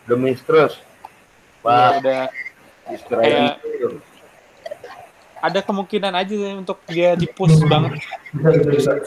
The 0.05 0.13
Mistress. 0.13 0.77
Ya, 1.65 1.65
Pak, 1.65 2.05
udah 2.05 2.23
Israel. 2.93 3.57
ada 5.45 5.61
kemungkinan 5.61 6.13
aja 6.13 6.37
untuk 6.57 6.81
dia 6.89 7.17
di 7.17 7.25
push 7.29 7.65
banget 7.65 8.01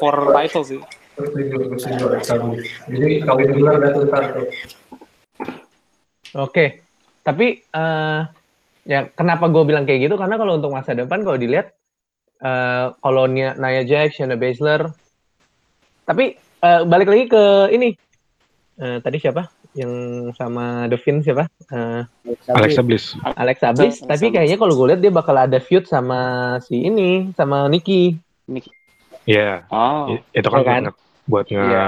for 0.02 0.34
title 0.34 0.66
sih. 0.66 0.82
Jadi 2.90 3.26
ada 3.26 3.88
ntar. 4.02 4.24
Oke, 6.38 6.86
tapi 7.22 7.62
eh 7.62 8.22
ya 8.86 9.00
kenapa 9.14 9.46
gue 9.50 9.64
bilang 9.66 9.86
kayak 9.86 10.10
gitu? 10.10 10.16
Karena 10.18 10.42
kalau 10.42 10.58
untuk 10.58 10.74
masa 10.74 10.98
depan 10.98 11.22
kalau 11.22 11.38
dilihat 11.38 11.77
eh 12.38 12.86
kalau 13.02 13.26
Nia, 13.26 13.58
Jax, 13.84 14.18
Shayna 14.22 14.38
Baszler, 14.38 14.90
tapi 16.06 16.38
eh, 16.38 16.82
balik 16.86 17.10
lagi 17.10 17.26
ke 17.28 17.44
ini 17.74 17.90
Eh, 18.78 19.02
tadi 19.02 19.18
siapa? 19.18 19.42
Yang 19.74 19.94
sama 20.38 20.86
Finn 21.02 21.26
siapa? 21.26 21.50
Eh, 21.74 22.02
Alexa 22.54 22.86
Bliss. 22.86 23.18
Alexa 23.34 23.74
Bliss. 23.74 24.06
Alexa 24.06 24.06
tapi 24.06 24.30
kayaknya 24.30 24.58
kalau 24.62 24.78
gue 24.78 24.94
lihat 24.94 25.02
dia 25.02 25.10
bakal 25.10 25.34
ada 25.34 25.58
feud 25.58 25.90
sama 25.90 26.18
si 26.62 26.86
ini, 26.86 27.34
sama 27.34 27.66
Nikki. 27.66 28.22
Iya, 29.26 29.66
Oh. 29.74 30.14
i- 30.14 30.22
itu 30.30 30.46
kan 30.46 30.62
Iya 30.62 30.70
kan? 30.70 30.82
buat, 31.26 31.50
nge 31.50 31.58
Iya. 31.58 31.86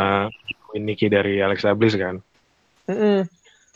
win 0.74 0.84
Nikki 0.90 1.14
dari 1.14 1.38
Alexa 1.46 1.78
Bliss 1.78 1.94
kan. 1.94 2.18
Mm-mm. 2.90 3.30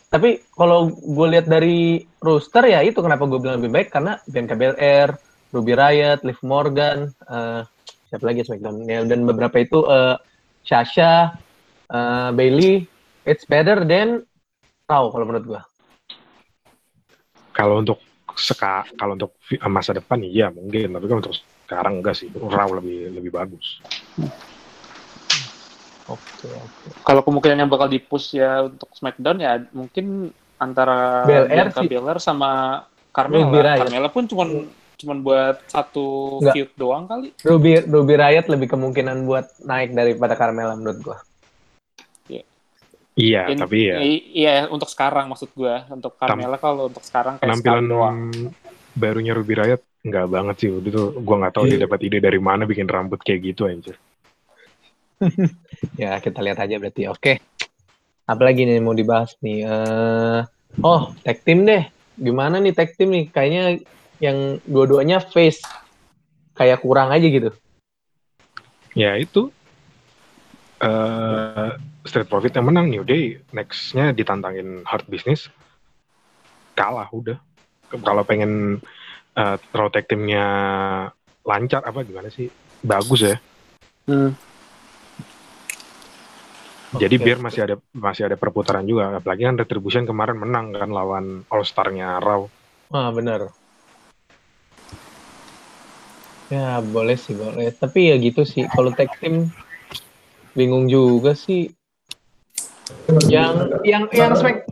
Tapi 0.09 0.41
kalau 0.49 0.89
gue 0.89 1.27
lihat 1.37 1.45
dari 1.45 2.01
roster 2.17 2.65
ya 2.65 2.81
itu 2.81 2.97
kenapa 2.97 3.29
gue 3.29 3.37
bilang 3.37 3.61
lebih 3.61 3.77
baik 3.77 3.93
karena 3.93 4.17
Bianca 4.25 4.57
Belair, 4.57 5.13
Ruby 5.53 5.77
Riot, 5.77 6.25
Liv 6.25 6.39
Morgan, 6.41 7.13
eh, 7.29 7.61
siapa 8.09 8.25
lagi 8.25 8.41
Smackdown 8.41 8.89
ya 8.89 9.05
dan 9.05 9.21
beberapa 9.29 9.61
itu 9.61 9.85
eh, 9.85 10.17
Sasha, 10.65 11.37
eh, 11.93 12.29
Bailey, 12.33 12.89
it's 13.23 13.45
better 13.45 13.85
than 13.85 14.25
Raw 14.89 15.13
kalau 15.13 15.25
menurut 15.29 15.45
gue. 15.45 15.61
Kalau 17.53 17.85
untuk 17.85 18.01
seka, 18.33 18.81
kalau 18.97 19.13
untuk 19.13 19.37
masa 19.69 19.93
depan 19.93 20.17
iya 20.25 20.49
mungkin, 20.49 20.89
tapi 20.89 21.05
kan 21.05 21.17
untuk 21.21 21.37
sekarang 21.69 22.01
enggak 22.01 22.17
sih. 22.17 22.33
Raw 22.33 22.73
lebih 22.73 23.13
lebih 23.13 23.29
bagus. 23.29 23.77
Oke 26.09 26.49
oke. 26.49 26.87
Kalau 27.05 27.21
kemungkinan 27.23 27.63
yang 27.63 27.71
bakal 27.71 27.87
di 27.87 28.01
push 28.01 28.35
ya 28.35 28.67
untuk 28.67 28.91
SmackDown 28.91 29.37
ya 29.39 29.61
mungkin 29.71 30.33
antara 30.59 31.23
Belair 31.23 31.71
Bianca. 31.71 31.79
Belair 31.85 32.17
sama 32.19 32.83
Ruby 33.15 33.53
Carmella. 33.53 33.63
Riot. 33.63 33.79
Carmella 33.87 34.09
pun 34.11 34.23
cuman 34.27 34.49
cuman 35.03 35.19
buat 35.19 35.59
satu 35.67 36.39
Nggak. 36.39 36.53
feud 36.55 36.71
doang 36.73 37.03
kali. 37.05 37.35
Ruby 37.43 37.83
Ruby 37.83 38.15
Riot 38.15 38.47
lebih 38.47 38.71
kemungkinan 38.71 39.27
buat 39.27 39.45
naik 39.61 39.91
daripada 39.91 40.33
Carmella 40.33 40.73
menurut 40.73 40.99
gue. 41.03 41.17
Iya, 43.13 43.45
In- 43.53 43.61
tapi 43.61 43.93
ya 43.93 43.97
Iya, 44.33 44.53
untuk 44.73 44.89
sekarang 44.89 45.29
maksud 45.29 45.53
gua. 45.53 45.85
Untuk 45.85 46.17
Carmella 46.17 46.57
kalau 46.57 46.89
untuk 46.89 47.05
sekarang 47.05 47.37
kayak 47.37 47.45
penampilan 47.45 47.85
doang. 47.85 48.17
barunya 48.93 49.37
Ruby 49.37 49.53
Riot 49.53 49.81
enggak 50.01 50.25
banget 50.29 50.55
sih. 50.57 50.69
Udah 50.73 50.89
tuh 50.89 51.07
gua 51.21 51.45
nggak 51.45 51.53
tahu 51.53 51.69
dia 51.69 51.77
Iya. 51.77 51.85
dapat 51.85 51.99
ide 52.09 52.17
dari 52.17 52.41
mana 52.41 52.65
bikin 52.65 52.89
rambut 52.89 53.21
kayak 53.21 53.53
gitu 53.53 53.69
anjir. 53.69 53.97
Ya 55.93 56.17
kita 56.17 56.41
lihat 56.41 56.57
aja 56.57 56.73
berarti. 56.73 57.05
Oke. 57.05 57.37
Apalagi 58.25 58.65
nih 58.65 58.81
mau 58.81 58.97
dibahas 58.97 59.37
nih? 59.45 59.61
Eh, 59.61 60.39
oh 60.81 61.13
tag 61.21 61.37
team 61.45 61.69
deh. 61.69 61.85
Gimana 62.17 62.57
nih 62.57 62.73
tag 62.73 62.97
team 62.97 63.13
nih? 63.13 63.29
Kayaknya 63.29 63.63
yang 64.23 64.63
dua-duanya 64.63 65.19
face 65.19 65.59
kayak 66.55 66.79
kurang 66.79 67.11
aja 67.11 67.27
gitu. 67.27 67.51
Ya 68.95 69.19
itu 69.19 69.51
eh 70.79 71.71
Street 72.03 72.27
Profit 72.27 72.55
yang 72.55 72.67
menang 72.67 72.87
New 72.91 73.03
Day 73.03 73.39
nextnya 73.51 74.11
ditantangin 74.15 74.83
Hard 74.83 75.07
Business 75.07 75.47
kalah 76.75 77.07
udah 77.11 77.39
kalau 78.03 78.23
pengen 78.27 78.83
eh 79.33 79.55
Raw 79.71 79.87
Tag 79.87 80.11
Teamnya 80.11 80.45
lancar 81.43 81.87
apa 81.87 82.03
gimana 82.03 82.27
sih 82.31 82.47
bagus 82.83 83.23
ya 83.23 83.35
Hmm. 84.03 84.35
jadi 86.99 87.15
Oke. 87.15 87.23
biar 87.23 87.39
masih 87.39 87.61
ada 87.63 87.75
masih 87.95 88.27
ada 88.27 88.35
perputaran 88.35 88.83
juga 88.83 89.15
apalagi 89.15 89.47
kan 89.47 89.55
Retribution 89.55 90.03
kemarin 90.03 90.35
menang 90.35 90.75
kan 90.75 90.91
lawan 90.91 91.47
All 91.47 91.63
Star-nya 91.63 92.19
Raw 92.19 92.43
Ah 92.91 93.09
benar. 93.09 93.62
Ya 96.53 96.77
boleh 96.85 97.17
sih 97.17 97.33
boleh. 97.33 97.73
Tapi 97.73 98.13
ya 98.13 98.15
gitu 98.21 98.45
sih. 98.45 98.69
Kalau 98.69 98.93
tag 98.93 99.09
team 99.17 99.49
bingung 100.53 100.85
juga 100.85 101.33
sih. 101.33 101.73
Yang 103.25 103.81
yang 103.81 104.03
yang 104.13 104.37
Smack 104.37 104.69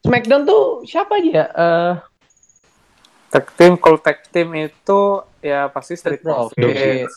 Smackdown 0.00 0.48
tuh 0.48 0.88
siapa 0.88 1.20
aja? 1.20 1.44
Eh 1.52 1.94
Tag 3.28 3.44
team, 3.60 3.76
kalau 3.76 4.00
tag 4.00 4.24
team 4.32 4.56
itu 4.56 5.00
ya 5.44 5.68
pasti 5.68 6.00
Street 6.00 6.24
Profit. 6.24 6.56
Profit. 6.56 7.08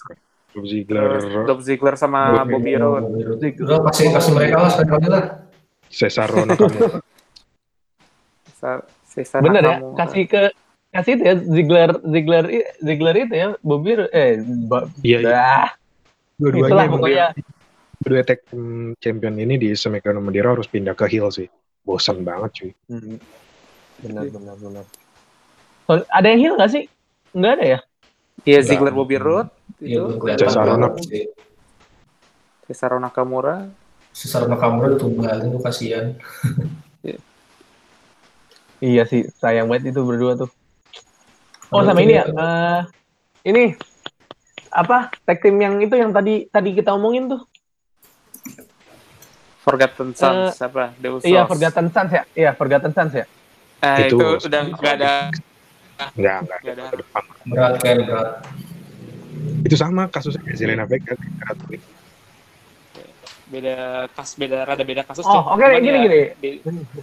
Dolph 0.51 0.68
Ziggler 0.68 1.12
Dolph 1.47 1.64
Ziggler 1.64 1.95
sama 1.95 2.43
Bobby 2.43 2.76
Roode. 2.76 3.39
Pasti 3.88 4.12
kasih 4.12 4.34
mereka 4.36 4.59
lah 4.59 4.72
sekali 4.76 5.07
lah. 5.07 5.24
Cesaro 5.88 6.43
Nakamura 6.43 6.99
Sa- 8.59 8.84
Cesar 9.07 9.39
Bener 9.43 9.64
ya, 9.64 9.76
kasih 9.95 10.24
ke 10.28 10.43
kasih 10.92 11.12
itu 11.16 11.24
ya 11.24 11.36
Ziggler 11.39 11.89
Ziggler 12.04 12.46
Ziggler 12.84 13.16
itu 13.18 13.34
ya 13.34 13.48
Bobby 13.64 13.96
eh 14.12 14.44
ba- 14.68 14.92
iya 15.02 15.18
iya. 15.24 15.48
Dua-duanya 16.36 16.68
itulah 16.68 16.86
pokoknya. 16.89 17.28
kedua 18.02 18.22
tag 18.26 18.39
team 18.50 18.64
champion 18.98 19.38
ini 19.38 19.56
di 19.56 19.72
SmackDown 19.72 20.18
sama 20.18 20.34
Raw 20.34 20.52
harus 20.58 20.66
pindah 20.68 20.98
ke 20.98 21.06
heel 21.06 21.30
sih. 21.30 21.48
Bosan 21.86 22.26
banget 22.26 22.50
cuy. 22.58 22.72
Hmm. 22.89 23.18
benar 24.02 24.26
benar 24.28 24.56
benar. 24.58 24.86
So, 25.86 26.02
ada 26.10 26.28
yang 26.28 26.39
heal 26.42 26.54
nggak 26.58 26.72
sih? 26.74 26.84
Nggak 27.38 27.52
ada 27.56 27.66
ya? 27.66 27.80
Iya. 28.44 28.60
Ziggler 28.66 28.89
Bobby 28.92 29.22
Roode 29.22 29.54
Iya, 29.80 30.02
itu. 30.02 30.34
Cesaro 30.36 30.66
banget 30.76 30.94
sih. 31.06 31.24
Cesaro 32.66 32.98
Nakamura. 32.98 33.70
Cesaro 34.12 34.46
Nakamura 34.50 34.98
tunggalin 34.98 35.54
tuh 35.54 35.62
kasihan. 35.62 36.18
iya 38.82 39.06
sih 39.06 39.30
sayang 39.38 39.70
banget 39.70 39.94
itu 39.94 40.02
berdua 40.02 40.34
tuh 40.36 40.50
oh 41.72 41.82
sama 41.82 41.99
ini 42.03 42.13
ya 42.15 42.24
eh, 42.28 42.80
ini 43.47 43.63
apa 44.72 45.11
tag 45.24 45.39
team 45.43 45.59
yang 45.59 45.80
itu 45.80 45.95
yang 45.95 46.11
tadi 46.11 46.47
tadi 46.47 46.69
kita 46.76 46.95
omongin 46.95 47.28
tuh 47.28 47.41
Forgotten 49.61 50.17
Sons 50.17 50.57
apa? 50.57 50.89
The 50.97 51.09
Usos. 51.11 51.26
iya 51.28 51.45
Forgotten 51.45 51.88
Sons 51.91 52.11
ya 52.11 52.24
iya 52.34 52.51
Forgotten 52.53 52.93
Sons 52.93 53.13
ya 53.13 53.26
Eh, 53.82 54.13
Itu. 54.13 54.22
itu, 54.22 54.45
udah 54.45 54.61
nggak 54.78 54.93
ada 54.93 55.13
nggak 56.13 56.38
nggak 56.45 56.59
ada. 56.69 56.86
Berat 57.49 57.74
kan 57.82 57.97
berat. 57.97 58.30
itu 59.65 59.74
sama 59.74 60.05
kasusnya 60.05 60.53
Zelina 60.53 60.86
Vega 60.86 61.17
beda 63.52 63.76
kas 64.16 64.30
beda 64.39 64.58
rada 64.64 64.84
beda 64.88 65.04
kasus 65.04 65.28
Oh, 65.28 65.43
oke, 65.52 65.60
Cuman 65.60 65.84
gini, 65.84 65.91
ya, 65.91 66.04
gini. 66.08 66.22
di- 66.39 66.62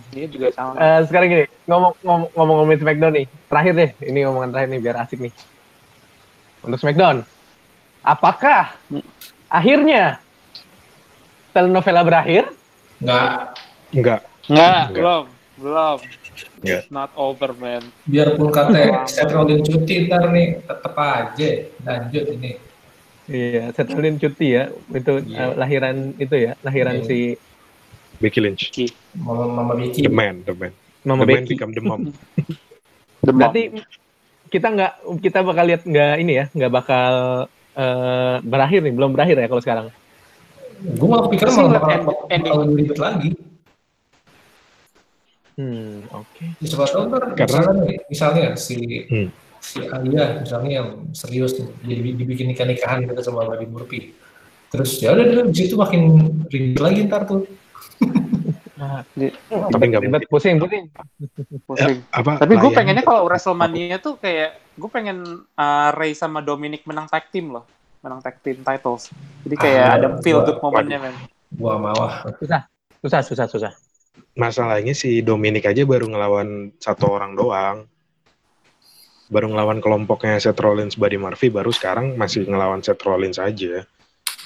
Dia 0.09 0.27
juga 0.27 0.49
sama. 0.51 0.73
Eh, 0.77 1.01
sekarang 1.05 1.29
gini 1.29 1.45
ngomong 1.69 1.93
ngomong 2.01 2.29
ngomong 2.33 2.57
ngomongin 2.65 2.81
Smackdown 2.81 3.13
nih 3.13 3.27
terakhir 3.47 3.73
deh 3.77 3.91
ini 4.03 4.21
omongan 4.25 4.51
terakhir 4.51 4.69
nih 4.73 4.81
biar 4.81 4.97
asik 5.05 5.19
nih 5.21 5.33
untuk 6.65 6.81
Smackdown 6.81 7.17
apakah 8.01 8.73
akhirnya 9.47 10.17
telenovela 11.53 12.01
berakhir 12.03 12.49
Nggak, 12.99 13.55
nggak 13.95 14.21
Nggak, 14.49 14.65
Enggak. 14.65 14.89
belum, 14.91 15.25
belum. 15.61 15.99
Nggak. 16.65 16.83
Not 16.89 17.11
over, 17.15 17.51
man. 17.53 17.85
biarpun 18.09 18.49
kata 18.49 19.05
Seth 19.05 19.29
Rollins 19.29 19.61
cuti 19.63 20.09
ntar 20.09 20.33
nih, 20.33 20.65
tetep 20.65 20.95
aja 20.97 21.49
lanjut 21.85 22.25
ini. 22.33 22.57
Iya 23.29 23.71
setelin 23.71 24.17
cuti 24.17 24.49
ya 24.51 24.65
itu 24.91 25.13
Iya. 25.23 25.37
eh, 25.39 25.53
lahiran 25.55 25.97
itu 26.17 26.35
ya 26.35 26.53
lahiran 26.61 26.97
Iya. 26.97 27.05
si 27.05 27.19
Becky 28.19 28.41
Lynch 28.41 28.73
Mama 29.15 29.45
Mama 29.47 29.73
Vicky. 29.75 30.03
the 30.03 30.11
man 30.11 30.43
the 30.43 30.53
man 30.53 30.73
Mama 31.03 31.23
the 31.23 31.29
man 31.29 31.37
Becky 31.39 31.53
become 31.55 31.73
the 31.77 31.83
mom 31.83 32.01
berarti 33.21 33.63
kita 34.49 34.67
nggak 34.67 34.93
kita 35.21 35.39
bakal 35.43 35.65
lihat 35.65 35.83
nggak 35.83 36.15
ini 36.19 36.33
ya 36.35 36.45
nggak 36.51 36.73
bakal 36.73 37.13
eh, 37.75 38.37
berakhir 38.43 38.81
nih 38.81 38.93
belum 38.93 39.13
berakhir 39.13 39.37
ya 39.37 39.47
kalau 39.47 39.61
sekarang 39.61 39.87
Gue 40.79 41.05
malah 41.05 41.27
malah 41.27 41.59
ngeliat 41.59 41.83
bakal, 41.83 41.91
end- 41.91 42.07
bakal, 42.47 42.59
ending. 42.63 42.79
ribet 42.79 42.99
lagi. 42.99 43.31
hmm 45.59 46.07
oke 46.09 46.45
Ya, 46.57 46.67
siapa 46.71 46.85
tahu 46.87 47.03
ntar 47.11 47.23
Karena- 47.35 47.59
misalnya, 47.75 47.95
misalnya 48.07 48.47
si 48.55 48.77
Hmm. 49.11 49.29
Si 49.69 49.85
Alia 49.85 50.41
misalnya 50.41 50.71
yang 50.81 50.89
serius 51.13 51.61
nih, 51.61 51.69
jadi 51.85 52.11
dibikin 52.17 52.47
nikah 52.49 52.65
nikahan 52.65 53.05
gitu 53.05 53.21
sama 53.21 53.45
Buddy 53.45 53.69
Murphy. 53.69 54.17
Terus 54.69 55.01
ya 55.01 55.13
udah 55.13 55.49
di 55.49 55.57
situ 55.57 55.77
makin 55.77 56.03
ribet 56.49 56.81
lagi 56.81 57.05
ntar 57.09 57.29
tuh. 57.29 57.45
Tapi 59.49 59.85
nggak 59.91 60.03
ribet, 60.07 60.23
pusing, 60.31 60.57
pusing. 60.63 60.87
Pusing. 61.67 61.99
Apa? 62.15 62.39
Tapi 62.39 62.55
gue 62.57 62.71
pengennya 62.71 63.03
kalau 63.03 63.27
WrestleMania 63.27 63.99
tuh 63.99 64.17
kayak 64.17 64.61
gue 64.79 64.91
pengen 64.93 65.45
uh, 65.59 65.91
Ray 65.93 66.15
sama 66.15 66.39
Dominic 66.41 66.87
menang 66.87 67.11
tag 67.11 67.27
team 67.35 67.51
loh, 67.51 67.67
menang 68.01 68.23
tag 68.23 68.39
team 68.39 68.63
titles. 68.63 69.11
Jadi 69.43 69.57
kayak 69.59 69.85
Ah, 69.85 69.95
ada 69.99 70.09
feel 70.23 70.47
good 70.47 70.63
momennya 70.63 70.99
men. 71.03 71.15
Gua 71.51 71.75
mau 71.81 71.97
ah. 71.97 72.23
Susah, 72.39 72.63
susah, 73.03 73.21
susah, 73.25 73.47
susah. 73.51 73.73
masalahnya 74.39 74.95
si 74.95 75.19
Dominic 75.19 75.67
aja 75.67 75.83
baru 75.83 76.07
ngelawan 76.07 76.71
satu 76.79 77.11
orang 77.11 77.35
doang. 77.35 77.91
Baru 79.29 79.53
ngelawan 79.53 79.85
kelompoknya 79.85 80.41
Seth 80.41 80.57
Rollins, 80.57 80.97
Buddy 80.97 81.21
Murphy, 81.21 81.53
baru 81.53 81.69
sekarang 81.69 82.17
masih 82.17 82.49
ngelawan 82.49 82.81
Seth 82.81 83.05
Rollins 83.05 83.37
aja. 83.37 83.85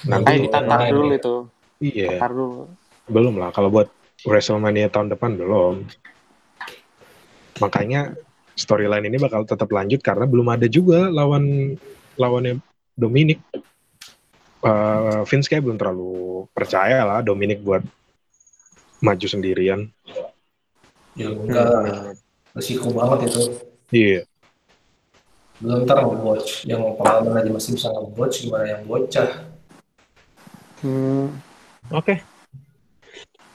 Nanti 0.03 0.47
kita 0.47 0.59
tar 0.67 0.83
Iya. 0.83 0.91
dulu 0.91 1.05
itu, 1.15 1.35
iya, 1.79 2.19
dulu. 2.27 2.67
belum 3.07 3.39
lah. 3.39 3.55
Kalau 3.55 3.71
buat 3.71 3.87
WrestleMania 4.27 4.91
tahun 4.91 5.15
depan 5.15 5.39
belum. 5.39 5.87
Makanya 7.63 8.15
storyline 8.59 9.07
ini 9.07 9.15
bakal 9.19 9.47
tetap 9.47 9.71
lanjut 9.71 10.03
karena 10.03 10.27
belum 10.27 10.47
ada 10.51 10.67
juga 10.67 11.07
lawan 11.07 11.75
lawannya 12.19 12.59
Dominic. 12.95 13.39
Eh, 14.63 15.21
Vince 15.27 15.47
kayak 15.51 15.63
belum 15.63 15.75
terlalu 15.79 16.47
percaya 16.51 17.03
lah 17.03 17.19
Dominic 17.23 17.63
buat 17.63 17.83
maju 19.03 19.27
sendirian. 19.27 19.91
Ya 21.15 21.29
udah, 21.31 22.15
resiko 22.55 22.91
banget 22.95 23.31
itu. 23.31 23.41
Iya. 23.91 24.19
Belum 25.63 25.87
ntar. 25.87 26.03
Yang 26.67 26.81
pengalaman 26.99 27.39
aja 27.39 27.49
masih 27.55 27.71
bisa 27.79 27.87
nge-watch, 27.95 28.43
gimana 28.43 28.65
yang 28.67 28.83
bocah. 28.83 29.29
Hmm. 30.83 31.31
Oke. 31.87 32.19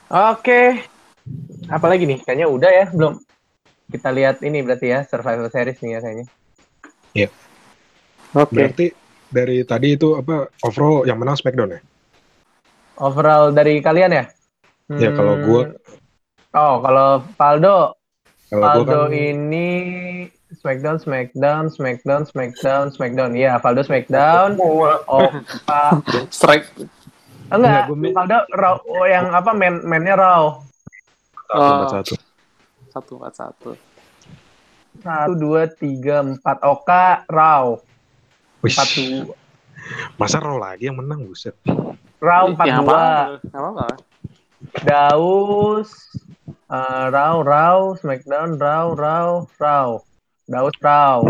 Oke. 0.08 0.60
Apalagi 1.68 2.08
nih? 2.08 2.24
Kayaknya 2.24 2.48
udah 2.48 2.70
ya, 2.72 2.86
belum. 2.88 3.20
Kita 3.92 4.08
lihat 4.08 4.40
ini 4.40 4.64
berarti 4.64 4.88
ya, 4.88 5.04
Survivor 5.04 5.52
Series 5.52 5.76
nih 5.84 5.90
ya 5.92 6.00
kayaknya. 6.00 6.26
Oke. 8.36 8.52
Berarti 8.56 8.86
dari 9.28 9.60
tadi 9.68 9.96
itu 9.96 10.16
apa 10.16 10.48
overall 10.64 11.04
yang 11.04 11.20
menang 11.20 11.36
Smackdown 11.36 11.76
ya? 11.76 11.80
Overall 13.00 13.52
dari 13.52 13.84
kalian 13.84 14.12
ya? 14.12 14.24
Ya, 14.96 15.12
kalau 15.12 15.36
Hmm, 15.36 15.44
gua- 15.44 15.76
Oh, 16.56 16.80
kalau 16.80 17.08
Faldo, 17.36 17.92
Kalau 18.48 18.64
gua 18.64 18.72
Faldo 18.72 19.00
kan 19.04 19.12
ini 19.12 19.68
Smackdown, 20.48 20.96
Smackdown, 20.96 21.68
Smackdown, 21.68 22.24
Smackdown, 22.24 22.88
Smackdown. 22.88 23.36
Iya, 23.36 23.60
Faldo 23.60 23.84
Smackdown. 23.84 24.56
Oh, 24.56 25.28
Pak. 25.68 26.00
Strike. 26.32 26.72
Enggak, 27.52 27.92
Faldo 27.92 28.38
Raw, 28.56 28.80
oh, 28.80 29.04
yang 29.04 29.28
apa 29.32 29.52
main 29.52 29.84
mainnya 29.84 30.16
Raw. 30.16 30.64
Oh, 31.52 31.84
satu. 31.88 32.16
satu 32.92 33.12
empat 33.20 33.32
satu. 33.36 33.70
Satu, 35.00 35.32
dua, 35.36 35.68
tiga, 35.68 36.24
empat. 36.24 36.64
Oka 36.64 37.28
Raw. 37.28 37.76
Empat 38.64 38.88
dua. 38.96 39.36
masa 40.20 40.40
Raw 40.40 40.60
lagi 40.60 40.88
yang 40.88 41.00
menang 41.00 41.24
buset. 41.24 41.56
Raw 42.20 42.52
empat 42.52 42.66
dua. 42.84 43.36
Daus, 44.84 45.92
eh, 46.48 47.06
Raw, 47.08 47.36
Raw, 47.40 47.96
Smackdown, 47.96 48.56
Raw, 48.60 48.92
Raw, 48.96 49.44
Raw. 49.60 50.07
Daus, 50.48 50.72
Raw. 50.80 51.20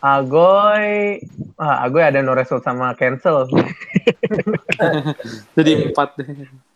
Agoy, 0.00 1.20
ah, 1.60 1.84
Agoy 1.84 2.02
ada 2.02 2.24
no 2.24 2.32
result 2.32 2.64
sama 2.64 2.96
cancel. 2.96 3.44
Jadi 5.56 5.92
empat. 5.92 6.16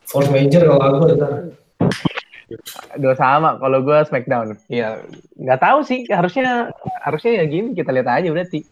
Force 0.05 0.29
major 0.29 0.69
kalau 0.69 0.85
aku. 0.85 1.17
Dua 3.01 3.15
sama. 3.17 3.57
Kalau 3.57 3.81
gue 3.81 3.99
Smackdown. 4.05 4.61
Iya, 4.69 5.01
nggak 5.41 5.61
tahu 5.65 5.79
sih. 5.83 6.05
Harusnya 6.13 6.71
harusnya 7.03 7.41
ya 7.41 7.45
gini. 7.49 7.73
Kita 7.73 7.91
lihat 7.91 8.07
aja 8.13 8.29
berarti. 8.29 8.63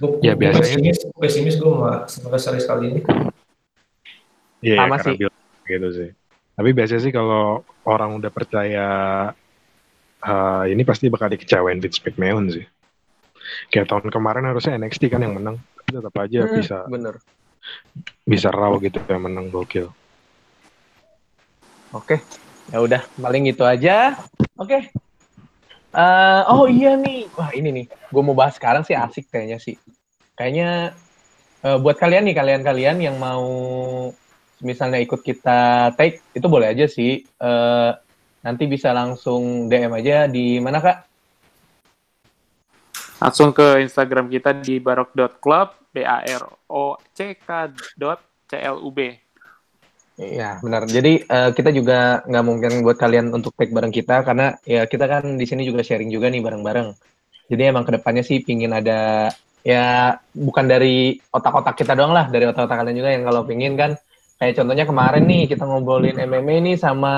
Gua, 0.00 0.16
Ya, 0.24 0.32
biasanya- 0.32 0.64
pesimis, 0.64 0.98
pesimis 1.20 1.54
gue 1.60 1.68
sama 1.68 2.08
Survivor 2.08 2.40
Series 2.40 2.64
kali 2.64 2.84
ini. 2.96 3.00
Iya, 4.64 4.76
Sama 4.82 4.96
karena 4.96 5.04
sih. 5.04 5.16
Gitu 5.68 5.88
sih. 5.92 6.08
Tapi 6.56 6.70
biasanya 6.72 7.02
sih 7.04 7.12
kalau 7.12 7.60
orang 7.84 8.16
udah 8.16 8.32
percaya 8.32 8.88
eh, 10.20 10.64
ini 10.72 10.82
pasti 10.84 11.08
bakal 11.08 11.32
dikecewain 11.32 11.80
Vince 11.80 12.00
McMahon 12.04 12.46
sih. 12.52 12.66
Kayak 13.72 13.90
tahun 13.90 14.08
kemarin 14.12 14.44
harusnya 14.46 14.76
NXT 14.78 15.10
kan 15.10 15.24
yang 15.24 15.34
menang, 15.34 15.56
tapi 15.74 15.88
tetap 15.96 16.14
aja 16.20 16.40
Hmm, 16.44 16.54
bisa 16.54 16.78
Bener. 16.86 17.14
bisa 18.22 18.48
raw 18.52 18.76
gitu 18.78 19.00
yang 19.08 19.26
menang 19.26 19.50
gokil. 19.50 19.90
Oke, 21.90 22.22
ya 22.70 22.78
udah 22.78 23.02
paling 23.18 23.50
gitu 23.50 23.66
aja. 23.66 24.14
Oke. 24.54 24.92
Eh, 25.90 26.42
oh 26.46 26.70
iya 26.70 26.94
nih, 26.94 27.26
wah 27.34 27.50
ini 27.50 27.74
nih, 27.74 27.86
gue 27.90 28.22
mau 28.22 28.36
bahas 28.38 28.54
sekarang 28.54 28.86
sih 28.86 28.94
asik 28.94 29.26
kayaknya 29.26 29.58
sih. 29.58 29.74
Kayaknya 30.38 30.94
eh, 31.66 31.78
buat 31.82 31.98
kalian 31.98 32.30
nih 32.30 32.36
kalian-kalian 32.38 33.02
yang 33.02 33.16
mau 33.18 33.42
misalnya 34.62 35.02
ikut 35.02 35.24
kita 35.24 35.90
take 35.98 36.22
itu 36.30 36.46
boleh 36.46 36.70
aja 36.70 36.86
sih. 36.86 37.26
Eh, 37.26 37.90
nanti 38.40 38.64
bisa 38.64 38.92
langsung 38.96 39.68
DM 39.68 39.92
aja 39.96 40.28
di 40.28 40.60
mana 40.60 40.80
kak? 40.80 40.98
Langsung 43.20 43.52
ke 43.52 43.84
Instagram 43.84 44.32
kita 44.32 44.56
di 44.56 44.80
barok.club, 44.80 45.92
b 45.92 45.96
a 46.00 46.24
r 46.24 46.44
o 46.72 46.96
c 47.12 47.36
k 47.36 47.68
dot 48.00 48.20
c 48.48 48.56
l 48.56 48.80
u 48.80 48.88
b. 48.88 49.12
Iya 50.20 50.60
benar. 50.60 50.84
Jadi 50.88 51.24
eh, 51.24 51.50
kita 51.52 51.72
juga 51.72 52.20
nggak 52.24 52.44
mungkin 52.44 52.72
buat 52.84 52.96
kalian 52.96 53.32
untuk 53.32 53.56
take 53.56 53.72
bareng 53.72 53.92
kita 53.92 54.20
karena 54.24 54.56
ya 54.64 54.84
kita 54.84 55.04
kan 55.08 55.36
di 55.36 55.44
sini 55.48 55.64
juga 55.64 55.80
sharing 55.84 56.08
juga 56.12 56.28
nih 56.28 56.40
bareng-bareng. 56.44 56.88
Jadi 57.48 57.62
emang 57.64 57.84
ke 57.88 57.96
depannya 57.96 58.24
sih 58.24 58.44
pingin 58.44 58.72
ada 58.72 59.28
ya 59.60 60.16
bukan 60.32 60.64
dari 60.64 61.16
otak-otak 61.32 61.76
kita 61.76 61.92
doang 61.92 62.16
lah, 62.16 62.28
dari 62.32 62.48
otak-otak 62.48 62.84
kalian 62.84 62.96
juga 62.96 63.10
yang 63.12 63.24
kalau 63.24 63.42
pingin 63.44 63.74
kan 63.76 63.96
kayak 64.40 64.56
contohnya 64.56 64.84
kemarin 64.88 65.24
nih 65.28 65.42
kita 65.52 65.64
ngobrolin 65.68 66.16
MMA 66.16 66.56
nih 66.72 66.76
sama 66.80 67.12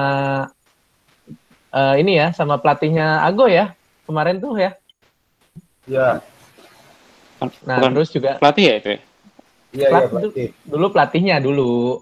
eh, 1.72 1.94
ini 2.00 2.12
ya 2.20 2.30
sama 2.36 2.60
pelatihnya 2.60 3.24
Ago 3.24 3.48
ya 3.48 3.72
kemarin 4.04 4.38
tuh 4.38 4.54
ya. 4.60 4.76
Iya, 5.88 6.22
Nah 7.66 7.76
Bukan 7.82 7.92
terus 7.98 8.10
juga 8.14 8.38
pelatih 8.38 8.64
ya 8.70 8.74
itu 8.78 8.88
ya? 8.88 8.98
iya, 8.98 9.00
iya, 9.74 9.88
Plat- 9.90 10.10
pelatih. 10.10 10.48
dulu 10.62 10.86
pelatihnya 10.94 11.36
dulu 11.42 11.98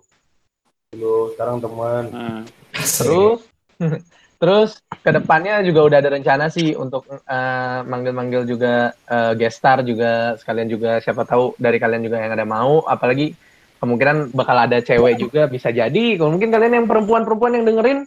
Dulu, 0.91 1.31
sekarang 1.39 1.63
teman. 1.63 2.03
Hmm. 2.11 2.43
Terus, 2.99 3.41
terus 4.43 4.71
ke 5.07 5.11
depannya 5.15 5.63
juga 5.63 5.87
udah 5.87 5.99
ada 6.03 6.11
rencana 6.11 6.51
sih 6.51 6.75
untuk 6.75 7.07
eh, 7.07 7.79
manggil-manggil 7.87 8.43
juga 8.43 8.91
eh, 9.07 9.33
guest 9.39 9.63
star 9.63 9.87
juga 9.87 10.35
sekalian 10.43 10.67
juga 10.67 10.99
siapa 10.99 11.23
tahu 11.23 11.55
dari 11.63 11.79
kalian 11.79 12.03
juga 12.03 12.19
yang 12.19 12.35
ada 12.35 12.43
mau, 12.43 12.83
apalagi 12.91 13.39
kemungkinan 13.79 14.35
bakal 14.35 14.57
ada 14.67 14.83
cewek 14.83 15.15
juga 15.23 15.47
bisa 15.47 15.71
jadi. 15.71 16.19
Kalau 16.19 16.35
mungkin 16.35 16.51
kalian 16.51 16.83
yang 16.83 16.87
perempuan-perempuan 16.91 17.55
yang 17.55 17.65
dengerin 17.71 17.99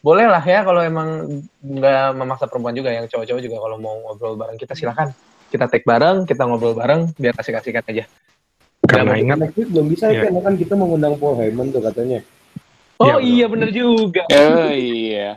boleh 0.00 0.26
lah 0.26 0.40
ya 0.40 0.64
kalau 0.64 0.80
emang 0.80 1.08
nggak 1.60 2.16
memaksa 2.16 2.48
perempuan 2.48 2.72
juga 2.72 2.88
yang 2.88 3.04
cowok-cowok 3.04 3.40
juga 3.40 3.56
kalau 3.60 3.76
mau 3.76 3.94
ngobrol 4.00 4.34
bareng 4.34 4.56
kita 4.56 4.72
silakan 4.72 5.12
kita 5.48 5.68
take 5.68 5.84
bareng 5.84 6.24
kita 6.24 6.42
ngobrol 6.44 6.72
bareng 6.72 7.12
biar 7.14 7.36
kasih-kasihkan 7.36 7.84
aja 7.86 8.04
Karena 8.80 9.12
ingat 9.14 9.38
Next 9.38 9.70
belum 9.70 9.86
bisa 9.86 10.08
Iya. 10.08 10.26
kan, 10.26 10.40
kan 10.40 10.54
kita 10.56 10.72
mengundang 10.74 11.14
Paul 11.14 11.36
Heyman 11.36 11.68
tuh 11.68 11.78
katanya. 11.78 12.24
oh 12.96 13.06
Iya, 13.06 13.16
iya 13.22 13.46
bener 13.46 13.70
juga 13.70 14.24
Oh 14.26 14.72
iya. 14.72 15.36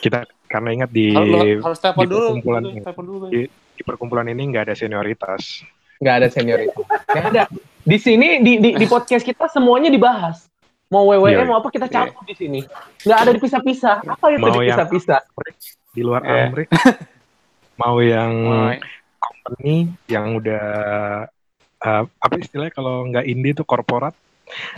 kita 0.00 0.24
karena 0.50 0.68
ingat 0.74 0.90
di 0.90 1.14
Harus, 1.14 1.62
harus 1.62 1.78
telepon 1.78 2.04
dulu. 2.08 2.26
perkumpulan 2.34 2.62
dulu, 2.64 2.72
ini. 2.72 2.80
Telepon 2.82 3.04
dulu. 3.06 3.24
di, 3.30 3.40
di 3.46 3.82
perkumpulan 3.84 4.26
ini 4.26 4.42
nggak 4.50 4.64
ada 4.66 4.74
senioritas. 4.74 5.62
nggak 6.00 6.14
ada 6.16 6.28
senior 6.32 6.58
itu 6.58 6.80
nggak 7.06 7.24
ada 7.28 7.42
di 7.84 7.96
sini 8.00 8.40
di, 8.40 8.56
di 8.56 8.70
di 8.72 8.86
podcast 8.88 9.20
kita 9.20 9.46
semuanya 9.46 9.86
dibahas 9.86 10.49
mau 10.90 11.06
WWE 11.06 11.30
Iya. 11.32 11.46
mau 11.46 11.56
apa 11.56 11.70
kita 11.70 11.86
campur 11.86 12.26
di 12.26 12.34
sini. 12.34 12.60
Nggak 13.00 13.18
ada 13.18 13.30
dipisah-pisah. 13.32 13.96
Apa 14.04 14.24
itu 14.28 14.42
Mau 14.42 14.58
yang- 14.58 14.74
dipisah-pisah? 14.74 15.20
Di 15.90 16.02
luar 16.02 16.22
Iya. 16.22 16.50
Amrik. 16.50 16.68
Mau 17.80 17.96
yang 17.98 18.32
company 19.16 19.76
yang 20.04 20.36
udah 20.36 20.66
eh, 21.80 22.02
apa 22.04 22.34
istilahnya 22.36 22.70
kalau 22.70 23.06
nggak 23.06 23.24
indie 23.24 23.56
tuh 23.56 23.64
korporat. 23.64 24.12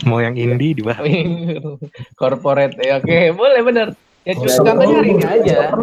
Mau 0.05 0.17
yang 0.17 0.33
indie 0.33 0.71
dibahas. 0.71 1.03
corporate 2.21 2.77
ya 2.77 2.97
oke 2.97 3.17
boleh 3.33 3.61
bener. 3.61 3.87
Ya 4.23 4.39
Oh, 4.39 4.47
contohnya 4.63 4.95
hari 5.03 5.09
ini 5.11 5.25
aja. 5.27 5.75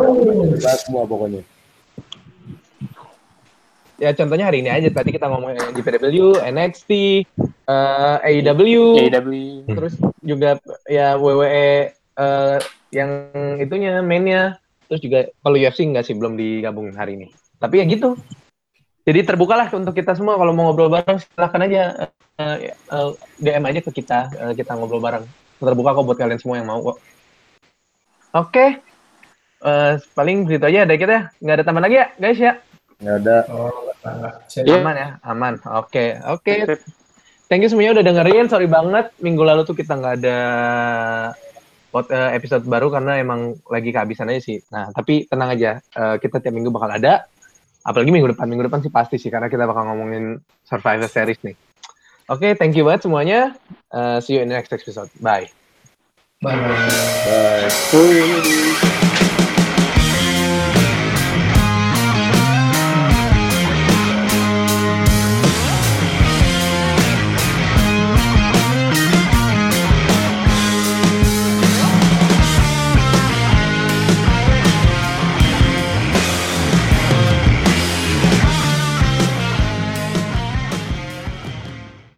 Semua 0.80 1.04
pokoknya. 1.04 1.44
Ya 4.00 4.10
contohnya 4.16 4.48
hari 4.48 4.64
ini 4.64 4.70
aja 4.72 4.88
tadi 4.88 5.12
kita 5.12 5.28
ngomongin 5.28 5.60
GPW 5.76 6.40
NXT 6.40 6.90
eh, 7.68 8.16
AEW 8.26 8.96
AEW. 9.06 9.30
terus 9.68 9.94
juga 10.24 10.56
ya 10.88 11.14
WWE 11.20 11.92
eh, 11.94 12.56
yang 12.90 13.10
itunya 13.60 14.00
mainnya 14.00 14.58
terus 14.88 15.04
juga 15.04 15.28
kalau 15.44 15.56
UFC 15.60 15.86
nggak 15.86 16.04
sih 16.08 16.16
belum 16.16 16.34
digabungin 16.34 16.96
hari 16.96 17.20
ini 17.20 17.26
tapi 17.60 17.78
ya 17.78 17.86
gitu 17.86 18.16
jadi 19.04 19.24
terbuka 19.24 19.54
lah 19.56 19.68
untuk 19.72 19.92
kita 19.92 20.16
semua 20.16 20.40
kalau 20.40 20.52
mau 20.56 20.72
ngobrol 20.72 20.90
bareng 20.90 21.20
silahkan 21.20 21.62
aja 21.68 21.82
eh, 22.40 22.72
eh, 22.72 23.10
DM 23.38 23.64
aja 23.68 23.80
ke 23.84 23.90
kita 23.94 24.18
eh, 24.34 24.52
kita 24.56 24.76
ngobrol 24.76 25.00
bareng 25.00 25.24
terbuka 25.60 25.92
kok 25.92 26.04
buat 26.08 26.18
kalian 26.18 26.40
semua 26.40 26.56
yang 26.56 26.68
mau 26.68 26.80
kok. 26.80 26.96
Oke. 28.32 28.80
Eh, 29.60 29.92
paling 30.16 30.48
gitu 30.48 30.64
aja 30.64 30.88
ada 30.88 30.94
kita. 30.96 31.36
Nggak 31.42 31.54
ada 31.60 31.64
tambahan 31.64 31.84
lagi 31.84 31.96
ya, 32.00 32.06
guys 32.16 32.40
ya? 32.40 32.52
Nggak 33.00 33.16
ada. 33.24 33.36
Oh, 33.52 33.89
Saya- 34.48 34.64
Iya. 34.64 34.76
Aman 34.80 34.94
ya, 34.96 35.08
aman. 35.22 35.54
Oke, 35.76 36.16
oke. 36.24 36.54
Thank 37.46 37.66
you 37.66 37.70
semuanya 37.70 37.98
udah 37.98 38.04
dengerin. 38.06 38.46
Sorry 38.46 38.70
banget 38.70 39.10
minggu 39.18 39.42
lalu 39.42 39.66
tuh 39.66 39.74
kita 39.74 39.98
nggak 39.98 40.14
ada 40.22 40.38
eh, 41.90 42.30
episode 42.38 42.62
baru 42.64 42.86
karena 42.88 43.18
emang 43.18 43.58
lagi 43.66 43.90
kehabisan 43.90 44.30
aja 44.30 44.38
sih. 44.40 44.62
Nah, 44.70 44.94
tapi 44.94 45.26
tenang 45.26 45.50
aja, 45.52 45.82
eh, 45.82 46.16
kita 46.22 46.38
tiap 46.38 46.54
minggu 46.54 46.70
bakal 46.70 46.94
ada. 46.94 47.26
Apalagi 47.82 48.14
minggu 48.14 48.30
depan, 48.30 48.46
minggu 48.46 48.70
depan 48.70 48.80
sih 48.80 48.92
pasti 48.92 49.16
sih 49.18 49.32
karena 49.32 49.50
kita 49.50 49.66
bakal 49.66 49.90
ngomongin 49.90 50.38
Survivor 50.62 51.10
Series 51.10 51.42
nih. 51.42 51.56
Oke, 52.30 52.54
thank 52.54 52.78
you 52.78 52.86
banget 52.86 53.10
semuanya. 53.10 53.58
Eh, 53.90 54.18
see 54.22 54.38
you 54.38 54.42
in 54.44 54.48
the 54.48 54.54
next 54.54 54.70
episode. 54.70 55.10
Bye. 55.18 55.50
Bye. 56.38 56.54
Bye. 57.90 58.89